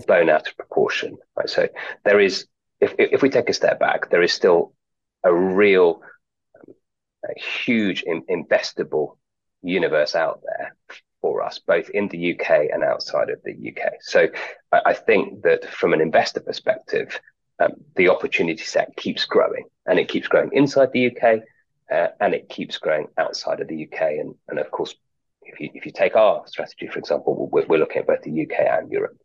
blown 0.06 0.30
out 0.30 0.46
of 0.46 0.56
proportion. 0.56 1.18
Right? 1.36 1.48
So 1.48 1.68
there 2.04 2.20
is, 2.20 2.46
if 2.80 2.94
if 2.98 3.22
we 3.22 3.30
take 3.30 3.48
a 3.48 3.54
step 3.54 3.80
back, 3.80 4.10
there 4.10 4.22
is 4.22 4.32
still 4.32 4.74
a 5.24 5.34
real 5.34 6.02
huge 7.36 8.02
in, 8.02 8.22
investable 8.22 9.16
universe 9.62 10.14
out 10.14 10.40
there 10.42 10.74
for 11.20 11.42
us, 11.42 11.60
both 11.60 11.88
in 11.90 12.08
the 12.08 12.34
UK 12.34 12.68
and 12.72 12.82
outside 12.82 13.30
of 13.30 13.40
the 13.44 13.52
UK. 13.52 13.92
So 14.00 14.28
I, 14.72 14.80
I 14.86 14.94
think 14.94 15.42
that 15.42 15.68
from 15.70 15.92
an 15.92 16.00
investor 16.00 16.40
perspective, 16.40 17.20
um, 17.60 17.72
the 17.94 18.08
opportunity 18.08 18.64
set 18.64 18.96
keeps 18.96 19.24
growing 19.24 19.64
and 19.86 19.98
it 19.98 20.08
keeps 20.08 20.28
growing 20.28 20.50
inside 20.52 20.90
the 20.92 21.08
UK 21.10 21.40
uh, 21.92 22.08
and 22.20 22.34
it 22.34 22.48
keeps 22.48 22.78
growing 22.78 23.06
outside 23.18 23.60
of 23.60 23.68
the 23.68 23.86
UK. 23.86 24.00
And, 24.00 24.34
and 24.48 24.58
of 24.58 24.70
course, 24.70 24.94
if 25.42 25.60
you, 25.60 25.70
if 25.74 25.86
you 25.86 25.92
take 25.92 26.16
our 26.16 26.46
strategy, 26.46 26.88
for 26.88 26.98
example, 26.98 27.48
we're, 27.52 27.66
we're 27.66 27.78
looking 27.78 27.98
at 27.98 28.06
both 28.06 28.22
the 28.22 28.42
UK 28.42 28.60
and 28.60 28.90
Europe. 28.90 29.16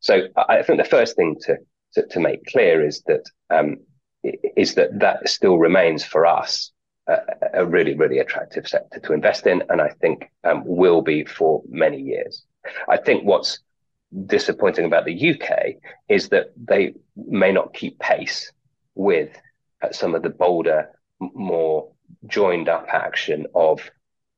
So 0.00 0.28
I 0.36 0.62
think 0.62 0.78
the 0.78 0.88
first 0.88 1.16
thing 1.16 1.36
to, 1.42 1.56
to, 1.94 2.06
to 2.06 2.20
make 2.20 2.44
clear 2.46 2.84
is 2.84 3.02
that 3.06 3.24
um, 3.50 3.78
is 4.22 4.74
that 4.74 4.98
that 4.98 5.28
still 5.28 5.58
remains 5.58 6.04
for 6.04 6.26
us 6.26 6.72
a, 7.54 7.64
really, 7.64 7.94
really 7.94 8.18
attractive 8.18 8.68
sector 8.68 9.00
to 9.00 9.12
invest 9.12 9.46
in, 9.46 9.62
and 9.68 9.80
I 9.80 9.88
think 9.88 10.30
um, 10.44 10.62
will 10.64 11.02
be 11.02 11.24
for 11.24 11.62
many 11.68 12.00
years. 12.00 12.44
I 12.88 12.96
think 12.98 13.24
what's 13.24 13.60
disappointing 14.26 14.84
about 14.84 15.04
the 15.04 15.30
UK 15.32 15.76
is 16.08 16.28
that 16.30 16.52
they 16.56 16.94
may 17.16 17.52
not 17.52 17.74
keep 17.74 17.98
pace 17.98 18.52
with 18.94 19.30
uh, 19.82 19.92
some 19.92 20.14
of 20.14 20.22
the 20.22 20.30
bolder, 20.30 20.90
more 21.20 21.90
joined 22.26 22.68
up 22.68 22.86
action 22.88 23.46
of 23.54 23.80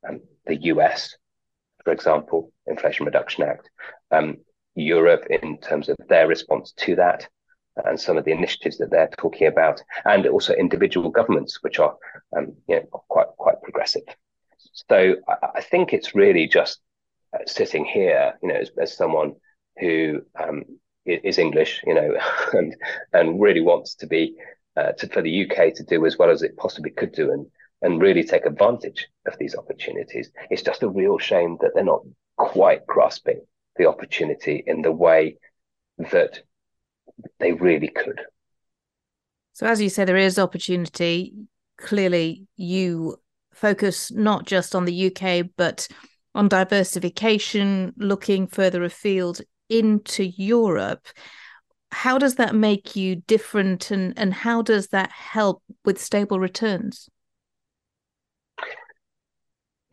um, 0.08 0.20
the 0.46 0.56
US, 0.64 1.16
for 1.78 1.90
for 1.90 1.92
example, 1.92 2.52
Inflation 2.66 3.06
Reduction 3.06 3.44
Act, 3.44 3.70
um, 4.10 4.36
Europe 4.74 5.26
in 5.28 5.58
terms 5.58 5.88
of 5.88 5.96
their 6.08 6.28
response 6.28 6.72
to 6.76 6.94
that, 6.96 7.28
and 7.76 8.00
some 8.00 8.16
of 8.16 8.24
the 8.24 8.32
initiatives 8.32 8.78
that 8.78 8.90
they're 8.90 9.10
talking 9.18 9.46
about, 9.46 9.82
and 10.04 10.26
also 10.26 10.54
individual 10.54 11.10
governments, 11.10 11.62
which 11.62 11.78
are 11.78 11.96
um, 12.36 12.52
you 12.68 12.76
know, 12.76 12.82
quite 13.08 13.28
quite 13.38 13.62
progressive. 13.62 14.02
So 14.72 15.16
I, 15.28 15.34
I 15.56 15.60
think 15.62 15.92
it's 15.92 16.14
really 16.14 16.46
just 16.46 16.80
uh, 17.34 17.38
sitting 17.46 17.84
here, 17.84 18.34
you 18.42 18.48
know, 18.48 18.56
as, 18.56 18.70
as 18.80 18.96
someone 18.96 19.34
who 19.78 20.22
um, 20.38 20.64
is 21.06 21.38
English, 21.38 21.82
you 21.86 21.94
know, 21.94 22.16
and 22.52 22.76
and 23.12 23.40
really 23.40 23.60
wants 23.60 23.94
to 23.96 24.06
be 24.06 24.34
uh, 24.76 24.92
to, 24.92 25.08
for 25.08 25.22
the 25.22 25.44
UK 25.44 25.74
to 25.74 25.84
do 25.84 26.06
as 26.06 26.18
well 26.18 26.30
as 26.30 26.42
it 26.42 26.56
possibly 26.56 26.90
could 26.90 27.12
do, 27.12 27.32
and 27.32 27.46
and 27.82 28.02
really 28.02 28.24
take 28.24 28.46
advantage 28.46 29.08
of 29.26 29.38
these 29.38 29.54
opportunities. 29.54 30.30
It's 30.50 30.62
just 30.62 30.82
a 30.82 30.88
real 30.88 31.18
shame 31.18 31.56
that 31.60 31.72
they're 31.74 31.84
not 31.84 32.02
quite 32.36 32.86
grasping 32.86 33.40
the 33.76 33.86
opportunity 33.86 34.62
in 34.66 34.82
the 34.82 34.92
way 34.92 35.38
that 36.10 36.42
they 37.38 37.52
really 37.52 37.88
could. 37.88 38.20
So, 39.52 39.66
as 39.66 39.80
you 39.80 39.88
say, 39.88 40.04
there 40.04 40.16
is 40.16 40.38
opportunity. 40.38 41.34
Clearly, 41.76 42.46
you 42.56 43.16
focus 43.52 44.10
not 44.10 44.46
just 44.46 44.74
on 44.74 44.84
the 44.84 45.12
UK, 45.12 45.46
but 45.56 45.88
on 46.34 46.48
diversification, 46.48 47.92
looking 47.96 48.46
further 48.46 48.84
afield 48.84 49.40
into 49.68 50.24
Europe. 50.24 51.06
How 51.92 52.18
does 52.18 52.36
that 52.36 52.54
make 52.54 52.94
you 52.94 53.16
different, 53.16 53.90
and, 53.90 54.16
and 54.16 54.32
how 54.32 54.62
does 54.62 54.88
that 54.88 55.10
help 55.10 55.62
with 55.84 56.00
stable 56.00 56.38
returns? 56.38 57.08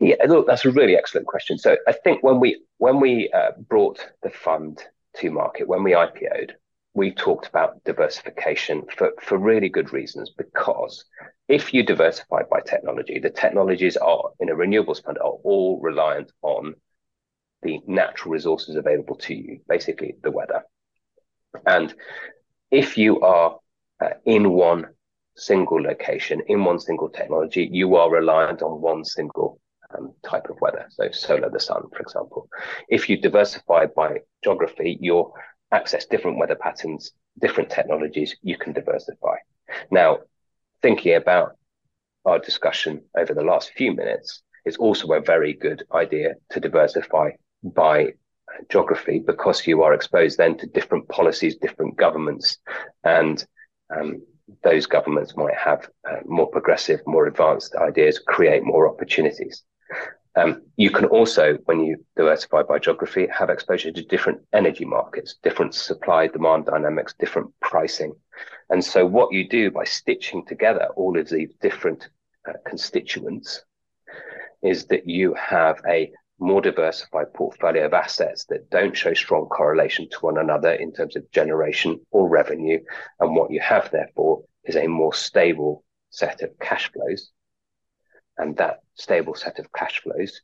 Yeah, 0.00 0.14
look, 0.28 0.46
that's 0.46 0.64
a 0.64 0.70
really 0.70 0.96
excellent 0.96 1.26
question. 1.26 1.58
So 1.58 1.76
I 1.88 1.92
think 1.92 2.22
when 2.22 2.38
we 2.38 2.62
when 2.78 3.00
we 3.00 3.30
uh, 3.32 3.50
brought 3.68 4.06
the 4.22 4.30
fund 4.30 4.80
to 5.16 5.30
market, 5.30 5.66
when 5.66 5.82
we 5.82 5.92
IPO'd, 5.92 6.54
we 6.94 7.12
talked 7.12 7.46
about 7.46 7.82
diversification 7.84 8.84
for, 8.96 9.12
for 9.20 9.38
really 9.38 9.68
good 9.68 9.92
reasons. 9.92 10.32
Because 10.36 11.04
if 11.48 11.72
you 11.72 11.82
diversify 11.82 12.42
by 12.50 12.60
technology, 12.60 13.18
the 13.18 13.30
technologies 13.30 13.96
are 13.96 14.30
in 14.40 14.50
a 14.50 14.54
renewables 14.54 15.02
fund 15.02 15.18
are 15.18 15.36
all 15.44 15.80
reliant 15.80 16.32
on 16.42 16.74
the 17.62 17.80
natural 17.86 18.32
resources 18.32 18.76
available 18.76 19.16
to 19.16 19.34
you, 19.34 19.60
basically 19.68 20.14
the 20.22 20.30
weather. 20.30 20.62
And 21.66 21.94
if 22.70 22.98
you 22.98 23.20
are 23.20 23.58
uh, 24.00 24.10
in 24.24 24.50
one 24.52 24.86
single 25.36 25.82
location, 25.82 26.42
in 26.46 26.64
one 26.64 26.80
single 26.80 27.08
technology, 27.08 27.68
you 27.70 27.96
are 27.96 28.10
reliant 28.10 28.62
on 28.62 28.80
one 28.80 29.04
single 29.04 29.60
um, 29.96 30.12
type 30.24 30.50
of 30.50 30.60
weather. 30.60 30.86
So 30.90 31.10
solar, 31.10 31.50
the 31.50 31.60
sun, 31.60 31.82
for 31.92 32.00
example. 32.00 32.48
If 32.88 33.08
you 33.08 33.20
diversify 33.20 33.86
by 33.86 34.18
geography, 34.44 34.98
you 35.00 35.32
access 35.72 36.06
different 36.06 36.38
weather 36.38 36.54
patterns, 36.54 37.12
different 37.40 37.70
technologies, 37.70 38.36
you 38.42 38.56
can 38.56 38.72
diversify. 38.72 39.36
Now, 39.90 40.18
thinking 40.82 41.14
about 41.14 41.56
our 42.24 42.38
discussion 42.38 43.02
over 43.16 43.34
the 43.34 43.42
last 43.42 43.72
few 43.76 43.92
minutes, 43.92 44.42
it's 44.64 44.76
also 44.76 45.12
a 45.12 45.20
very 45.20 45.54
good 45.54 45.84
idea 45.92 46.34
to 46.50 46.60
diversify 46.60 47.30
by 47.62 48.12
geography 48.70 49.18
because 49.18 49.66
you 49.66 49.82
are 49.82 49.94
exposed 49.94 50.38
then 50.38 50.56
to 50.58 50.66
different 50.66 51.08
policies, 51.08 51.56
different 51.56 51.96
governments, 51.96 52.58
and 53.04 53.46
um, 53.94 54.22
those 54.62 54.86
governments 54.86 55.36
might 55.36 55.54
have 55.54 55.88
uh, 56.08 56.16
more 56.24 56.48
progressive, 56.48 57.00
more 57.06 57.26
advanced 57.26 57.74
ideas, 57.76 58.18
create 58.18 58.64
more 58.64 58.88
opportunities. 58.88 59.64
Um, 60.38 60.62
you 60.76 60.90
can 60.90 61.06
also, 61.06 61.58
when 61.64 61.80
you 61.80 62.04
diversify 62.14 62.62
by 62.62 62.78
geography, 62.78 63.26
have 63.36 63.50
exposure 63.50 63.90
to 63.90 64.04
different 64.04 64.40
energy 64.52 64.84
markets, 64.84 65.34
different 65.42 65.74
supply 65.74 66.28
demand 66.28 66.66
dynamics, 66.66 67.12
different 67.18 67.50
pricing. 67.60 68.14
And 68.70 68.84
so, 68.84 69.04
what 69.04 69.32
you 69.32 69.48
do 69.48 69.72
by 69.72 69.82
stitching 69.82 70.46
together 70.46 70.90
all 70.94 71.18
of 71.18 71.28
these 71.28 71.52
different 71.60 72.08
uh, 72.48 72.52
constituents 72.64 73.64
is 74.62 74.86
that 74.86 75.08
you 75.08 75.34
have 75.34 75.80
a 75.88 76.12
more 76.38 76.60
diversified 76.60 77.34
portfolio 77.34 77.86
of 77.86 77.92
assets 77.92 78.44
that 78.44 78.70
don't 78.70 78.96
show 78.96 79.14
strong 79.14 79.46
correlation 79.46 80.08
to 80.08 80.18
one 80.20 80.38
another 80.38 80.70
in 80.70 80.92
terms 80.92 81.16
of 81.16 81.28
generation 81.32 81.98
or 82.12 82.28
revenue. 82.28 82.78
And 83.18 83.34
what 83.34 83.50
you 83.50 83.58
have, 83.58 83.90
therefore, 83.90 84.44
is 84.62 84.76
a 84.76 84.86
more 84.86 85.14
stable 85.14 85.82
set 86.10 86.42
of 86.42 86.56
cash 86.60 86.92
flows 86.92 87.32
and 88.38 88.56
that 88.56 88.80
stable 88.94 89.34
set 89.34 89.58
of 89.58 89.72
cash 89.72 90.00
flows, 90.02 90.40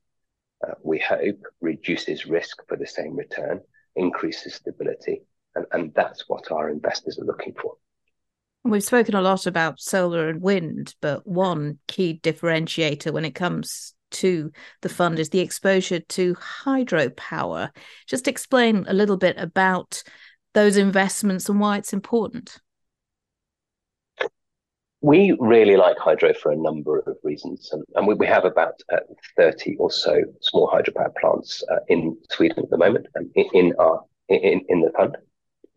uh, 0.67 0.75
we 0.83 0.99
hope, 0.99 1.41
reduces 1.61 2.27
risk 2.27 2.59
for 2.69 2.77
the 2.77 2.87
same 2.87 3.17
return, 3.17 3.61
increases 3.97 4.55
stability. 4.55 5.23
And, 5.55 5.67
and 5.73 5.95
that's 5.95 6.29
what 6.29 6.51
our 6.51 6.69
investors 6.69 7.19
are 7.19 7.25
looking 7.25 7.55
for. 7.61 7.75
We've 8.65 8.83
spoken 8.83 9.15
a 9.15 9.21
lot 9.21 9.47
about 9.47 9.79
solar 9.79 10.29
and 10.29 10.41
wind, 10.41 10.95
but 11.01 11.27
one 11.27 11.79
key 11.87 12.19
differentiator 12.23 13.13
when 13.13 13.25
it 13.25 13.35
comes 13.35 13.95
to 14.13 14.51
the 14.81 14.89
fund 14.89 15.19
is 15.19 15.29
the 15.29 15.41
exposure 15.41 16.01
to 16.01 16.35
hydropower. 16.35 17.71
Just 18.07 18.27
explain 18.27 18.87
a 18.89 18.95
little 18.95 19.17
bit 19.17 19.37
about 19.39 20.03
those 20.55 20.77
investments 20.77 21.49
and 21.49 21.61
why 21.61 21.77
it's 21.77 21.93
important 21.93 22.59
we 25.05 25.37
really 25.39 25.77
like 25.77 25.99
hydro 25.99 26.33
for 26.33 26.51
a 26.51 26.57
number 26.57 27.01
of 27.01 27.19
reasons, 27.23 27.69
and, 27.73 27.85
and 27.95 28.07
we, 28.07 28.15
we, 28.15 28.27
have 28.27 28.47
about 28.47 28.81
uh, 28.91 29.01
30 29.37 29.77
or 29.77 29.91
so 29.91 30.23
small 30.41 30.67
hydropower 30.67 31.15
plants 31.21 31.63
uh, 31.71 31.81
in 31.89 32.17
Sweden 32.31 32.61
at 32.61 32.71
the 32.71 32.79
moment, 32.79 33.07
um, 33.15 33.31
in, 33.35 33.45
in 33.53 33.75
our 33.79 34.03
in, 34.31 34.63
in 34.71 34.81
the 34.81 34.91
fund. 34.97 35.19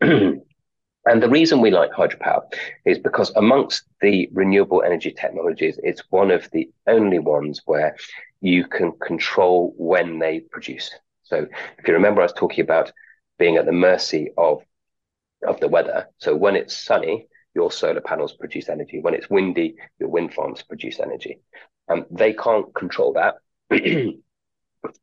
and 0.00 1.22
the 1.22 1.28
reason 1.28 1.60
we 1.60 1.70
like 1.70 1.92
hydropower 1.92 2.40
is 2.86 2.98
because 2.98 3.30
amongst 3.36 3.82
the 4.00 4.30
renewable 4.32 4.82
energy 4.82 5.12
technologies, 5.12 5.78
it's 5.82 6.02
one 6.08 6.30
of 6.30 6.50
the 6.52 6.70
only 6.86 7.18
ones 7.18 7.60
where 7.66 7.98
you 8.40 8.66
can 8.66 8.92
control 8.92 9.74
when 9.76 10.18
they 10.18 10.40
produce. 10.40 10.90
So 11.24 11.46
if 11.78 11.86
you 11.86 11.92
remember, 11.92 12.22
I 12.22 12.24
was 12.24 12.32
talking 12.32 12.64
about 12.64 12.92
being 13.38 13.58
at 13.58 13.66
the 13.66 13.72
mercy 13.72 14.30
of 14.38 14.62
of 15.46 15.60
the 15.60 15.68
weather. 15.68 16.08
So 16.16 16.34
when 16.34 16.56
it's 16.56 16.74
sunny, 16.74 17.28
your 17.54 17.70
solar 17.70 18.00
panels 18.00 18.32
produce 18.32 18.68
energy. 18.68 19.00
When 19.00 19.14
it's 19.14 19.30
windy, 19.30 19.76
your 19.98 20.08
wind 20.08 20.34
farms 20.34 20.62
produce 20.62 21.00
energy. 21.00 21.40
Um, 21.88 22.06
they 22.10 22.32
can't 22.32 22.72
control 22.74 23.14
that. 23.14 23.36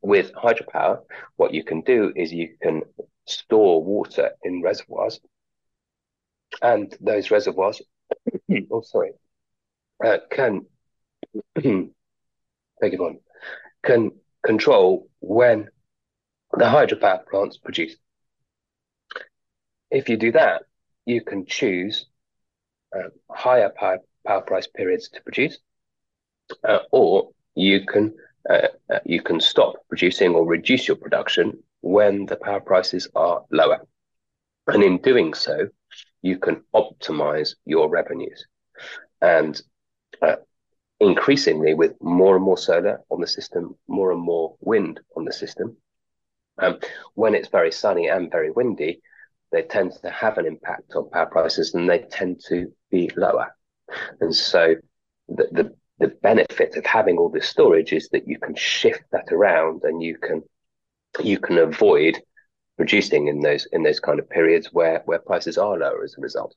With 0.01 0.31
hydropower, 0.33 1.01
what 1.35 1.53
you 1.53 1.63
can 1.63 1.81
do 1.81 2.13
is 2.15 2.31
you 2.31 2.55
can 2.61 2.83
store 3.25 3.83
water 3.83 4.31
in 4.43 4.61
reservoirs, 4.61 5.19
and 6.61 6.95
those 7.01 7.29
reservoirs, 7.29 7.81
oh 8.71 8.81
sorry, 8.81 9.11
uh, 10.03 10.17
can 10.31 10.65
beg 11.55 12.93
your 12.93 12.97
pardon, 12.97 13.19
can 13.83 14.11
control 14.45 15.09
when 15.19 15.67
the 16.53 16.65
hydropower 16.65 17.25
plants 17.25 17.57
produce. 17.57 17.95
If 19.91 20.09
you 20.09 20.17
do 20.17 20.31
that, 20.31 20.63
you 21.05 21.21
can 21.21 21.45
choose 21.45 22.05
uh, 22.95 23.09
higher 23.31 23.69
power, 23.69 23.99
power 24.25 24.41
price 24.41 24.67
periods 24.67 25.09
to 25.09 25.21
produce, 25.21 25.57
uh, 26.63 26.79
or 26.91 27.29
you 27.55 27.85
can 27.85 28.13
uh, 28.49 28.67
uh, 28.93 28.99
you 29.05 29.21
can 29.21 29.39
stop 29.39 29.75
producing 29.89 30.35
or 30.35 30.45
reduce 30.45 30.87
your 30.87 30.97
production 30.97 31.57
when 31.81 32.25
the 32.25 32.35
power 32.35 32.59
prices 32.59 33.07
are 33.15 33.43
lower, 33.51 33.85
and 34.67 34.83
in 34.83 34.97
doing 34.99 35.33
so, 35.33 35.67
you 36.21 36.37
can 36.37 36.63
optimize 36.73 37.55
your 37.65 37.89
revenues, 37.89 38.45
and 39.21 39.61
uh, 40.21 40.35
increasingly 40.99 41.73
with 41.73 41.93
more 42.01 42.35
and 42.35 42.45
more 42.45 42.57
solar 42.57 43.01
on 43.09 43.19
the 43.21 43.27
system, 43.27 43.75
more 43.87 44.11
and 44.11 44.21
more 44.21 44.55
wind 44.61 44.99
on 45.15 45.25
the 45.25 45.33
system. 45.33 45.77
Um, 46.57 46.79
when 47.15 47.35
it's 47.35 47.49
very 47.49 47.71
sunny 47.71 48.07
and 48.07 48.31
very 48.31 48.49
windy, 48.49 49.01
they 49.51 49.63
tend 49.63 49.93
to 50.01 50.09
have 50.09 50.37
an 50.37 50.45
impact 50.45 50.95
on 50.95 51.09
power 51.09 51.25
prices 51.25 51.73
and 51.73 51.89
they 51.89 51.99
tend 51.99 52.41
to 52.47 52.71
be 52.95 53.11
lower. 53.15 53.47
And 54.21 54.33
so 54.33 54.75
the, 55.27 55.47
the, 55.51 55.65
the 55.99 56.07
benefit 56.29 56.75
of 56.75 56.85
having 56.85 57.17
all 57.17 57.29
this 57.29 57.47
storage 57.47 57.93
is 57.93 58.09
that 58.09 58.27
you 58.27 58.37
can 58.39 58.55
shift 58.55 59.03
that 59.11 59.31
around 59.31 59.81
and 59.83 60.01
you 60.01 60.17
can 60.17 60.43
you 61.23 61.39
can 61.39 61.57
avoid 61.57 62.21
producing 62.77 63.27
in 63.27 63.39
those 63.39 63.67
in 63.71 63.83
those 63.83 64.01
kind 64.07 64.19
of 64.19 64.29
periods 64.29 64.67
where 64.77 65.01
where 65.05 65.19
prices 65.19 65.57
are 65.57 65.77
lower 65.77 66.03
as 66.03 66.15
a 66.17 66.21
result. 66.21 66.53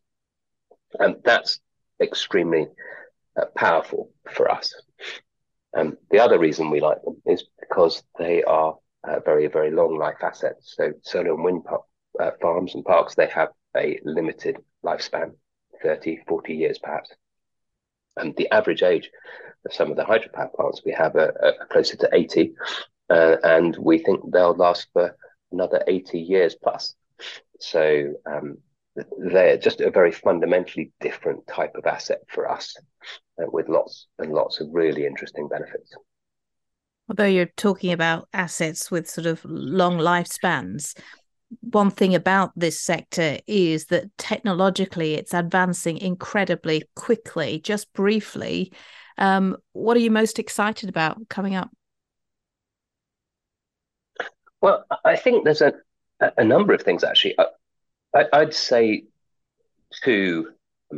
And 0.98 1.16
that's 1.24 1.60
extremely 2.00 2.66
uh, 3.38 3.46
powerful 3.54 4.10
for 4.34 4.50
us. 4.50 4.74
And 5.74 5.96
the 6.10 6.20
other 6.20 6.38
reason 6.38 6.70
we 6.70 6.80
like 6.80 7.02
them 7.02 7.16
is 7.26 7.44
because 7.60 8.02
they 8.18 8.42
are 8.44 8.76
uh, 9.04 9.20
very, 9.24 9.46
very 9.48 9.70
long 9.70 9.98
life 9.98 10.22
assets. 10.22 10.74
So 10.76 10.92
solar 11.02 11.32
and 11.34 11.44
wind 11.44 11.62
uh, 12.18 12.30
farms 12.40 12.74
and 12.74 12.84
parks, 12.84 13.14
they 13.14 13.28
have 13.28 13.50
a 13.76 14.00
limited 14.04 14.56
lifespan, 14.84 15.32
30, 15.82 16.20
40 16.26 16.54
years 16.54 16.78
perhaps. 16.78 17.10
And 18.16 18.34
the 18.36 18.50
average 18.50 18.82
age 18.82 19.10
of 19.64 19.72
some 19.72 19.90
of 19.90 19.96
the 19.96 20.04
hydropower 20.04 20.52
plants 20.54 20.82
we 20.84 20.92
have 20.92 21.14
are, 21.16 21.34
are 21.42 21.66
closer 21.66 21.96
to 21.96 22.08
80. 22.12 22.54
uh, 23.10 23.36
and 23.42 23.76
we 23.76 23.98
think 23.98 24.20
they'll 24.30 24.54
last 24.54 24.88
for 24.92 25.16
another 25.52 25.82
80 25.86 26.18
years 26.18 26.54
plus. 26.54 26.94
So 27.60 28.14
um, 28.26 28.58
they're 29.18 29.58
just 29.58 29.80
a 29.80 29.90
very 29.90 30.12
fundamentally 30.12 30.92
different 31.00 31.46
type 31.46 31.74
of 31.74 31.86
asset 31.86 32.20
for 32.28 32.50
us 32.50 32.76
uh, 33.40 33.46
with 33.50 33.68
lots 33.68 34.06
and 34.18 34.32
lots 34.32 34.60
of 34.60 34.68
really 34.72 35.06
interesting 35.06 35.48
benefits. 35.48 35.92
Although 37.08 37.24
you're 37.24 37.46
talking 37.56 37.92
about 37.92 38.28
assets 38.34 38.90
with 38.90 39.08
sort 39.08 39.26
of 39.26 39.42
long 39.44 39.98
lifespans, 39.98 40.94
one 41.60 41.90
thing 41.90 42.14
about 42.14 42.52
this 42.56 42.80
sector 42.80 43.38
is 43.46 43.86
that 43.86 44.16
technologically 44.18 45.14
it's 45.14 45.34
advancing 45.34 45.98
incredibly 45.98 46.84
quickly. 46.94 47.60
Just 47.60 47.92
briefly, 47.92 48.72
um, 49.16 49.56
what 49.72 49.96
are 49.96 50.00
you 50.00 50.10
most 50.10 50.38
excited 50.38 50.88
about 50.88 51.28
coming 51.28 51.54
up? 51.54 51.70
Well, 54.60 54.84
I 55.04 55.16
think 55.16 55.44
there's 55.44 55.62
a, 55.62 55.74
a 56.36 56.44
number 56.44 56.72
of 56.74 56.82
things 56.82 57.04
actually. 57.04 57.36
I, 58.14 58.38
would 58.38 58.54
say 58.54 59.04
two 60.02 60.48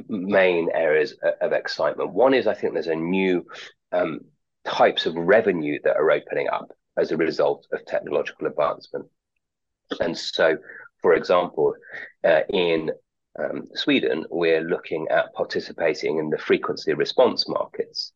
main 0.08 0.70
areas 0.72 1.14
of 1.40 1.52
excitement. 1.52 2.12
One 2.12 2.34
is 2.34 2.46
I 2.46 2.54
think 2.54 2.72
there's 2.72 2.86
a 2.86 2.94
new 2.94 3.46
um, 3.92 4.20
types 4.64 5.06
of 5.06 5.14
revenue 5.14 5.78
that 5.84 5.96
are 5.96 6.10
opening 6.10 6.48
up 6.48 6.72
as 6.96 7.12
a 7.12 7.16
result 7.16 7.66
of 7.72 7.84
technological 7.86 8.46
advancement. 8.46 9.06
And 9.98 10.16
so, 10.16 10.56
for 11.02 11.14
example, 11.14 11.74
uh, 12.24 12.40
in 12.50 12.90
um, 13.38 13.64
Sweden, 13.74 14.24
we're 14.30 14.62
looking 14.62 15.08
at 15.08 15.32
participating 15.34 16.18
in 16.18 16.30
the 16.30 16.38
frequency 16.38 16.94
response 16.94 17.48
markets 17.48 18.12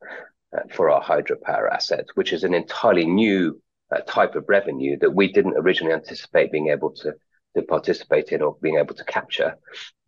uh, 0.56 0.60
for 0.72 0.90
our 0.90 1.02
hydropower 1.02 1.70
assets, 1.72 2.10
which 2.14 2.32
is 2.32 2.44
an 2.44 2.54
entirely 2.54 3.06
new 3.06 3.60
uh, 3.94 4.00
type 4.00 4.34
of 4.34 4.44
revenue 4.48 4.98
that 4.98 5.14
we 5.14 5.32
didn't 5.32 5.56
originally 5.56 5.94
anticipate 5.94 6.52
being 6.52 6.68
able 6.68 6.90
to 6.90 7.14
to 7.54 7.62
participate 7.62 8.30
in 8.30 8.42
or 8.42 8.56
being 8.60 8.78
able 8.78 8.94
to 8.94 9.04
capture 9.04 9.56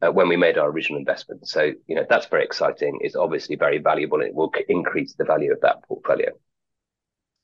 uh, 0.03 0.11
when 0.11 0.29
we 0.29 0.37
made 0.37 0.59
our 0.59 0.69
original 0.69 0.99
investment. 0.99 1.47
So, 1.47 1.73
you 1.87 1.95
know, 1.95 2.05
that's 2.09 2.27
very 2.27 2.45
exciting. 2.45 2.99
It's 3.03 3.17
obviously 3.17 3.57
very 3.57 3.79
valuable 3.79 4.21
it 4.21 4.35
will 4.35 4.53
increase 4.69 5.15
the 5.15 5.25
value 5.25 5.53
of 5.53 5.61
that 5.61 5.85
portfolio. 5.85 6.33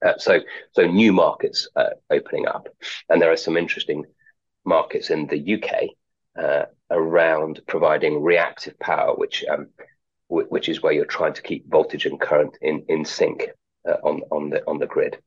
Uh, 0.04 0.18
so, 0.18 0.40
so 0.72 0.86
new 0.86 1.12
markets 1.12 1.68
uh, 1.76 1.90
opening 2.10 2.46
up, 2.46 2.68
and 3.08 3.20
there 3.20 3.32
are 3.32 3.36
some 3.36 3.56
interesting 3.56 4.04
markets 4.64 5.10
in 5.10 5.26
the 5.26 5.38
UK 5.38 5.90
uh, 6.40 6.64
around 6.90 7.60
providing 7.66 8.22
reactive 8.22 8.78
power, 8.78 9.14
which 9.14 9.44
um, 9.50 9.68
w- 10.28 10.48
which 10.48 10.68
is 10.68 10.82
where 10.82 10.92
you're 10.92 11.04
trying 11.04 11.34
to 11.34 11.42
keep 11.42 11.68
voltage 11.70 12.06
and 12.06 12.20
current 12.20 12.56
in 12.62 12.84
in 12.88 13.04
sync 13.04 13.48
uh, 13.88 13.96
on 14.02 14.22
on 14.30 14.50
the 14.50 14.62
on 14.66 14.78
the 14.78 14.86
grid. 14.86 15.18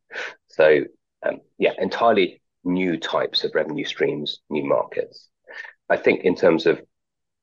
So, 0.47 0.83
um, 1.25 1.41
yeah, 1.57 1.73
entirely 1.77 2.41
new 2.63 2.97
types 2.97 3.43
of 3.43 3.51
revenue 3.55 3.85
streams, 3.85 4.39
new 4.49 4.65
markets. 4.65 5.29
I 5.89 5.97
think 5.97 6.21
in 6.23 6.35
terms 6.35 6.65
of 6.65 6.81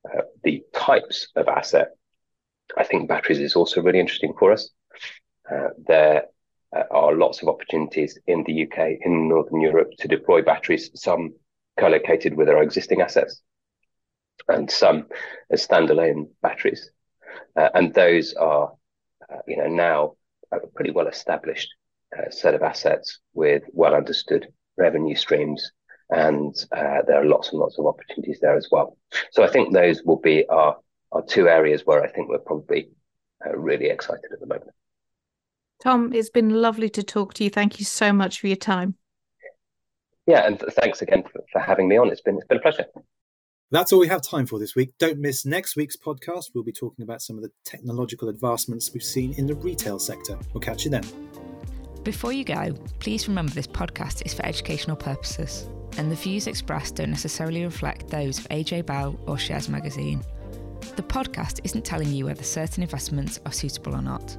uh, 0.06 0.22
the 0.42 0.62
types 0.74 1.28
of 1.36 1.48
asset, 1.48 1.90
I 2.76 2.84
think 2.84 3.08
batteries 3.08 3.40
is 3.40 3.56
also 3.56 3.82
really 3.82 4.00
interesting 4.00 4.34
for 4.38 4.52
us. 4.52 4.70
Uh, 5.50 5.68
are 6.90 7.14
lots 7.14 7.42
of 7.42 7.48
opportunities 7.48 8.18
in 8.26 8.44
the 8.44 8.64
UK, 8.64 8.98
in 9.02 9.28
Northern 9.28 9.60
Europe, 9.60 9.90
to 9.98 10.08
deploy 10.08 10.42
batteries, 10.42 10.90
some 10.94 11.34
co-located 11.78 12.34
with 12.34 12.48
our 12.48 12.62
existing 12.62 13.00
assets, 13.00 13.42
and 14.48 14.70
some 14.70 15.06
as 15.50 15.66
standalone 15.66 16.28
batteries. 16.40 16.90
Uh, 17.56 17.68
and 17.74 17.94
those 17.94 18.34
are, 18.34 18.72
uh, 19.30 19.38
you 19.46 19.56
know, 19.56 19.68
now 19.68 20.12
a 20.50 20.66
pretty 20.74 20.90
well 20.90 21.08
established 21.08 21.68
uh, 22.16 22.30
set 22.30 22.54
of 22.54 22.62
assets 22.62 23.20
with 23.34 23.62
well 23.72 23.94
understood 23.94 24.48
revenue 24.76 25.14
streams. 25.14 25.72
And 26.10 26.54
uh, 26.72 27.02
there 27.06 27.22
are 27.22 27.24
lots 27.24 27.50
and 27.50 27.58
lots 27.58 27.78
of 27.78 27.86
opportunities 27.86 28.38
there 28.40 28.56
as 28.56 28.68
well. 28.70 28.98
So 29.30 29.42
I 29.42 29.48
think 29.48 29.72
those 29.72 30.02
will 30.02 30.20
be 30.20 30.46
our, 30.48 30.76
our 31.10 31.22
two 31.22 31.48
areas 31.48 31.82
where 31.86 32.02
I 32.02 32.08
think 32.08 32.28
we're 32.28 32.38
probably 32.38 32.90
uh, 33.44 33.56
really 33.56 33.86
excited 33.86 34.30
at 34.30 34.40
the 34.40 34.46
moment. 34.46 34.72
Tom, 35.82 36.12
it's 36.12 36.30
been 36.30 36.50
lovely 36.62 36.88
to 36.90 37.02
talk 37.02 37.34
to 37.34 37.42
you. 37.42 37.50
Thank 37.50 37.80
you 37.80 37.84
so 37.84 38.12
much 38.12 38.38
for 38.38 38.46
your 38.46 38.54
time. 38.54 38.94
Yeah, 40.28 40.46
and 40.46 40.62
thanks 40.80 41.02
again 41.02 41.24
for, 41.24 41.42
for 41.52 41.58
having 41.58 41.88
me 41.88 41.96
on. 41.96 42.08
It's 42.08 42.20
been 42.20 42.36
it's 42.36 42.46
been 42.46 42.58
a 42.58 42.60
pleasure. 42.60 42.86
That's 43.72 43.92
all 43.92 43.98
we 43.98 44.06
have 44.06 44.22
time 44.22 44.46
for 44.46 44.60
this 44.60 44.76
week. 44.76 44.92
Don't 45.00 45.18
miss 45.18 45.44
next 45.44 45.74
week's 45.74 45.96
podcast. 45.96 46.50
We'll 46.54 46.62
be 46.62 46.70
talking 46.70 47.02
about 47.02 47.20
some 47.20 47.36
of 47.36 47.42
the 47.42 47.50
technological 47.64 48.28
advancements 48.28 48.92
we've 48.94 49.02
seen 49.02 49.34
in 49.38 49.46
the 49.48 49.56
retail 49.56 49.98
sector. 49.98 50.38
We'll 50.54 50.60
catch 50.60 50.84
you 50.84 50.90
then. 50.92 51.02
Before 52.04 52.32
you 52.32 52.44
go, 52.44 52.74
please 53.00 53.26
remember 53.26 53.52
this 53.52 53.66
podcast 53.66 54.24
is 54.24 54.34
for 54.34 54.46
educational 54.46 54.96
purposes, 54.96 55.68
and 55.96 56.12
the 56.12 56.16
views 56.16 56.46
expressed 56.46 56.94
don't 56.94 57.10
necessarily 57.10 57.64
reflect 57.64 58.06
those 58.06 58.38
of 58.38 58.48
AJ 58.50 58.86
Bell 58.86 59.18
or 59.26 59.36
Shares 59.36 59.68
Magazine. 59.68 60.22
The 60.94 61.02
podcast 61.02 61.58
isn't 61.64 61.84
telling 61.84 62.12
you 62.12 62.26
whether 62.26 62.44
certain 62.44 62.84
investments 62.84 63.40
are 63.44 63.52
suitable 63.52 63.96
or 63.96 64.02
not. 64.02 64.38